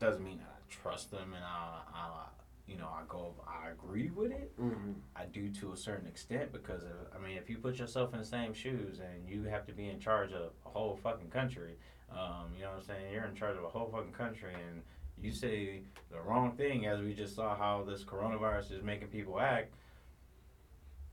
doesn't 0.03 0.23
mean 0.23 0.37
that 0.39 0.49
I 0.57 0.73
trust 0.83 1.11
them 1.11 1.33
and 1.35 1.43
I, 1.43 1.79
I, 1.93 2.09
you 2.67 2.77
know, 2.77 2.87
I 2.87 3.01
go, 3.07 3.33
I 3.47 3.69
agree 3.71 4.09
with 4.09 4.31
it. 4.31 4.51
Mhm. 4.59 4.95
I 5.15 5.25
do 5.25 5.49
to 5.49 5.71
a 5.73 5.77
certain 5.77 6.07
extent 6.07 6.51
because 6.51 6.83
of, 6.83 6.91
I 7.15 7.25
mean, 7.25 7.37
if 7.37 7.49
you 7.49 7.57
put 7.57 7.77
yourself 7.77 8.13
in 8.13 8.19
the 8.19 8.25
same 8.25 8.53
shoes 8.53 8.99
and 8.99 9.27
you 9.29 9.43
have 9.43 9.65
to 9.67 9.73
be 9.73 9.89
in 9.89 9.99
charge 9.99 10.31
of 10.33 10.51
a 10.65 10.69
whole 10.69 10.95
fucking 11.01 11.29
country, 11.29 11.77
um, 12.11 12.47
you 12.55 12.63
know 12.63 12.69
what 12.71 12.77
I'm 12.79 12.83
saying? 12.83 13.13
You're 13.13 13.25
in 13.25 13.35
charge 13.35 13.57
of 13.57 13.63
a 13.63 13.69
whole 13.69 13.89
fucking 13.91 14.11
country 14.13 14.53
and 14.53 14.81
you 15.21 15.31
say 15.31 15.81
the 16.11 16.19
wrong 16.19 16.51
thing, 16.51 16.85
as 16.85 16.99
we 16.99 17.13
just 17.13 17.35
saw 17.35 17.55
how 17.55 17.83
this 17.87 18.03
coronavirus 18.03 18.71
is 18.73 18.83
making 18.83 19.07
people 19.07 19.39
act. 19.39 19.73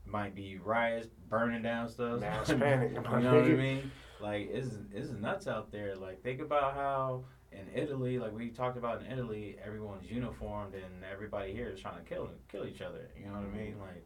Might 0.05 0.35
be 0.35 0.57
riots, 0.57 1.07
burning 1.29 1.61
down 1.61 1.87
stuff. 1.87 2.19
Mass 2.19 2.47
panic. 2.59 2.91
you 2.93 2.99
know 3.01 3.35
what 3.35 3.43
I 3.45 3.47
mean? 3.49 3.91
Like, 4.19 4.49
it's, 4.51 4.75
it's 4.93 5.11
nuts 5.11 5.47
out 5.47 5.71
there. 5.71 5.95
Like, 5.95 6.21
think 6.23 6.41
about 6.41 6.73
how 6.73 7.23
in 7.51 7.67
Italy, 7.73 8.17
like 8.17 8.33
we 8.33 8.49
talked 8.49 8.77
about 8.77 9.01
in 9.01 9.11
Italy, 9.11 9.57
everyone's 9.63 10.09
uniformed 10.09 10.73
and 10.73 11.03
everybody 11.11 11.53
here 11.53 11.67
is 11.69 11.79
trying 11.79 11.97
to 11.97 12.03
kill 12.03 12.29
kill 12.51 12.65
each 12.65 12.81
other. 12.81 13.09
You 13.17 13.25
know 13.25 13.33
what 13.33 13.43
I 13.53 13.57
mean? 13.57 13.75
Like, 13.79 14.05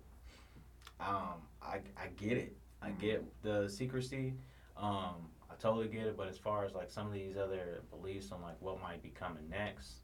um, 1.00 1.42
I 1.62 1.80
I 1.98 2.08
get 2.18 2.38
it. 2.38 2.56
I 2.82 2.92
get 2.92 3.24
the 3.44 3.70
secrecy. 3.70 4.34
Um, 4.78 5.30
I 5.50 5.56
totally 5.60 5.88
get 5.88 6.08
it. 6.08 6.18
But 6.18 6.28
as 6.28 6.38
far 6.38 6.66
as 6.66 6.74
like 6.74 6.90
some 6.90 7.08
of 7.08 7.14
these 7.14 7.38
other 7.38 7.82
beliefs 7.92 8.32
on 8.32 8.42
like 8.42 8.60
what 8.60 8.82
might 8.82 9.02
be 9.04 9.10
coming 9.10 9.48
next, 9.50 10.00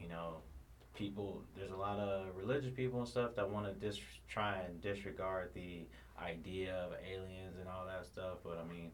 you 0.00 0.08
know, 0.08 0.36
people. 0.94 1.42
There's 1.56 1.72
a 1.72 1.76
lot 1.76 1.98
of 1.98 2.26
religious 2.36 2.72
people 2.72 3.00
and 3.00 3.08
stuff 3.08 3.34
that 3.36 3.48
want 3.48 3.66
to 3.66 3.72
dis- 3.72 4.00
try 4.28 4.58
and 4.58 4.80
disregard 4.80 5.50
the 5.54 5.86
idea 6.22 6.74
of 6.74 6.92
aliens 7.04 7.56
and 7.58 7.68
all 7.68 7.86
that 7.86 8.06
stuff. 8.06 8.38
But 8.44 8.64
I 8.64 8.72
mean, 8.72 8.90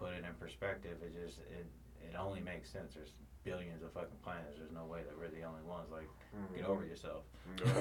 put 0.00 0.12
it 0.14 0.24
in 0.24 0.34
perspective. 0.40 0.96
It 1.04 1.12
just 1.14 1.38
it 1.38 1.66
it 2.02 2.16
only 2.18 2.40
makes 2.40 2.70
sense. 2.70 2.94
There's 2.94 3.12
billions 3.44 3.82
of 3.82 3.92
fucking 3.92 4.18
planets. 4.24 4.56
There's 4.58 4.72
no 4.72 4.84
way 4.84 5.00
that 5.06 5.16
we're 5.16 5.28
the 5.28 5.44
only 5.46 5.62
ones. 5.62 5.88
Like, 5.92 6.08
get 6.56 6.66
over 6.66 6.84
yourself. 6.84 7.24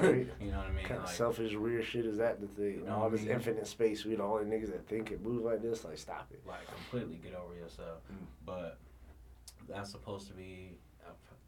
Right. 0.01 0.27
you 0.41 0.51
know 0.51 0.57
what 0.57 0.67
I 0.67 0.71
mean? 0.71 0.85
kind 0.85 0.99
of 0.99 1.05
Like, 1.05 1.15
selfish, 1.15 1.53
weird 1.55 1.85
shit 1.85 2.05
is 2.05 2.17
that 2.17 2.39
the 2.39 2.47
thing? 2.47 2.79
You 2.79 2.85
know 2.85 2.95
all 2.95 3.07
I 3.07 3.09
this 3.09 3.21
mean? 3.21 3.31
infinite 3.31 3.67
space, 3.67 4.05
we 4.05 4.15
the 4.15 4.23
only 4.23 4.45
niggas 4.45 4.71
that 4.71 4.87
think 4.87 5.11
it 5.11 5.23
move 5.23 5.43
like 5.43 5.61
this. 5.61 5.83
Like, 5.85 5.97
stop 5.97 6.27
it. 6.31 6.41
like 6.47 6.67
completely 6.67 7.19
get 7.23 7.35
over 7.35 7.55
yourself. 7.55 7.99
Mm. 8.11 8.25
But 8.45 8.77
that's 9.67 9.91
supposed 9.91 10.27
to 10.27 10.33
be 10.33 10.77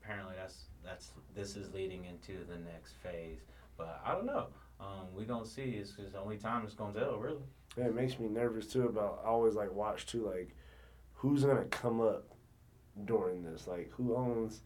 apparently 0.01 0.35
that's 0.37 0.65
that's 0.83 1.11
this 1.35 1.55
is 1.55 1.73
leading 1.73 2.05
into 2.05 2.43
the 2.45 2.57
next 2.71 2.93
phase. 3.03 3.39
But 3.77 4.01
I 4.05 4.13
don't 4.13 4.25
know. 4.25 4.47
Um, 4.79 5.13
we 5.15 5.25
gonna 5.25 5.45
see. 5.45 5.79
It's 5.79 5.93
the 5.95 6.19
only 6.19 6.37
time 6.37 6.63
it's 6.65 6.73
gonna 6.73 6.97
tell, 6.99 7.17
really. 7.17 7.43
Yeah, 7.77 7.85
it 7.85 7.95
makes 7.95 8.19
me 8.19 8.27
nervous 8.27 8.67
too 8.67 8.87
about 8.87 9.21
I 9.23 9.27
always 9.29 9.55
like 9.55 9.71
watch 9.73 10.05
too 10.05 10.27
like 10.27 10.53
who's 11.21 11.43
gonna 11.43 11.63
come 11.65 12.01
up 12.01 12.25
during 13.05 13.43
this 13.43 13.67
like 13.67 13.91
who 13.91 14.15
owns 14.15 14.61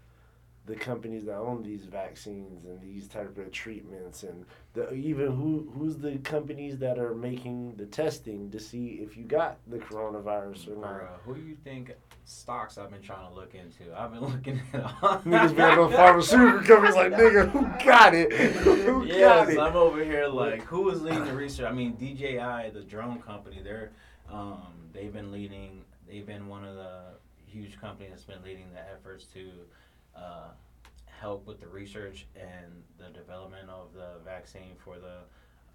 the 0.65 0.75
companies 0.75 1.25
that 1.25 1.35
own 1.35 1.61
these 1.61 1.83
vaccines 1.83 2.65
and 2.65 2.81
these 2.81 3.07
type 3.07 3.37
of 3.37 3.51
treatments 3.51 4.23
and 4.23 4.45
the 4.73 4.91
even 4.93 5.27
who 5.27 5.69
who's 5.75 5.97
the 5.97 6.17
companies 6.19 6.77
that 6.77 6.97
are 6.97 7.13
making 7.13 7.75
the 7.75 7.85
testing 7.85 8.49
to 8.49 8.59
see 8.59 8.99
if 9.03 9.15
you 9.17 9.25
got 9.25 9.57
the 9.67 9.77
coronavirus 9.77 10.69
or 10.69 10.75
not. 10.77 10.91
Bruh, 10.91 11.07
who 11.23 11.35
you 11.35 11.55
think 11.63 11.93
stocks 12.23 12.77
I've 12.77 12.89
been 12.89 13.01
trying 13.01 13.27
to 13.27 13.35
look 13.35 13.53
into? 13.53 13.93
I've 13.95 14.13
been 14.13 14.21
looking 14.31 14.61
at 14.73 14.83
all. 15.03 15.19
Niggas 15.19 15.55
be 15.55 15.61
like 15.61 15.75
those 15.75 15.93
pharmaceutical 15.93 16.61
companies 16.61 16.95
like 16.95 17.11
nigga 17.11 17.49
who 17.51 17.85
got 17.85 18.15
it 18.15 18.33
who 18.33 19.07
got 19.07 19.49
it 19.49 19.59
I'm 19.59 19.75
over 19.75 20.03
here 20.03 20.25
like 20.27 20.63
who 20.63 20.89
is 20.89 21.01
leading 21.01 21.25
the 21.25 21.33
research? 21.33 21.69
I 21.69 21.73
mean 21.73 21.95
DJI, 21.95 22.71
the 22.73 22.83
drone 22.87 23.21
company, 23.21 23.61
they're 23.61 23.91
um, 24.31 24.63
they've 24.93 25.13
been 25.13 25.31
leading. 25.31 25.84
They've 26.07 26.25
been 26.25 26.47
one 26.47 26.63
of 26.63 26.75
the 26.75 27.17
huge 27.45 27.79
companies 27.79 28.11
that's 28.11 28.23
been 28.23 28.43
leading 28.43 28.71
the 28.73 28.81
efforts 28.91 29.25
to 29.33 29.51
uh, 30.15 30.49
help 31.05 31.47
with 31.47 31.59
the 31.59 31.67
research 31.67 32.27
and 32.35 32.83
the 32.97 33.09
development 33.17 33.69
of 33.69 33.93
the 33.93 34.19
vaccine 34.23 34.75
for 34.83 34.97
the 34.97 35.19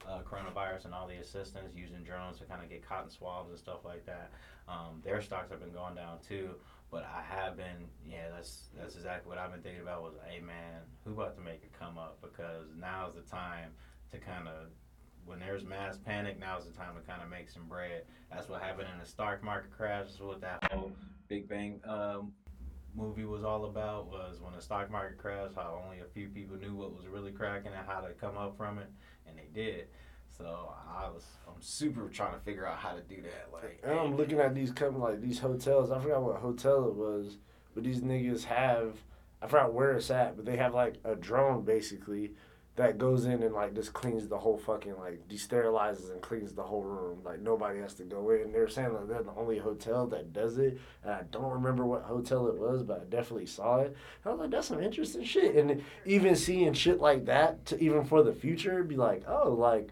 uh, 0.09 0.21
coronavirus 0.23 0.87
and 0.87 0.95
all 0.95 1.07
the 1.07 1.17
assistance 1.17 1.73
using 1.77 2.03
drones 2.03 2.39
to 2.39 2.45
kind 2.45 2.63
of 2.63 2.71
get 2.71 2.87
cotton 2.87 3.11
swabs 3.11 3.51
and 3.51 3.59
stuff 3.59 3.85
like 3.85 4.07
that. 4.07 4.31
Um, 4.69 5.01
their 5.05 5.21
stocks 5.21 5.51
have 5.51 5.61
been 5.61 5.73
going 5.73 5.95
down 5.95 6.19
too. 6.27 6.51
But 6.91 7.05
I 7.05 7.23
have 7.23 7.57
been, 7.57 7.87
yeah, 8.05 8.31
that's 8.35 8.71
that's 8.77 8.97
exactly 8.97 9.29
what 9.29 9.39
I've 9.39 9.53
been 9.53 9.63
thinking 9.63 9.83
about. 9.83 10.03
Was, 10.03 10.15
hey 10.27 10.41
man, 10.41 10.83
who 11.05 11.13
about 11.13 11.37
to 11.37 11.41
make 11.41 11.63
it 11.63 11.71
come 11.79 11.99
up? 11.99 12.19
Because 12.21 12.67
now's 12.77 13.15
the 13.15 13.21
time 13.23 13.71
to 14.11 14.19
kind 14.19 14.49
of, 14.49 14.67
when 15.31 15.39
there's 15.39 15.65
mass 15.65 15.97
panic, 16.05 16.41
now's 16.41 16.67
the 16.67 16.73
time 16.73 16.97
to 16.97 17.01
kind 17.09 17.23
of 17.23 17.31
make 17.31 17.49
some 17.49 17.67
bread. 17.69 18.03
That's 18.33 18.49
what 18.49 18.61
happened 18.61 18.89
in 18.93 18.99
the 18.99 19.07
stock 19.07 19.45
market 19.45 19.71
crash. 19.71 20.07
That's 20.09 20.21
what 20.21 20.41
that 20.41 20.59
whole 20.73 20.91
Big 21.29 21.49
Bang 21.49 21.81
um, 21.89 22.33
movie 22.97 23.25
was 23.25 23.45
all 23.45 23.67
about. 23.67 24.11
Was 24.11 24.41
when 24.41 24.55
the 24.55 24.61
stock 24.61 24.91
market 24.91 25.19
crashed, 25.19 25.55
how 25.55 25.81
only 25.85 26.01
a 26.01 26.13
few 26.13 26.29
people 26.29 26.57
knew 26.57 26.75
what 26.75 26.93
was 26.93 27.07
really 27.07 27.31
cracking 27.31 27.71
and 27.73 27.87
how 27.87 28.01
to 28.01 28.13
come 28.15 28.37
up 28.37 28.57
from 28.57 28.79
it, 28.79 28.91
and 29.25 29.39
they 29.39 29.49
did. 29.55 29.87
So 30.37 30.75
I 30.93 31.09
was, 31.09 31.25
I'm 31.47 31.61
super 31.61 32.09
trying 32.09 32.35
to 32.35 32.41
figure 32.41 32.67
out 32.67 32.79
how 32.79 32.95
to 32.95 33.03
do 33.03 33.23
that. 33.23 33.51
Like, 33.53 33.81
And 33.85 33.99
I'm 33.99 34.17
looking 34.17 34.41
at 34.41 34.53
these 34.53 34.73
companies 34.73 35.03
like 35.03 35.21
these 35.21 35.39
hotels. 35.39 35.93
I 35.93 36.01
forgot 36.01 36.23
what 36.23 36.37
hotel 36.37 36.89
it 36.89 36.95
was, 36.95 37.39
but 37.73 37.85
these 37.85 38.01
niggas 38.01 38.45
have 38.45 38.97
I 39.43 39.47
forgot 39.47 39.73
where 39.73 39.93
it's 39.93 40.11
at, 40.11 40.37
but 40.37 40.45
they 40.45 40.57
have 40.57 40.75
like 40.75 40.97
a 41.05 41.15
drone 41.15 41.65
basically 41.65 42.33
that 42.81 42.97
goes 42.97 43.27
in 43.27 43.43
and 43.43 43.55
like 43.55 43.75
just 43.75 43.93
cleans 43.93 44.27
the 44.27 44.39
whole 44.39 44.57
fucking 44.57 44.97
like 44.97 45.21
desterilizes 45.29 46.11
and 46.11 46.23
cleans 46.23 46.55
the 46.55 46.63
whole 46.63 46.83
room. 46.83 47.19
Like 47.23 47.41
nobody 47.41 47.79
has 47.81 47.93
to 47.95 48.05
go 48.05 48.31
in. 48.31 48.53
They're 48.53 48.69
saying 48.69 48.95
that 48.95 49.07
they're 49.07 49.23
the 49.23 49.35
only 49.37 49.59
hotel 49.59 50.07
that 50.07 50.33
does 50.33 50.57
it. 50.57 50.81
And 51.05 51.13
I 51.13 51.23
don't 51.31 51.53
remember 51.53 51.85
what 51.85 52.03
hotel 52.05 52.47
it 52.49 52.57
was, 52.57 52.83
but 52.83 53.03
I 53.03 53.05
definitely 53.05 53.47
saw 53.47 53.81
it. 53.81 53.95
I 54.25 54.31
was 54.31 54.41
like, 54.41 54.51
that's 54.51 54.69
some 54.69 54.83
interesting 54.83 55.25
shit. 55.25 55.57
And 55.57 55.83
even 56.07 56.35
seeing 56.35 56.73
shit 56.73 57.01
like 57.01 57.27
that, 57.27 57.67
to 57.67 57.79
even 57.83 58.03
for 58.03 58.23
the 58.23 58.33
future, 58.33 58.83
be 58.83 58.97
like, 58.97 59.25
oh, 59.29 59.51
like 59.51 59.91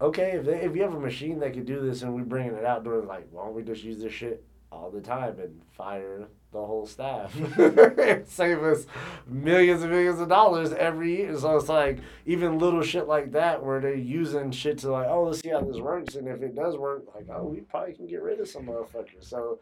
okay, 0.00 0.32
if 0.32 0.44
they, 0.44 0.62
if 0.62 0.74
you 0.74 0.82
have 0.82 0.94
a 0.94 1.00
machine 1.00 1.38
that 1.38 1.52
could 1.52 1.66
do 1.66 1.80
this 1.80 2.02
and 2.02 2.12
we're 2.12 2.24
bringing 2.24 2.54
it 2.54 2.64
out 2.64 2.82
during 2.82 3.06
like, 3.06 3.28
why 3.30 3.44
don't 3.44 3.54
we 3.54 3.62
just 3.62 3.84
use 3.84 4.02
this 4.02 4.12
shit 4.12 4.44
all 4.72 4.90
the 4.90 5.00
time 5.00 5.38
and 5.38 5.60
fire 5.70 6.26
the 6.52 6.58
whole 6.58 6.86
staff, 6.86 7.32
save 8.26 8.62
us 8.62 8.86
millions 9.26 9.82
and 9.82 9.90
millions 9.90 10.20
of 10.20 10.28
dollars 10.28 10.72
every 10.72 11.16
year. 11.16 11.38
So 11.38 11.56
it's 11.56 11.68
like 11.68 11.98
even 12.26 12.58
little 12.58 12.82
shit 12.82 13.06
like 13.06 13.32
that 13.32 13.62
where 13.62 13.80
they're 13.80 13.94
using 13.94 14.50
shit 14.50 14.78
to 14.78 14.90
like, 14.90 15.06
oh, 15.08 15.24
let's 15.24 15.40
see 15.40 15.50
how 15.50 15.60
this 15.60 15.78
works, 15.78 16.14
and 16.14 16.28
if 16.28 16.42
it 16.42 16.54
does 16.54 16.76
work, 16.76 17.04
like, 17.14 17.26
oh, 17.30 17.44
we 17.44 17.60
probably 17.60 17.94
can 17.94 18.06
get 18.06 18.22
rid 18.22 18.40
of 18.40 18.48
some 18.48 18.66
motherfuckers. 18.66 19.24
So. 19.24 19.58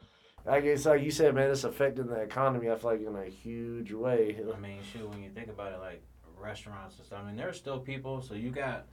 I 0.48 0.60
guess 0.60 0.86
like 0.86 1.02
you 1.02 1.10
said, 1.10 1.34
man, 1.34 1.50
it's 1.50 1.64
affecting 1.64 2.06
the 2.06 2.22
economy. 2.22 2.70
I 2.70 2.76
feel 2.76 2.92
like 2.92 3.06
in 3.06 3.14
a 3.14 3.26
huge 3.26 3.92
way. 3.92 4.34
I 4.38 4.58
mean, 4.58 4.78
shoot, 4.90 5.06
when 5.10 5.22
you 5.22 5.28
think 5.28 5.48
about 5.48 5.74
it, 5.74 5.80
like 5.80 6.02
restaurants 6.40 6.96
and 6.96 7.04
stuff, 7.04 7.18
I 7.22 7.26
mean, 7.26 7.36
there's 7.36 7.58
still 7.58 7.78
people. 7.78 8.22
So 8.22 8.32
you 8.32 8.48
got 8.48 8.86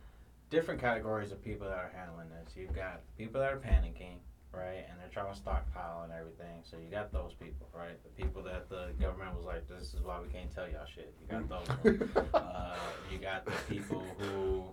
different 0.49 0.80
categories 0.80 1.32
of 1.32 1.43
people 1.43 1.68
that 1.68 1.78
are 1.78 1.91
handling 1.95 2.30
this. 2.30 2.55
You've 2.55 2.76
got 2.76 3.01
people 3.18 3.41
that 3.41 3.53
are 3.53 3.57
panicking, 3.57 4.18
right, 4.58 4.86
and 4.89 4.99
they're 4.99 5.10
trying 5.12 5.32
to 5.34 5.38
stockpile 5.39 6.01
and 6.03 6.12
everything. 6.14 6.62
So 6.64 6.78
you 6.78 6.89
got 6.89 7.12
those 7.14 7.34
people, 7.34 7.68
right? 7.74 7.97
The 8.03 8.22
people 8.24 8.41
that 8.43 8.70
the 8.70 8.89
government 8.99 9.36
was 9.36 9.45
like, 9.45 9.68
this 9.70 9.93
is 9.93 10.01
why 10.01 10.20
we 10.22 10.28
can't 10.30 10.53
tell 10.53 10.68
y'all 10.68 10.86
shit. 10.93 11.14
You 11.22 11.28
got 11.28 11.47
those. 11.49 12.08
uh, 12.34 12.78
you 13.12 13.18
got 13.20 13.45
the 13.45 13.51
people 13.74 14.03
who. 14.20 14.64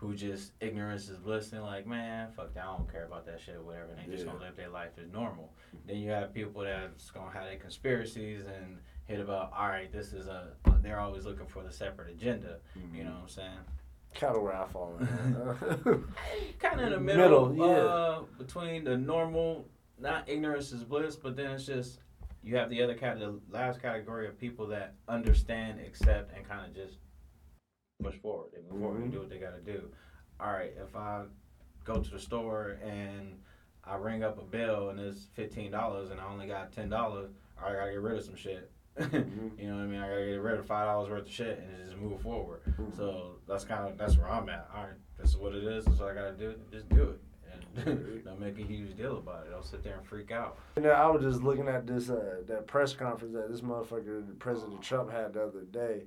Who 0.00 0.14
just 0.14 0.52
ignorance 0.60 1.08
is 1.08 1.16
bliss 1.16 1.54
and 1.54 1.62
like, 1.62 1.86
man, 1.86 2.28
fuck 2.36 2.52
that, 2.52 2.64
I 2.64 2.76
don't 2.76 2.92
care 2.92 3.06
about 3.06 3.24
that 3.24 3.40
shit, 3.40 3.58
whatever. 3.64 3.92
And 3.92 3.98
they 4.06 4.12
just 4.12 4.26
Yeah. 4.26 4.32
gonna 4.32 4.44
live 4.44 4.54
their 4.54 4.68
life 4.68 4.90
as 5.02 5.10
normal. 5.10 5.54
Then 5.86 5.96
you 5.96 6.10
have 6.10 6.34
people 6.34 6.60
that's 6.64 7.10
gonna 7.12 7.30
have 7.32 7.44
their 7.44 7.56
conspiracies 7.56 8.42
and 8.44 8.76
hit 9.06 9.20
about 9.20 9.54
all 9.56 9.68
right 9.68 9.90
this 9.90 10.12
is 10.12 10.26
a 10.26 10.48
they're 10.82 11.00
always 11.00 11.24
looking 11.24 11.46
for 11.46 11.62
the 11.62 11.72
separate 11.72 12.10
agenda 12.10 12.58
you 12.92 13.04
know 13.04 13.10
what 13.12 13.20
i'm 13.22 13.28
saying 13.28 13.58
kind 14.20 14.36
of 14.36 14.46
I 14.46 14.66
fall. 14.66 14.96
in. 15.00 16.04
kind 16.58 16.80
of 16.80 16.86
in 16.86 16.92
the 16.92 17.00
middle, 17.00 17.48
Middle, 17.48 17.56
yeah. 17.56 17.74
uh, 17.74 18.22
between 18.38 18.84
the 18.84 18.96
normal 18.96 19.68
not 19.98 20.28
ignorance 20.28 20.72
is 20.72 20.84
bliss 20.84 21.16
but 21.16 21.36
then 21.36 21.52
it's 21.52 21.64
just 21.66 22.00
you 22.46 22.56
have 22.56 22.70
the 22.70 22.80
other 22.80 22.94
cat, 22.94 23.18
the 23.18 23.40
last 23.50 23.82
category 23.82 24.28
of 24.28 24.38
people 24.38 24.68
that 24.68 24.94
understand, 25.08 25.80
accept, 25.80 26.32
and 26.36 26.48
kind 26.48 26.64
of 26.64 26.72
just 26.74 26.98
push 28.00 28.14
forward. 28.14 28.50
They 28.52 28.60
move 28.70 28.80
forward 28.80 29.02
and 29.02 29.10
do 29.10 29.18
what 29.18 29.28
they 29.28 29.38
got 29.38 29.56
to 29.56 29.72
do. 29.72 29.88
All 30.38 30.52
right, 30.52 30.72
if 30.80 30.94
I 30.94 31.24
go 31.84 31.96
to 32.00 32.10
the 32.10 32.20
store 32.20 32.78
and 32.84 33.34
I 33.82 33.96
ring 33.96 34.22
up 34.22 34.38
a 34.40 34.44
bill 34.44 34.90
and 34.90 35.00
it's 35.00 35.26
fifteen 35.34 35.72
dollars 35.72 36.10
and 36.10 36.20
I 36.20 36.26
only 36.26 36.46
got 36.46 36.72
ten 36.72 36.88
dollars, 36.88 37.30
I 37.60 37.72
gotta 37.72 37.90
get 37.90 38.00
rid 38.00 38.16
of 38.16 38.24
some 38.24 38.36
shit. 38.36 38.70
Mm-hmm. 38.98 39.48
you 39.60 39.68
know 39.68 39.76
what 39.76 39.82
I 39.82 39.86
mean? 39.86 40.00
I 40.00 40.08
gotta 40.08 40.24
get 40.26 40.40
rid 40.40 40.58
of 40.58 40.66
five 40.66 40.86
dollars 40.86 41.10
worth 41.10 41.26
of 41.26 41.30
shit 41.32 41.58
and 41.58 41.86
just 41.86 41.98
move 42.00 42.20
forward. 42.20 42.60
Mhm. 42.78 42.96
So 42.96 43.36
that's 43.48 43.64
kind 43.64 43.88
of 43.88 43.98
that's 43.98 44.16
where 44.16 44.28
I'm 44.28 44.48
at. 44.48 44.68
All 44.74 44.82
right, 44.84 44.92
this 45.18 45.30
is 45.30 45.36
what 45.36 45.54
it 45.54 45.64
is. 45.64 45.84
This 45.84 45.94
is 45.94 46.00
what 46.00 46.10
I 46.10 46.14
gotta 46.14 46.32
do. 46.32 46.54
Just 46.70 46.88
do 46.88 47.10
it. 47.10 47.20
And 47.86 48.24
don't 48.24 48.40
make 48.40 48.58
a 48.58 48.62
huge 48.62 48.96
deal 48.96 49.18
about 49.18 49.46
it. 49.46 49.50
Don't 49.50 49.64
sit 49.64 49.82
there 49.82 49.96
and 49.98 50.06
freak 50.06 50.30
out. 50.30 50.58
You 50.76 50.82
know, 50.82 50.90
I 50.90 51.06
was 51.08 51.22
just 51.22 51.42
looking 51.42 51.68
at 51.68 51.86
this 51.86 52.08
uh, 52.08 52.42
that 52.46 52.66
press 52.66 52.94
conference 52.94 53.34
that 53.34 53.50
this 53.50 53.60
motherfucker, 53.60 54.38
President 54.38 54.80
Trump, 54.82 55.10
had 55.10 55.34
the 55.34 55.42
other 55.44 55.62
day. 55.62 56.04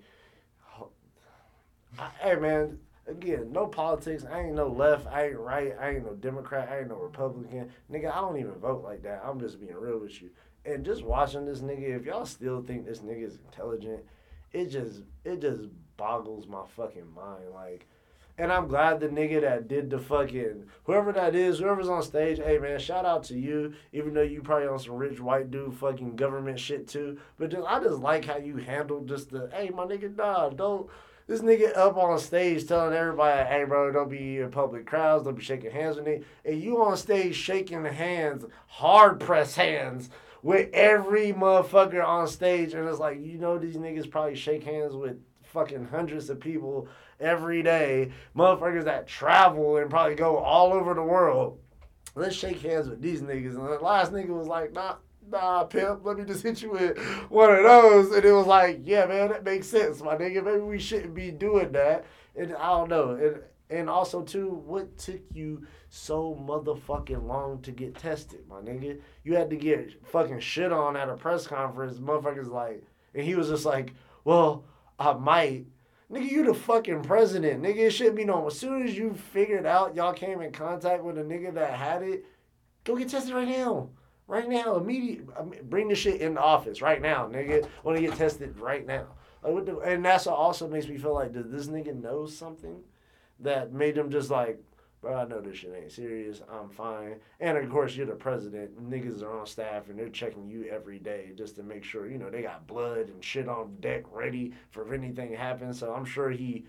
I, 1.97 2.09
hey 2.19 2.35
man, 2.35 2.79
again, 3.07 3.51
no 3.51 3.65
politics. 3.67 4.23
I 4.31 4.41
ain't 4.41 4.55
no 4.55 4.67
left. 4.67 5.07
I 5.07 5.27
ain't 5.27 5.37
right. 5.39 5.73
I 5.79 5.91
ain't 5.91 6.05
no 6.05 6.13
Democrat. 6.13 6.69
I 6.71 6.79
ain't 6.79 6.89
no 6.89 6.95
Republican. 6.97 7.71
Nigga, 7.91 8.11
I 8.11 8.21
don't 8.21 8.37
even 8.37 8.53
vote 8.53 8.83
like 8.83 9.01
that. 9.03 9.21
I'm 9.25 9.39
just 9.39 9.59
being 9.59 9.73
real 9.75 9.99
with 9.99 10.21
you. 10.21 10.29
And 10.65 10.85
just 10.85 11.03
watching 11.03 11.45
this 11.45 11.61
nigga, 11.61 11.97
if 11.97 12.05
y'all 12.05 12.25
still 12.25 12.61
think 12.61 12.85
this 12.85 12.99
nigga 12.99 13.25
is 13.25 13.39
intelligent, 13.45 14.03
it 14.51 14.67
just 14.67 15.03
it 15.23 15.41
just 15.41 15.63
boggles 15.97 16.47
my 16.47 16.63
fucking 16.75 17.13
mind. 17.13 17.51
Like. 17.53 17.87
And 18.39 18.53
I'm 18.53 18.69
glad 18.69 19.01
the 19.01 19.09
nigga 19.09 19.41
that 19.41 19.67
did 19.67 19.89
the 19.89 19.99
fucking 19.99 20.63
whoever 20.85 21.11
that 21.11 21.35
is, 21.35 21.59
whoever's 21.59 21.89
on 21.89 22.01
stage, 22.01 22.37
hey 22.37 22.57
man, 22.57 22.79
shout 22.79 23.05
out 23.05 23.25
to 23.25 23.37
you. 23.37 23.73
Even 23.91 24.13
though 24.13 24.21
you 24.21 24.41
probably 24.41 24.69
on 24.69 24.79
some 24.79 24.93
rich 24.93 25.19
white 25.19 25.51
dude 25.51 25.73
fucking 25.73 26.15
government 26.15 26.57
shit 26.57 26.87
too. 26.87 27.19
But 27.37 27.49
just 27.49 27.67
I 27.67 27.83
just 27.83 27.99
like 27.99 28.23
how 28.23 28.37
you 28.37 28.55
handled 28.55 29.09
just 29.09 29.29
the 29.29 29.49
hey 29.53 29.71
my 29.71 29.83
nigga 29.83 30.15
nah, 30.15 30.47
don't 30.49 30.89
this 31.27 31.41
nigga 31.41 31.77
up 31.77 31.97
on 31.97 32.17
stage 32.17 32.65
telling 32.65 32.93
everybody, 32.93 33.45
hey 33.45 33.65
bro, 33.65 33.91
don't 33.91 34.09
be 34.09 34.37
in 34.37 34.49
public 34.51 34.87
crowds, 34.87 35.25
don't 35.25 35.35
be 35.35 35.43
shaking 35.43 35.71
hands 35.71 35.97
with 35.97 36.05
me. 36.05 36.21
And 36.45 36.63
you 36.63 36.81
on 36.81 36.95
stage 36.95 37.35
shaking 37.35 37.83
hands, 37.83 38.45
hard 38.67 39.19
press 39.19 39.55
hands 39.55 40.09
with 40.41 40.69
every 40.73 41.33
motherfucker 41.33 42.05
on 42.05 42.27
stage. 42.27 42.73
And 42.73 42.87
it's 42.87 42.99
like, 42.99 43.19
you 43.19 43.37
know 43.37 43.57
these 43.57 43.77
niggas 43.77 44.09
probably 44.09 44.35
shake 44.35 44.63
hands 44.63 44.95
with 44.95 45.17
fucking 45.43 45.85
hundreds 45.85 46.29
of 46.29 46.39
people 46.39 46.87
every 47.19 47.61
day, 47.63 48.11
motherfuckers 48.35 48.85
that 48.85 49.07
travel 49.07 49.77
and 49.77 49.89
probably 49.89 50.15
go 50.15 50.37
all 50.37 50.71
over 50.71 50.93
the 50.93 51.03
world. 51.03 51.59
Let's 52.15 52.35
shake 52.35 52.61
hands 52.61 52.89
with 52.89 53.01
these 53.01 53.21
niggas. 53.21 53.55
And 53.55 53.67
the 53.67 53.79
last 53.79 54.11
nigga 54.11 54.29
was 54.29 54.47
like, 54.47 54.73
nah, 54.73 54.95
nah, 55.29 55.63
pimp, 55.63 56.05
let 56.05 56.17
me 56.17 56.25
just 56.25 56.43
hit 56.43 56.61
you 56.61 56.71
with 56.71 56.97
one 57.29 57.51
of 57.51 57.63
those. 57.63 58.11
And 58.11 58.25
it 58.25 58.31
was 58.31 58.47
like, 58.47 58.81
yeah, 58.83 59.05
man, 59.05 59.29
that 59.29 59.43
makes 59.43 59.67
sense, 59.67 60.01
my 60.01 60.15
nigga. 60.15 60.43
Maybe 60.43 60.61
we 60.61 60.79
shouldn't 60.79 61.13
be 61.13 61.31
doing 61.31 61.71
that. 61.73 62.05
And 62.35 62.55
I 62.55 62.69
don't 62.69 62.89
know. 62.89 63.11
And, 63.11 63.39
and 63.69 63.87
also, 63.87 64.23
too, 64.23 64.49
what 64.65 64.97
took 64.97 65.21
you 65.31 65.67
so 65.89 66.35
motherfucking 66.41 67.23
long 67.23 67.61
to 67.61 67.71
get 67.71 67.95
tested, 67.95 68.47
my 68.47 68.61
nigga? 68.61 68.99
You 69.23 69.35
had 69.35 69.51
to 69.51 69.55
get 69.55 70.05
fucking 70.07 70.39
shit 70.39 70.71
on 70.71 70.97
at 70.97 71.09
a 71.09 71.15
press 71.15 71.45
conference. 71.45 71.99
Motherfuckers 71.99 72.49
like, 72.49 72.83
and 73.13 73.23
he 73.23 73.35
was 73.35 73.49
just 73.49 73.65
like, 73.65 73.93
well, 74.23 74.65
I 74.97 75.13
might. 75.13 75.67
Nigga, 76.11 76.31
you 76.31 76.45
the 76.45 76.55
fucking 76.55 77.03
president. 77.03 77.61
Nigga, 77.61 77.77
it 77.77 77.91
should 77.91 78.15
be 78.15 78.25
no. 78.25 78.47
As 78.47 78.57
soon 78.57 78.87
as 78.87 78.97
you 78.97 79.13
figured 79.13 79.67
out 79.67 79.95
y'all 79.95 80.13
came 80.13 80.41
in 80.41 80.51
contact 80.51 81.03
with 81.03 81.19
a 81.19 81.23
nigga 81.23 81.53
that 81.53 81.73
had 81.73 82.01
it, 82.01 82.25
go 82.83 82.95
get 82.95 83.09
tested 83.09 83.35
right 83.35 83.47
now. 83.47 83.89
Right 84.25 84.49
now, 84.49 84.77
immediate. 84.77 85.27
Bring 85.69 85.89
the 85.89 85.95
shit 85.95 86.21
in 86.21 86.33
the 86.35 86.41
office 86.41 86.81
right 86.81 87.01
now, 87.01 87.27
nigga. 87.27 87.67
Want 87.83 87.97
to 87.97 88.01
get 88.01 88.15
tested 88.15 88.57
right 88.59 88.85
now. 88.85 89.05
Like, 89.43 89.53
what 89.53 89.65
the, 89.67 89.77
and 89.79 90.03
what 90.03 90.27
also 90.27 90.67
makes 90.67 90.87
me 90.87 90.97
feel 90.97 91.13
like, 91.13 91.33
does 91.33 91.51
this 91.51 91.67
nigga 91.67 91.99
know 91.99 92.25
something 92.25 92.81
that 93.41 93.73
made 93.73 93.97
him 93.97 94.09
just 94.09 94.29
like, 94.29 94.59
bro, 95.01 95.15
I 95.15 95.25
know 95.25 95.41
this 95.41 95.57
shit 95.57 95.75
ain't 95.75 95.91
serious. 95.91 96.41
I'm 96.51 96.69
fine. 96.69 97.15
And 97.39 97.57
of 97.57 97.69
course, 97.69 97.95
you're 97.95 98.05
the 98.05 98.13
president. 98.13 98.89
Niggas 98.89 99.23
are 99.23 99.39
on 99.39 99.45
staff 99.45 99.89
and 99.89 99.97
they're 99.97 100.09
checking 100.09 100.47
you 100.49 100.65
every 100.65 100.99
day 100.99 101.31
just 101.35 101.55
to 101.55 101.63
make 101.63 101.83
sure, 101.83 102.09
you 102.09 102.17
know, 102.17 102.29
they 102.29 102.41
got 102.41 102.67
blood 102.67 103.09
and 103.09 103.23
shit 103.23 103.47
on 103.47 103.77
deck 103.79 104.03
ready 104.11 104.53
for 104.71 104.85
if 104.85 104.91
anything 104.91 105.33
happens. 105.33 105.79
So 105.79 105.93
I'm 105.93 106.05
sure 106.05 106.29
he 106.29 106.65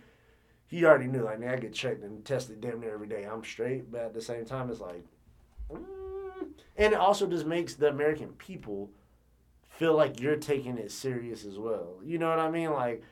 he 0.66 0.84
already 0.84 1.08
knew, 1.08 1.22
like, 1.22 1.40
man, 1.40 1.52
I 1.52 1.56
get 1.56 1.72
checked 1.74 2.04
and 2.04 2.24
tested 2.24 2.60
damn 2.60 2.78
near 2.80 2.94
every 2.94 3.08
day. 3.08 3.24
I'm 3.24 3.42
straight. 3.42 3.90
But 3.90 4.02
at 4.02 4.14
the 4.14 4.22
same 4.22 4.44
time, 4.44 4.70
it's 4.70 4.80
like, 4.80 5.04
mm. 5.72 6.48
and 6.76 6.92
it 6.92 6.98
also 6.98 7.26
just 7.26 7.44
makes 7.44 7.74
the 7.74 7.88
American 7.88 8.28
people 8.34 8.88
feel 9.68 9.96
like 9.96 10.20
you're 10.20 10.36
taking 10.36 10.78
it 10.78 10.92
serious 10.92 11.44
as 11.44 11.58
well. 11.58 11.96
You 12.04 12.18
know 12.18 12.30
what 12.30 12.38
I 12.38 12.50
mean? 12.50 12.70
Like, 12.70 13.02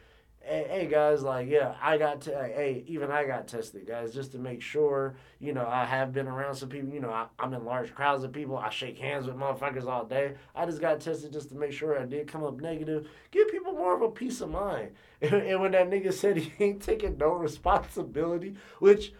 hey, 0.48 0.66
hey 0.68 0.86
guys, 0.86 1.22
like, 1.22 1.48
yeah, 1.48 1.74
I 1.82 1.98
got 1.98 2.22
to, 2.22 2.30
hey, 2.30 2.82
even 2.86 3.10
I 3.10 3.24
got 3.24 3.46
tested, 3.46 3.86
guys, 3.86 4.14
just 4.14 4.32
to 4.32 4.38
make 4.38 4.62
sure, 4.62 5.14
you 5.40 5.52
know, 5.52 5.66
I 5.66 5.84
have 5.84 6.12
been 6.12 6.26
around 6.26 6.54
some 6.54 6.70
people, 6.70 6.88
you 6.88 7.00
know, 7.00 7.10
I, 7.10 7.26
I'm 7.38 7.52
in 7.52 7.64
large 7.64 7.94
crowds 7.94 8.24
of 8.24 8.32
people. 8.32 8.56
I 8.56 8.70
shake 8.70 8.98
hands 8.98 9.26
with 9.26 9.36
motherfuckers 9.36 9.86
all 9.86 10.04
day. 10.04 10.34
I 10.54 10.64
just 10.64 10.80
got 10.80 11.00
tested 11.00 11.32
just 11.32 11.50
to 11.50 11.54
make 11.54 11.72
sure 11.72 12.00
I 12.00 12.06
did 12.06 12.28
come 12.28 12.44
up 12.44 12.60
negative. 12.60 13.08
Give 13.30 13.48
people 13.50 13.72
more 13.72 13.94
of 13.94 14.02
a 14.02 14.08
peace 14.08 14.40
of 14.40 14.50
mind. 14.50 14.90
And, 15.20 15.32
and 15.32 15.60
when 15.60 15.72
that 15.72 15.90
nigga 15.90 16.12
said 16.12 16.36
he 16.36 16.52
ain't 16.64 16.80
taking 16.80 17.18
no 17.18 17.32
responsibility, 17.32 18.54
which 18.78 19.12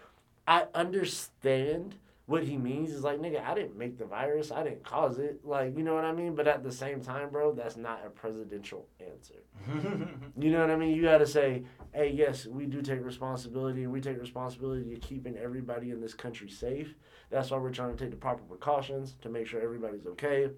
I 0.47 0.67
understand 0.73 1.97
what 2.29 2.45
he 2.45 2.59
means 2.59 2.91
is 2.91 3.03
like, 3.03 3.19
nigga, 3.21 3.43
I 3.43 3.55
didn't 3.55 3.79
make 3.79 3.97
the 3.97 4.05
virus. 4.05 4.53
I 4.53 4.63
didn't 4.63 4.85
cause 4.85 5.19
it. 5.19 5.41
Like, 5.45 5.75
you 5.79 5.83
know 5.83 5.95
what 5.95 6.05
I 6.05 6.13
mean? 6.13 6.35
But 6.35 6.47
at 6.47 6.63
the 6.63 6.71
same 6.71 7.01
time, 7.01 7.31
bro, 7.31 7.55
that's 7.55 7.79
not 7.79 8.03
a 8.05 8.11
presidential 8.11 8.87
answer. 9.01 9.43
You 10.39 10.53
know 10.53 10.61
what 10.61 10.71
I 10.71 10.77
mean? 10.77 10.95
You 10.95 11.03
got 11.03 11.19
to 11.19 11.27
say, 11.27 11.65
hey, 11.93 12.13
yes, 12.15 12.47
we 12.47 12.67
do 12.67 12.81
take 12.83 13.05
responsibility, 13.05 13.83
and 13.83 13.93
we 13.93 14.01
take 14.01 14.21
responsibility 14.21 14.95
to 14.95 15.01
keeping 15.01 15.37
everybody 15.37 15.91
in 15.91 16.01
this 16.01 16.15
country 16.15 16.49
safe. 16.49 16.95
That's 17.31 17.51
why 17.51 17.59
we're 17.59 17.73
trying 17.73 17.97
to 17.97 18.05
take 18.05 18.11
the 18.11 18.17
proper 18.17 18.43
precautions 18.43 19.17
to 19.23 19.31
make 19.31 19.47
sure 19.47 19.61
everybody's 19.61 20.07
okay. 20.07 20.51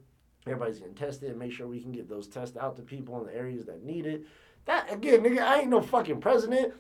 Everybody's 0.47 0.81
getting 0.81 0.95
tested 0.95 1.31
and 1.31 1.39
make 1.39 1.53
sure 1.53 1.67
we 1.67 1.81
can 1.81 1.93
get 1.93 2.09
those 2.09 2.27
tests 2.27 2.57
out 2.57 2.77
to 2.77 2.83
people 2.83 3.19
in 3.21 3.27
the 3.27 3.35
areas 3.35 3.65
that 3.67 3.83
need 3.85 4.07
it. 4.07 4.27
That, 4.67 4.93
again, 4.93 5.21
nigga, 5.21 5.41
I 5.41 5.61
ain't 5.61 5.71
no 5.71 5.81
fucking 5.81 6.21
president. 6.21 6.75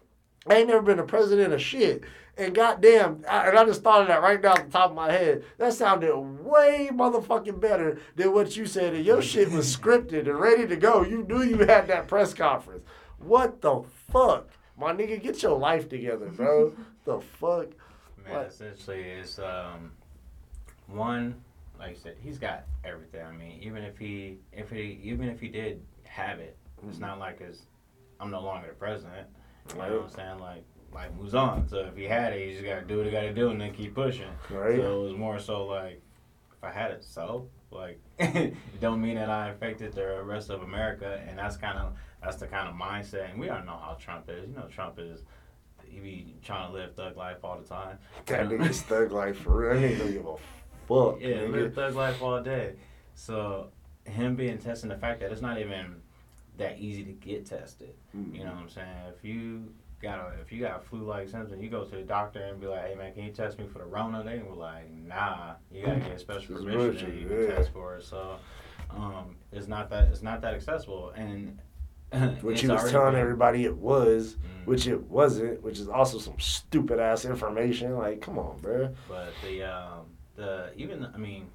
I 0.47 0.57
ain't 0.57 0.69
never 0.69 0.83
been 0.83 0.99
a 0.99 1.05
president 1.05 1.53
of 1.53 1.61
shit. 1.61 2.03
And 2.39 2.55
goddamn, 2.55 3.23
I, 3.29 3.49
and 3.49 3.59
I 3.59 3.65
just 3.67 3.83
thought 3.83 4.01
of 4.03 4.07
that 4.09 4.23
right 4.23 4.41
now 4.41 4.55
at 4.55 4.67
the 4.67 4.71
top 4.73 4.91
of 4.91 4.97
my 4.97 5.13
head. 5.13 5.45
That 5.59 5.75
sounded 5.75 6.17
way 6.17 6.89
motherfucking 6.93 7.61
better 7.61 7.99
than 8.17 8.33
what 8.33 8.57
you 8.57 8.65
said. 8.65 8.95
And 8.95 9.05
your 9.05 9.21
shit 9.21 9.51
was 9.51 9.75
scripted 9.77 10.21
and 10.21 10.41
ready 10.41 10.67
to 10.67 10.77
go. 10.77 11.05
You 11.05 11.25
knew 11.25 11.43
you 11.43 11.59
had 11.59 11.89
that 11.89 12.09
press 12.09 12.33
conference. 12.33 12.85
What 13.19 13.61
the 13.61 13.83
fuck? 14.11 14.49
My 14.79 14.93
nigga, 14.95 15.23
get 15.23 15.43
your 15.43 15.59
life 15.59 15.91
together, 15.91 16.29
bro. 16.29 16.73
the 17.05 17.21
fuck? 17.21 17.69
Man, 18.25 18.35
What? 18.37 18.47
essentially, 18.47 19.03
it's 19.03 19.39
um, 19.39 19.93
one, 20.87 21.35
like 21.79 21.91
I 21.91 21.95
said, 21.95 22.17
he's 22.23 22.39
got 22.39 22.65
everything. 22.85 23.27
I 23.27 23.33
mean, 23.33 23.59
even 23.61 23.83
if 23.85 23.99
he, 23.99 24.39
if 24.53 24.71
he, 24.71 24.99
even 25.03 25.29
if 25.29 25.39
he 25.41 25.49
did 25.49 25.83
have 26.05 26.39
it, 26.39 26.57
it's 26.89 26.97
Mhm. 26.97 27.01
not 27.03 27.19
like 27.19 27.43
it's, 27.43 27.63
I'm 28.19 28.31
no 28.31 28.41
longer 28.41 28.69
the 28.69 28.75
president. 28.75 29.27
You 29.75 29.81
Right. 29.81 29.91
know 29.91 29.97
what 29.99 30.05
I'm 30.05 30.11
saying? 30.11 30.39
Like, 30.39 30.65
life 30.93 31.11
moves 31.19 31.35
on. 31.35 31.69
So 31.69 31.79
if 31.81 31.97
he 31.97 32.05
had 32.05 32.33
it, 32.33 32.47
you 32.47 32.53
just 32.53 32.65
gotta 32.65 32.83
do 32.83 32.97
what 32.99 33.07
you 33.07 33.13
gotta 33.13 33.33
do 33.33 33.51
and 33.51 33.61
then 33.61 33.73
keep 33.73 33.95
pushing. 33.95 34.29
Right? 34.51 34.77
So 34.77 35.01
it 35.01 35.09
was 35.09 35.17
more 35.17 35.39
so 35.39 35.67
like, 35.67 36.01
if 36.57 36.65
I 36.65 36.71
had 36.71 36.91
it, 36.91 37.05
so 37.05 37.49
like, 37.71 38.01
it 38.19 38.55
don't 38.81 39.01
mean 39.01 39.15
that 39.15 39.31
I 39.31 39.51
affected 39.51 39.93
the 39.93 40.23
rest 40.25 40.51
of 40.51 40.63
America, 40.63 41.23
and 41.29 41.39
that's 41.39 41.57
kind 41.57 41.79
of 41.79 41.93
that's 42.23 42.37
the 42.37 42.47
kind 42.47 42.69
of 42.69 42.75
mindset. 42.75 43.31
And 43.31 43.41
we 43.41 43.49
all 43.49 43.63
know 43.65 43.79
how 43.81 43.97
Trump 43.99 44.29
is. 44.29 44.49
You 44.49 44.55
know, 44.57 44.67
Trump 44.69 44.99
is. 44.99 45.23
He 45.87 45.99
be 45.99 46.35
trying 46.43 46.69
to 46.69 46.73
live 46.75 46.95
thug 46.95 47.17
life 47.17 47.39
all 47.43 47.59
the 47.59 47.67
time. 47.67 47.99
That 48.27 48.49
nigga's 48.49 48.83
thug 48.83 49.11
life 49.11 49.39
for 49.39 49.57
real. 49.71 49.79
I 49.79 49.83
nigga 49.83 49.99
don't 49.99 50.13
give 50.13 50.27
a 50.27 50.37
fuck, 50.87 51.21
Yeah, 51.21 51.29
nigga. 51.39 51.53
live 51.53 51.75
thug 51.75 51.95
life 51.97 52.23
all 52.23 52.41
day. 52.43 52.75
So 53.15 53.71
him 54.05 54.37
being 54.37 54.59
testing 54.59 54.89
the 54.91 54.97
fact 54.97 55.21
that 55.21 55.33
it's 55.33 55.41
not 55.41 55.59
even 55.59 55.97
that 56.61 56.79
easy 56.79 57.03
to 57.05 57.13
get 57.13 57.47
tested. 57.47 57.95
Mm. 58.17 58.35
You 58.35 58.45
know 58.45 58.53
what 58.53 58.61
I'm 58.63 58.69
saying? 58.69 58.87
If 59.17 59.25
you 59.25 59.73
got 60.01 60.19
a 60.21 60.41
if 60.41 60.51
you 60.53 60.61
got 60.61 60.85
flu 60.85 61.01
like 61.03 61.29
symptoms, 61.29 61.61
you 61.63 61.69
go 61.69 61.85
to 61.85 61.97
the 61.97 62.03
doctor 62.03 62.41
and 62.41 62.61
be 62.61 62.67
like, 62.67 62.87
Hey 62.87 62.95
man, 62.95 63.13
can 63.13 63.25
you 63.25 63.33
test 63.33 63.59
me 63.59 63.67
for 63.73 63.79
the 63.81 63.85
Rona? 63.85 64.23
They 64.23 64.39
were 64.39 64.55
like, 64.55 64.91
Nah, 64.93 65.55
you 65.73 65.85
gotta 65.85 66.01
get 66.01 66.21
special 66.21 66.57
permission 66.57 66.97
to 67.11 67.13
you 67.15 67.47
yeah. 67.49 67.57
test 67.57 67.73
for 67.73 67.97
it. 67.97 68.05
So 68.05 68.37
um, 68.91 69.37
it's 69.53 69.69
not 69.69 69.91
that 69.91 70.09
it's 70.09 70.23
not 70.23 70.41
that 70.43 70.55
accessible 70.55 71.11
and 71.17 71.59
Which 72.43 72.63
he 72.63 72.67
was 72.69 72.91
telling 72.91 73.13
been- 73.13 73.21
everybody 73.21 73.65
it 73.65 73.77
was, 73.77 74.35
Mm. 74.35 74.67
which 74.67 74.89
it 74.89 75.01
wasn't, 75.01 75.63
which 75.63 75.79
is 75.79 75.89
also 75.89 76.19
some 76.19 76.39
stupid 76.41 76.99
ass 76.99 77.25
information. 77.25 77.97
Like, 77.97 78.21
come 78.21 78.37
on, 78.37 78.59
bro. 78.59 78.93
But 79.09 79.33
the 79.45 79.63
um, 79.63 80.07
the 80.35 80.73
even 80.77 81.07
I 81.15 81.17
mean, 81.19 81.49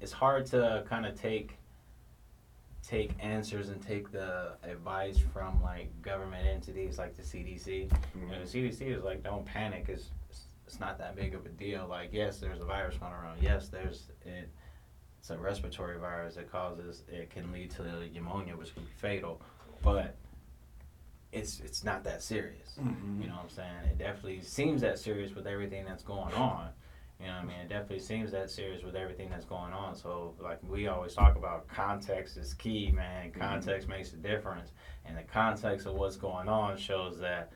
it's 0.00 0.12
hard 0.12 0.46
to 0.46 0.82
kind 0.88 1.04
of 1.04 1.14
take 1.20 1.57
take 2.88 3.10
answers 3.20 3.68
and 3.68 3.82
take 3.82 4.10
the 4.10 4.52
advice 4.62 5.18
from 5.32 5.62
like 5.62 5.90
government 6.00 6.46
entities 6.46 6.96
like 6.96 7.14
the 7.14 7.22
CDC. 7.22 7.90
You 8.18 8.26
know, 8.26 8.42
the 8.42 8.46
CDC 8.46 8.96
is 8.96 9.04
like, 9.04 9.22
don't 9.22 9.44
panic. 9.44 9.86
It's 9.88 10.10
it's- 10.30 10.80
not 10.80 10.98
that 10.98 11.16
big 11.16 11.34
of 11.34 11.44
a 11.46 11.48
deal. 11.48 11.86
Like, 11.88 12.10
yes, 12.12 12.38
there's 12.38 12.60
a 12.60 12.64
virus 12.64 12.96
going 12.98 13.12
around. 13.12 13.42
Yes, 13.42 13.68
there's 13.68 14.08
it. 14.24 14.48
it's 15.18 15.30
a 15.30 15.36
respiratory 15.38 15.98
virus 15.98 16.34
that 16.36 16.50
causes 16.52 17.02
it 17.08 17.30
can 17.30 17.50
lead 17.52 17.70
to 17.72 17.82
pneumonia, 18.12 18.54
which 18.56 18.74
can 18.74 18.84
be 18.84 18.90
fatal. 18.96 19.40
But 19.82 20.16
it's 21.32 21.60
it's 21.60 21.84
not 21.84 22.04
that 22.04 22.22
serious. 22.22 22.78
Mhm. 22.80 23.20
You 23.22 23.28
know 23.28 23.34
what 23.36 23.44
I'm 23.44 23.50
saying? 23.50 23.84
It 23.90 23.98
definitely 23.98 24.40
seems 24.42 24.80
that 24.82 24.98
serious 24.98 25.34
with 25.34 25.46
everything 25.46 25.84
that's 25.84 26.02
going 26.04 26.32
on. 26.34 26.70
You 27.20 27.26
know 27.26 27.32
what 27.32 27.42
I 27.42 27.46
mean? 27.46 27.56
It 27.58 27.68
definitely 27.68 27.98
seems 27.98 28.30
that 28.30 28.48
serious 28.48 28.84
with 28.84 28.94
everything 28.94 29.28
that's 29.28 29.44
going 29.44 29.72
on. 29.72 29.96
So, 29.96 30.34
like 30.40 30.60
we 30.68 30.86
always 30.86 31.14
talk 31.14 31.36
about, 31.36 31.66
context 31.66 32.36
is 32.36 32.54
key, 32.54 32.92
man. 32.92 33.30
Mm-hmm. 33.30 33.40
Context 33.40 33.88
makes 33.88 34.12
a 34.12 34.16
difference. 34.16 34.70
And 35.04 35.16
the 35.16 35.24
context 35.24 35.86
of 35.86 35.94
what's 35.94 36.16
going 36.16 36.48
on 36.48 36.76
shows 36.76 37.18
that, 37.18 37.50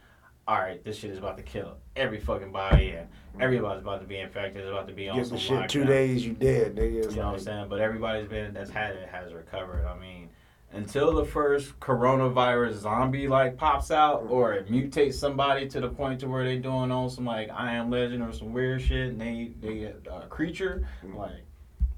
all 0.48 0.58
right, 0.58 0.82
this 0.82 0.96
shit 0.96 1.12
is 1.12 1.18
about 1.18 1.36
to 1.36 1.44
kill 1.44 1.76
every 1.94 2.18
fucking 2.18 2.50
body 2.50 2.90
and 2.90 3.06
everybody's 3.40 3.82
about 3.82 4.00
to 4.00 4.06
be 4.06 4.18
infected. 4.18 4.62
It's 4.62 4.70
about 4.70 4.88
to 4.88 4.94
be 4.94 5.08
on 5.08 5.16
Get 5.16 5.26
some 5.26 5.36
the 5.36 5.40
shit 5.40 5.68
two 5.68 5.84
days, 5.84 6.26
you 6.26 6.32
dead, 6.32 6.74
nigga. 6.74 7.10
You 7.10 7.16
know 7.16 7.26
what 7.26 7.34
I'm 7.34 7.40
saying? 7.40 7.68
But 7.68 7.78
everybody's 7.78 8.28
been 8.28 8.52
that's 8.52 8.70
had 8.70 8.96
it 8.96 9.08
has 9.08 9.32
recovered. 9.32 9.86
I 9.86 9.96
mean, 9.96 10.28
until 10.72 11.12
the 11.12 11.24
first 11.24 11.78
coronavirus 11.80 12.74
zombie 12.74 13.28
like 13.28 13.56
pops 13.56 13.90
out 13.90 14.26
or 14.28 14.54
it 14.54 14.70
mutates 14.70 15.14
somebody 15.14 15.68
to 15.68 15.80
the 15.80 15.88
point 15.88 16.20
to 16.20 16.28
where 16.28 16.44
they 16.44 16.56
doing 16.56 16.90
on 16.90 17.10
some 17.10 17.24
like 17.26 17.50
I 17.50 17.72
Am 17.74 17.90
Legend 17.90 18.22
or 18.22 18.32
some 18.32 18.52
weird 18.52 18.80
shit 18.80 19.10
and 19.10 19.20
they 19.20 19.52
they 19.60 19.92
a 20.06 20.12
uh, 20.12 20.26
creature 20.26 20.86
like 21.14 21.44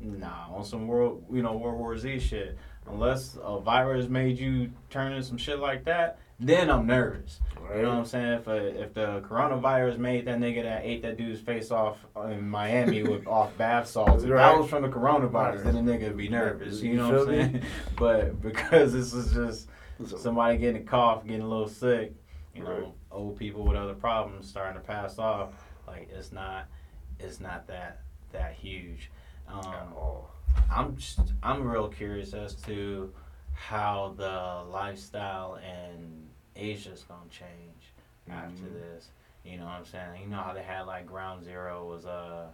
nah 0.01 0.53
on 0.53 0.65
some 0.65 0.87
world 0.87 1.25
you 1.33 1.43
know 1.43 1.57
World 1.57 1.79
War 1.79 1.97
Z 1.97 2.19
shit. 2.19 2.59
Unless 2.87 3.39
a 3.43 3.61
virus 3.61 4.09
made 4.09 4.39
you 4.39 4.71
turn 4.91 5.13
into 5.13 5.27
some 5.27 5.39
shit 5.39 5.59
like 5.59 5.85
that, 5.85 6.19
then 6.47 6.71
I'm 6.71 6.87
nervous. 6.87 7.41
You 7.75 7.83
know 7.83 7.89
what 7.91 7.99
I'm 7.99 8.05
saying? 8.05 8.33
If 8.35 8.47
a, 8.47 8.83
if 8.83 8.95
the 8.95 9.21
coronavirus 9.29 9.99
made 9.99 10.27
that 10.27 10.39
nigga 10.39 10.63
that 10.65 10.83
ate 10.85 11.03
that 11.03 11.17
dude's 11.17 11.41
face 11.41 11.71
off 11.71 11.97
in 12.29 12.49
Miami 12.49 13.03
with 13.03 13.27
off 13.39 13.57
bath 13.57 13.89
salts, 13.89 14.23
if 14.23 14.31
Right. 14.31 14.53
that 14.53 14.59
was 14.61 14.69
from 14.69 14.83
the 14.83 14.89
coronavirus, 14.89 15.65
then 15.65 15.85
the 15.85 15.93
nigga 15.93 16.05
would 16.09 16.17
be 16.17 16.29
nervous. 16.29 16.83
You 16.83 16.97
know 16.97 17.11
what 17.11 17.21
I'm 17.21 17.27
saying? 17.35 17.63
But 17.97 18.41
because 18.43 18.93
this 18.93 19.13
is 19.15 19.33
just 19.33 19.69
So- 20.09 20.19
somebody 20.19 20.59
getting 20.59 20.83
a 20.83 20.85
cough, 20.85 21.25
getting 21.27 21.41
a 21.43 21.49
little 21.49 21.69
sick, 21.69 22.13
you 22.55 22.63
know, 22.63 22.71
Right. 22.71 22.93
old 23.11 23.39
people 23.39 23.65
with 23.65 23.77
other 23.77 23.95
problems 23.95 24.49
starting 24.49 24.81
to 24.81 24.87
pass 24.87 25.19
off, 25.19 25.51
like 25.87 26.11
it's 26.13 26.33
not, 26.33 26.67
it's 27.19 27.41
not 27.41 27.67
that 27.69 28.01
that 28.33 28.53
huge. 28.55 29.11
Um. 29.49 29.95
I'm 30.71 30.97
just, 30.97 31.21
I'm 31.43 31.67
real 31.67 31.89
curious 31.89 32.33
as 32.35 32.55
to 32.63 33.13
how 33.55 34.15
the 34.17 34.71
lifestyle 34.71 35.57
in 35.57 36.24
Asia's 36.57 37.05
gonna 37.09 37.21
change 37.31 37.93
after 38.31 38.63
Mhm. 38.63 38.75
this. 38.75 39.09
You 39.45 39.59
know 39.59 39.65
what 39.65 39.73
I'm 39.75 39.85
saying? 39.85 40.23
You 40.23 40.29
know 40.29 40.39
how 40.43 40.53
they 40.55 40.63
had 40.63 40.83
like 40.83 41.07
Ground 41.07 41.45
Zero 41.45 41.87
was 41.89 42.07
uh 42.07 42.49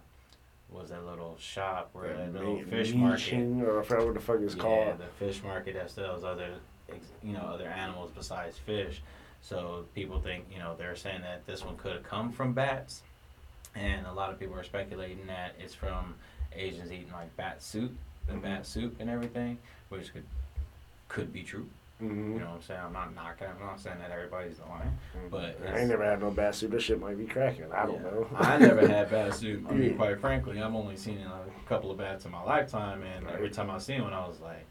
was 0.69 0.89
that 0.89 1.03
little 1.05 1.35
shop 1.37 1.89
where 1.93 2.15
that 2.15 2.33
little 2.33 2.61
fish 2.63 2.93
market. 2.93 3.33
Or 3.61 3.81
I 3.81 3.83
forgot 3.83 4.05
what 4.05 4.13
the 4.13 4.19
fuck 4.21 4.39
it's 4.39 4.55
yeah, 4.55 4.61
called. 4.61 4.97
the 4.99 5.07
fish 5.25 5.43
market 5.43 5.73
that 5.75 5.91
sells 5.91 6.23
other 6.23 6.55
you 7.23 7.33
know 7.33 7.41
other 7.41 7.67
animals 7.67 8.11
besides 8.15 8.57
fish. 8.57 9.01
So 9.41 9.85
people 9.95 10.19
think 10.19 10.45
you 10.51 10.59
know 10.59 10.75
they're 10.75 10.95
saying 10.95 11.21
that 11.21 11.45
this 11.45 11.63
one 11.65 11.75
could 11.77 11.93
have 11.93 12.03
come 12.03 12.31
from 12.31 12.53
bats, 12.53 13.03
and 13.75 14.05
a 14.07 14.13
lot 14.13 14.31
of 14.31 14.39
people 14.39 14.55
are 14.55 14.63
speculating 14.63 15.25
that 15.27 15.55
it's 15.59 15.73
from 15.73 16.15
Asians 16.53 16.91
eating 16.91 17.11
like 17.11 17.35
bat 17.37 17.61
soup, 17.61 17.95
the 18.27 18.33
Mhm. 18.33 18.41
bat 18.41 18.65
soup 18.65 18.97
and 18.99 19.09
everything, 19.09 19.57
which 19.89 20.11
could 20.13 20.25
could 21.09 21.33
be 21.33 21.43
true. 21.43 21.69
Hmm 22.01 22.33
You 22.33 22.39
know 22.39 22.45
what 22.47 22.55
I'm 22.55 22.61
saying? 22.61 22.79
I'm 22.83 22.93
not 22.93 23.15
knocking. 23.15 23.47
I'm 23.47 23.65
not 23.65 23.79
saying 23.79 23.97
that 23.99 24.11
everybody's 24.11 24.59
lying. 24.59 24.97
But 25.29 25.57
I 25.71 25.79
ain't 25.79 25.89
never 25.89 26.03
had 26.03 26.19
no 26.19 26.31
bad 26.31 26.55
suit. 26.55 26.71
This 26.71 26.83
shit 26.83 26.99
might 26.99 27.17
be 27.17 27.25
cracking. 27.25 27.65
I 27.71 27.85
don't 27.85 28.01
Yeah. 28.03 28.09
know. 28.09 28.27
I 28.35 28.57
never 28.57 28.85
had 28.87 29.09
bat 29.11 29.33
soup. 29.39 29.65
I 29.69 29.73
mean, 29.73 29.95
quite 29.95 30.19
frankly, 30.19 30.59
I've 30.59 30.73
only 30.73 30.97
seen 30.97 31.19
a 31.19 31.67
couple 31.69 31.91
of 31.91 31.97
bats 31.97 32.25
in 32.25 32.31
my 32.31 32.43
lifetime, 32.43 33.03
and 33.03 33.27
every 33.29 33.49
time 33.49 33.69
I 33.69 33.77
seen 33.77 34.01
one, 34.01 34.13
I 34.13 34.27
was 34.27 34.39
like. 34.41 34.65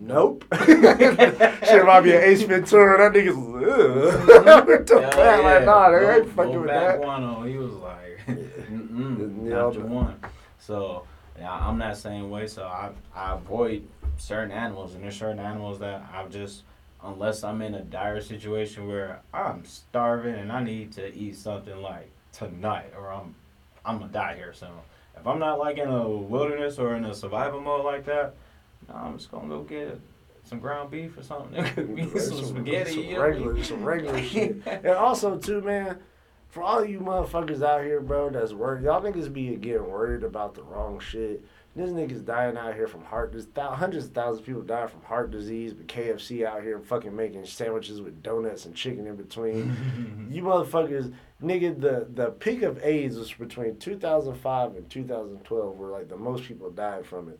Nope. 0.00 0.44
shit 0.64 1.84
might 1.84 2.02
be 2.02 2.14
an 2.14 2.22
Ace 2.22 2.42
Ventura. 2.42 3.10
That 3.10 3.18
nigga's 3.18 3.36
ugh. 4.56 4.66
With 4.66 4.86
the 4.86 5.00
Hell 5.00 5.10
bat, 5.10 5.42
like, 5.44 5.64
nah, 5.64 5.90
they 5.90 6.16
ain't 6.16 6.28
fucking 6.30 6.52
go 6.52 6.60
with 6.60 6.68
that. 6.68 6.96
Guano, 7.00 7.42
he 7.42 7.56
was 7.56 7.72
like, 7.74 8.20
mm-mm, 8.26 9.48
Yeah, 9.50 9.70
the 9.70 9.86
one. 9.86 10.20
So, 10.58 11.04
yeah, 11.36 11.52
I'm 11.52 11.78
that 11.78 11.96
same 11.96 12.30
way. 12.30 12.46
So 12.46 12.62
I, 12.62 12.90
I 13.14 13.34
avoid 13.34 13.86
certain 14.18 14.52
animals, 14.52 14.94
and 14.94 15.02
there's 15.02 15.16
certain 15.18 15.40
animals 15.40 15.80
that 15.80 16.02
I've 16.14 16.30
just, 16.30 16.62
unless 17.02 17.44
I'm 17.44 17.62
in 17.62 17.74
a 17.74 17.82
dire 17.82 18.20
situation 18.20 18.88
where 18.88 19.20
I'm 19.32 19.64
starving 19.64 20.34
and 20.34 20.50
I 20.50 20.62
need 20.62 20.92
to 20.92 21.14
eat 21.14 21.36
something 21.36 21.80
like 21.80 22.10
tonight, 22.32 22.92
or 22.96 23.12
I'm, 23.12 23.34
I'm 23.84 23.98
gonna 23.98 24.12
die 24.12 24.36
here 24.36 24.52
soon. 24.52 24.70
If 25.16 25.26
I'm 25.26 25.38
not 25.38 25.58
like 25.58 25.78
in 25.78 25.88
a 25.88 26.08
wilderness 26.08 26.78
or 26.78 26.94
in 26.96 27.04
a 27.04 27.14
survival 27.14 27.60
mode 27.60 27.84
like 27.84 28.04
that, 28.06 28.34
no, 28.88 28.94
I'm 28.94 29.16
just 29.18 29.30
gonna 29.30 29.48
go 29.48 29.62
get 29.62 30.00
some 30.44 30.60
ground 30.60 30.90
beef 30.90 31.16
or 31.16 31.22
something. 31.22 31.64
Cook 31.74 31.88
me 31.88 32.08
some, 32.18 32.44
spaghetti. 32.44 32.92
some 32.92 33.02
you 33.02 33.14
know? 33.14 33.22
regular, 33.22 33.64
some 33.64 33.84
regular 33.84 34.22
shit. 34.22 34.62
And 34.66 34.88
also 34.88 35.38
too, 35.38 35.60
man, 35.60 35.98
for 36.48 36.62
all 36.62 36.84
you 36.84 37.00
motherfuckers 37.00 37.62
out 37.62 37.84
here, 37.84 38.00
bro, 38.00 38.30
that's 38.30 38.52
worried, 38.52 38.84
y'all 38.84 39.02
niggas 39.02 39.32
be 39.32 39.54
getting 39.56 39.88
worried 39.88 40.22
about 40.22 40.54
the 40.54 40.62
wrong 40.62 40.98
shit. 40.98 41.44
This 41.78 41.90
niggas 41.90 42.24
dying 42.24 42.56
out 42.56 42.74
here 42.74 42.88
from 42.88 43.04
heart 43.04 43.30
disease. 43.30 43.52
Hundreds 43.56 44.06
of 44.06 44.12
thousands 44.12 44.40
of 44.40 44.46
people 44.46 44.62
dying 44.62 44.88
from 44.88 45.00
heart 45.02 45.30
disease, 45.30 45.72
but 45.72 45.86
KFC 45.86 46.44
out 46.44 46.64
here 46.64 46.80
fucking 46.80 47.14
making 47.14 47.46
sandwiches 47.46 48.00
with 48.00 48.20
donuts 48.20 48.66
and 48.66 48.74
chicken 48.74 49.06
in 49.06 49.14
between. 49.14 50.28
you 50.28 50.42
motherfuckers, 50.42 51.14
nigga, 51.40 51.80
the, 51.80 52.08
the 52.12 52.32
peak 52.32 52.62
of 52.62 52.82
AIDS 52.82 53.16
was 53.16 53.32
between 53.32 53.76
2005 53.76 54.74
and 54.74 54.90
2012, 54.90 55.78
where 55.78 55.90
like 55.90 56.08
the 56.08 56.16
most 56.16 56.42
people 56.42 56.68
died 56.68 57.06
from 57.06 57.28
it. 57.28 57.38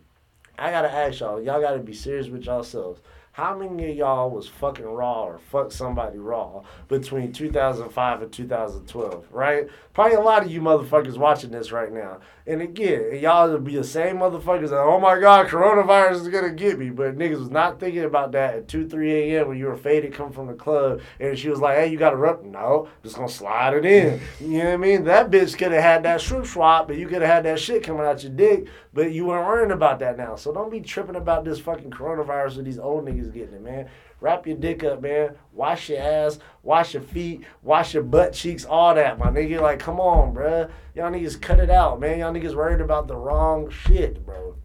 I 0.56 0.70
gotta 0.70 0.92
ask 0.92 1.18
y'all, 1.18 1.42
y'all 1.42 1.60
gotta 1.60 1.80
be 1.80 1.92
serious 1.92 2.28
with 2.28 2.44
yourselves. 2.44 3.00
How 3.38 3.56
many 3.56 3.92
of 3.92 3.96
y'all 3.96 4.30
was 4.30 4.48
fucking 4.48 4.84
raw 4.84 5.22
or 5.22 5.38
fuck 5.38 5.70
somebody 5.70 6.18
raw 6.18 6.62
between 6.88 7.32
2005 7.32 8.22
and 8.22 8.32
2012, 8.32 9.26
right? 9.30 9.68
Probably 9.94 10.16
a 10.16 10.20
lot 10.20 10.42
of 10.42 10.50
you 10.50 10.60
motherfuckers 10.60 11.16
watching 11.16 11.52
this 11.52 11.70
right 11.70 11.92
now. 11.92 12.18
And 12.48 12.60
again, 12.62 13.16
y'all 13.20 13.48
will 13.48 13.60
be 13.60 13.76
the 13.76 13.84
same 13.84 14.16
motherfuckers 14.16 14.70
that, 14.70 14.80
oh 14.80 14.98
my 14.98 15.20
God, 15.20 15.46
coronavirus 15.46 16.22
is 16.22 16.28
gonna 16.28 16.50
get 16.50 16.80
me. 16.80 16.90
But 16.90 17.16
niggas 17.16 17.38
was 17.38 17.50
not 17.50 17.78
thinking 17.78 18.02
about 18.02 18.32
that 18.32 18.54
at 18.54 18.66
2, 18.66 18.88
3 18.88 19.12
a.m. 19.12 19.46
when 19.46 19.56
you 19.56 19.66
were 19.66 19.76
faded, 19.76 20.14
come 20.14 20.32
from 20.32 20.48
the 20.48 20.54
club, 20.54 21.00
and 21.20 21.38
she 21.38 21.48
was 21.48 21.60
like, 21.60 21.76
hey, 21.76 21.86
you 21.86 21.96
got 21.96 22.10
to 22.10 22.16
rub. 22.16 22.42
No, 22.42 22.88
just 23.04 23.14
gonna 23.14 23.28
slide 23.28 23.74
it 23.74 23.84
in. 23.84 24.20
You 24.40 24.58
know 24.58 24.64
what 24.64 24.74
I 24.74 24.76
mean? 24.78 25.04
That 25.04 25.30
bitch 25.30 25.56
could 25.56 25.70
have 25.70 25.84
had 25.84 26.02
that 26.02 26.20
shrimp 26.20 26.46
swap, 26.46 26.88
but 26.88 26.96
you 26.96 27.06
could 27.06 27.22
have 27.22 27.30
had 27.30 27.44
that 27.44 27.60
shit 27.60 27.84
coming 27.84 28.04
out 28.04 28.24
your 28.24 28.32
dick, 28.32 28.66
but 28.98 29.12
you 29.12 29.26
worrying 29.26 29.70
about 29.70 30.00
that 30.00 30.16
now. 30.16 30.34
So 30.34 30.52
don't 30.52 30.72
be 30.72 30.80
tripping 30.80 31.14
about 31.14 31.44
this 31.44 31.60
fucking 31.60 31.92
coronavirus 31.92 32.56
with 32.56 32.64
these 32.64 32.80
old 32.80 33.04
niggas 33.04 33.32
getting 33.32 33.54
it, 33.54 33.62
man. 33.62 33.88
Wrap 34.20 34.44
your 34.44 34.56
dick 34.56 34.82
up, 34.82 35.00
man. 35.02 35.36
Wash 35.52 35.88
your 35.88 36.00
ass, 36.00 36.40
wash 36.64 36.94
your 36.94 37.04
feet, 37.04 37.44
wash 37.62 37.94
your 37.94 38.02
butt 38.02 38.32
cheeks, 38.32 38.64
all 38.64 38.96
that, 38.96 39.16
my 39.16 39.26
nigga. 39.26 39.60
Like, 39.60 39.78
come 39.78 40.00
on, 40.00 40.34
bruh. 40.34 40.68
Y'all 40.96 41.12
niggas 41.12 41.40
cut 41.40 41.60
it 41.60 41.70
out, 41.70 42.00
man. 42.00 42.18
Y'all 42.18 42.32
niggas 42.32 42.56
worried 42.56 42.80
about 42.80 43.06
the 43.06 43.14
wrong 43.14 43.70
shit, 43.70 44.26
bro. 44.26 44.56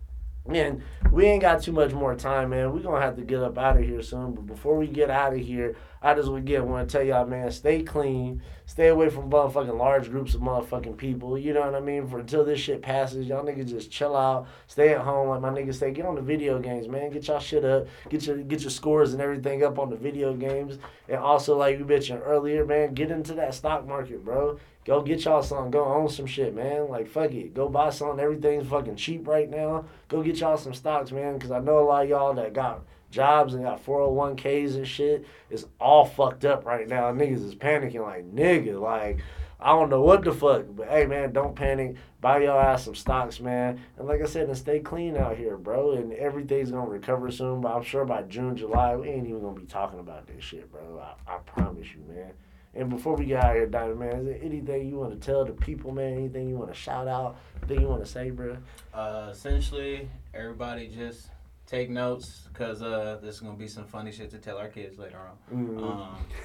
Man, 0.45 0.83
we 1.09 1.23
ain't 1.25 1.41
got 1.41 1.61
too 1.61 1.71
much 1.71 1.93
more 1.93 2.15
time, 2.15 2.49
man. 2.49 2.73
we 2.73 2.81
to 2.81 2.91
have 2.99 3.15
to 3.15 3.21
get 3.21 3.41
up 3.41 3.57
out 3.57 3.77
of 3.77 3.83
here 3.85 4.01
soon. 4.01 4.33
But 4.33 4.45
before 4.45 4.77
we 4.77 4.87
get 4.87 5.09
out 5.09 5.31
of 5.31 5.39
here, 5.39 5.77
I 6.01 6.13
just 6.15 6.29
again 6.29 6.67
want 6.67 6.89
to 6.89 6.97
tell 6.97 7.05
y'all, 7.05 7.25
man, 7.25 7.49
stay 7.49 7.81
clean. 7.81 8.41
Stay 8.65 8.89
away 8.89 9.09
from 9.09 9.29
motherfucking 9.29 9.77
large 9.77 10.09
groups 10.09 10.33
of 10.33 10.41
motherfucking 10.41 10.97
people. 10.97 11.37
You 11.37 11.53
know 11.53 11.61
what 11.61 11.75
I 11.75 11.79
mean? 11.79 12.07
For 12.07 12.19
until 12.19 12.43
this 12.43 12.59
shit 12.59 12.81
passes, 12.81 13.25
y'all 13.25 13.45
niggas 13.45 13.69
just 13.69 13.89
chill 13.89 14.17
out. 14.17 14.47
Stay 14.67 14.93
at 14.93 14.99
home, 14.99 15.29
like 15.29 15.39
my 15.39 15.49
niggas 15.49 15.75
say. 15.75 15.91
Get 15.91 16.05
on 16.05 16.15
the 16.15 16.21
video 16.21 16.59
games, 16.59 16.89
man. 16.89 17.09
Get 17.11 17.27
y'all 17.27 17.39
shit 17.39 17.63
up. 17.63 17.87
Get 18.09 18.27
your 18.27 18.37
get 18.39 18.61
your 18.61 18.71
scores 18.71 19.13
and 19.13 19.21
everything 19.21 19.63
up 19.63 19.79
on 19.79 19.89
the 19.89 19.95
video 19.95 20.33
games. 20.33 20.77
And 21.07 21.19
also, 21.19 21.57
like 21.57 21.79
you 21.79 21.85
mentioned 21.85 22.21
earlier, 22.21 22.65
man, 22.65 22.93
get 22.93 23.11
into 23.11 23.33
that 23.35 23.53
stock 23.53 23.87
market, 23.87 24.25
bro. 24.25 24.59
Go 24.85 25.01
get 25.01 25.23
y'all 25.23 25.43
some. 25.43 25.71
Go 25.71 25.85
own 25.85 26.09
some 26.09 26.25
shit, 26.25 26.53
man. 26.53 26.89
Like 26.89 27.07
fuck 27.07 27.31
it. 27.31 27.53
Go 27.53 27.69
buy 27.69 27.89
something. 27.89 28.19
Everything's 28.19 28.67
fucking 28.67 28.97
cheap 28.97 29.27
right 29.27 29.49
now. 29.49 29.85
Go 30.09 30.21
get 30.21 30.37
y'all 30.37 30.57
some 30.57 30.73
stocks, 30.73 31.11
man. 31.11 31.39
Cause 31.39 31.51
I 31.51 31.59
know 31.59 31.79
a 31.79 31.85
lot 31.85 32.03
of 32.03 32.09
y'all 32.09 32.33
that 32.33 32.53
got 32.53 32.83
jobs 33.09 33.53
and 33.53 33.63
got 33.63 33.85
401ks 33.85 34.75
and 34.75 34.87
shit. 34.87 35.25
It's 35.49 35.65
all 35.79 36.05
fucked 36.05 36.43
up 36.45 36.65
right 36.65 36.87
now. 36.87 37.11
Niggas 37.11 37.45
is 37.45 37.55
panicking 37.55 38.01
like 38.01 38.25
nigga. 38.33 38.79
Like 38.79 39.19
I 39.59 39.69
don't 39.69 39.89
know 39.89 40.01
what 40.01 40.25
the 40.25 40.33
fuck. 40.33 40.65
But 40.69 40.89
hey 40.89 41.05
man, 41.05 41.31
don't 41.31 41.55
panic. 41.55 41.95
Buy 42.19 42.39
your 42.39 42.59
ass 42.59 42.83
some 42.83 42.95
stocks, 42.95 43.39
man. 43.39 43.79
And 43.97 44.07
like 44.07 44.21
I 44.21 44.25
said, 44.25 44.47
and 44.47 44.57
stay 44.57 44.79
clean 44.79 45.15
out 45.15 45.37
here, 45.37 45.57
bro. 45.57 45.93
And 45.93 46.11
everything's 46.13 46.71
gonna 46.71 46.89
recover 46.89 47.31
soon. 47.31 47.61
But 47.61 47.73
I'm 47.73 47.83
sure 47.83 48.03
by 48.03 48.23
June, 48.23 48.57
July, 48.57 48.95
we 48.97 49.09
ain't 49.09 49.27
even 49.27 49.41
gonna 49.41 49.59
be 49.59 49.65
talking 49.65 49.99
about 49.99 50.27
this 50.27 50.43
shit, 50.43 50.69
bro. 50.69 50.99
I, 50.99 51.35
I 51.35 51.37
promise 51.37 51.87
you, 51.93 52.03
man. 52.13 52.33
And 52.75 52.89
before 52.89 53.15
we 53.15 53.25
get 53.25 53.43
out 53.43 53.51
of 53.51 53.55
here, 53.57 53.67
Diamond 53.67 53.99
Man, 53.99 54.15
is 54.19 54.25
there 54.25 54.39
anything 54.41 54.89
you 54.89 54.95
want 54.97 55.19
to 55.19 55.25
tell 55.25 55.45
the 55.45 55.53
people, 55.53 55.91
man? 55.91 56.13
Anything 56.13 56.49
you 56.49 56.57
want 56.57 56.73
to 56.73 56.77
shout 56.77 57.07
out? 57.07 57.37
Anything 57.57 57.81
you 57.81 57.87
want 57.87 58.03
to 58.03 58.09
say, 58.09 58.31
bro? 58.31 58.57
Uh, 58.93 59.29
essentially, 59.31 60.09
everybody 60.33 60.87
just 60.87 61.29
take 61.65 61.89
notes 61.89 62.47
because 62.51 62.81
uh, 62.81 63.19
this 63.21 63.35
is 63.35 63.41
gonna 63.41 63.57
be 63.57 63.67
some 63.67 63.85
funny 63.85 64.11
shit 64.11 64.29
to 64.31 64.37
tell 64.37 64.57
our 64.57 64.67
kids 64.67 64.97
later 64.97 65.19
on. 65.19 65.37
Mm. 65.53 65.83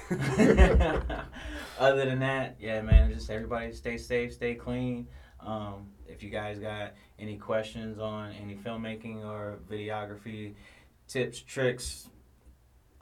Um, 0.09 1.21
other 1.79 2.05
than 2.05 2.19
that, 2.19 2.57
yeah, 2.59 2.81
man, 2.81 3.11
just 3.11 3.29
everybody 3.29 3.71
stay 3.73 3.97
safe, 3.97 4.33
stay 4.33 4.55
clean. 4.55 5.07
Um, 5.39 5.87
if 6.07 6.23
you 6.23 6.29
guys 6.29 6.59
got 6.59 6.93
any 7.17 7.37
questions 7.37 7.99
on 7.99 8.33
any 8.41 8.55
filmmaking 8.55 9.23
or 9.25 9.59
videography 9.69 10.53
tips, 11.07 11.39
tricks, 11.39 12.08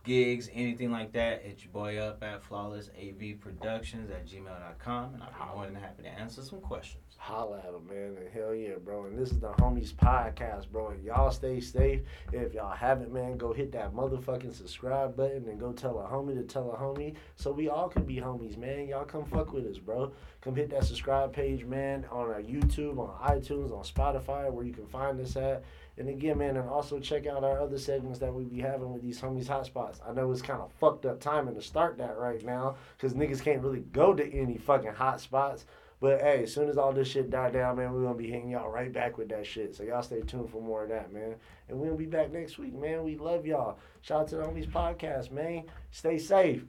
gigs, 0.08 0.49
anything 0.53 0.89
like 0.89 1.12
that, 1.12 1.43
hit 1.43 1.62
your 1.64 1.72
boy 1.74 1.97
up 1.97 2.24
at 2.24 2.41
flawlessavproductions 2.41 4.10
at 4.10 4.26
gmail.com 4.26 5.14
and 5.14 5.22
I'll 5.22 5.49
be 5.49 5.53
more 5.53 5.66
than 5.66 5.76
happy 5.76 6.03
to 6.03 6.10
answer 6.10 6.41
some 6.41 6.62
questions. 6.62 7.03
Holla 7.18 7.58
at 7.58 7.74
them, 7.74 7.86
man. 7.88 8.16
And 8.18 8.30
hell 8.34 8.55
yeah, 8.55 8.76
bro. 8.82 9.05
And 9.05 9.18
this 9.18 9.32
is 9.32 9.39
the 9.39 9.49
Homies 9.49 9.93
Podcast, 9.93 10.70
bro. 10.70 10.89
And 10.91 11.03
y'all 11.03 11.32
stay 11.32 11.60
safe. 11.60 12.01
If 12.32 12.53
y'all 12.53 12.74
haven't, 12.74 13.12
man, 13.12 13.38
go 13.38 13.51
hit 13.51 13.74
that 13.74 13.93
motherfucking 13.93 14.55
subscribe 14.55 15.18
button 15.18 15.45
and 15.49 15.60
go 15.60 15.74
tell 15.74 15.99
a 15.99 16.03
homie 16.08 16.36
to 16.36 16.43
tell 16.43 16.72
a 16.72 16.78
homie 16.78 17.16
so 17.36 17.51
we 17.51 17.68
all 17.68 17.89
can 17.89 18.03
be 18.03 18.16
homies, 18.16 18.55
man. 18.58 18.88
Y'all 18.88 19.03
come 19.03 19.26
fuck 19.26 19.51
with 19.51 19.66
us, 19.66 19.78
bro. 19.78 20.14
Come 20.39 20.55
hit 20.55 20.70
that 20.70 20.86
subscribe 20.86 21.34
page, 21.34 21.66
man, 21.66 22.05
on 22.12 22.30
our 22.30 22.41
YouTube, 22.41 22.97
on 22.97 23.10
iTunes, 23.30 23.74
on 23.78 23.84
Spotify, 23.84 24.49
where 24.49 24.66
you 24.66 24.74
can 24.74 24.88
find 24.88 25.20
us 25.20 25.36
at. 25.36 25.64
And 25.97 26.09
again, 26.09 26.37
man, 26.37 26.57
and 26.57 26.69
also 26.69 26.99
check 26.99 27.25
out 27.25 27.43
our 27.43 27.59
other 27.59 27.79
segments 27.79 28.19
that 28.19 28.33
we 28.33 28.43
be 28.43 28.59
having 28.59 28.93
with 28.93 29.01
these 29.01 29.19
homies 29.19 29.47
hotspots. 29.47 29.99
I 30.07 30.13
know 30.13 30.31
it's 30.31 30.41
kind 30.43 30.61
of 30.61 30.71
fucked 30.73 31.05
up 31.05 31.19
timing 31.19 31.55
to 31.55 31.61
start 31.61 31.97
that 31.97 32.17
right 32.17 32.43
now 32.43 32.75
because 32.95 33.13
niggas 33.13 33.43
can't 33.43 33.63
really 33.63 33.79
go 33.79 34.13
to 34.13 34.33
any 34.33 34.57
fucking 34.57 34.91
hotspots. 34.91 35.63
But 35.99 36.21
hey, 36.21 36.43
as 36.43 36.53
soon 36.53 36.69
as 36.69 36.77
all 36.77 36.93
this 36.93 37.07
shit 37.07 37.31
die 37.31 37.49
down, 37.49 37.77
man, 37.77 37.91
we're 37.91 38.03
gonna 38.03 38.13
be 38.13 38.29
hitting 38.29 38.49
y'all 38.49 38.69
right 38.69 38.93
back 38.93 39.17
with 39.17 39.29
that 39.29 39.47
shit. 39.47 39.75
So 39.75 39.83
y'all 39.83 40.03
stay 40.03 40.21
tuned 40.21 40.51
for 40.51 40.61
more 40.61 40.83
of 40.83 40.89
that, 40.89 41.11
man. 41.11 41.35
And 41.69 41.79
we'll 41.79 41.95
be 41.95 42.05
back 42.05 42.31
next 42.31 42.59
week, 42.59 42.75
man. 42.75 43.03
We 43.03 43.17
love 43.17 43.47
y'all. 43.47 43.79
Shout 44.01 44.21
out 44.21 44.27
to 44.29 44.35
the 44.35 44.43
homies 44.43 44.69
podcast, 44.69 45.31
man. 45.31 45.63
Stay 45.89 46.19
safe. 46.19 46.63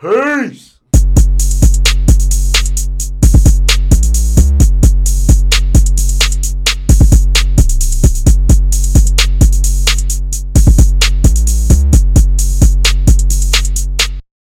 Peace. 0.00 0.78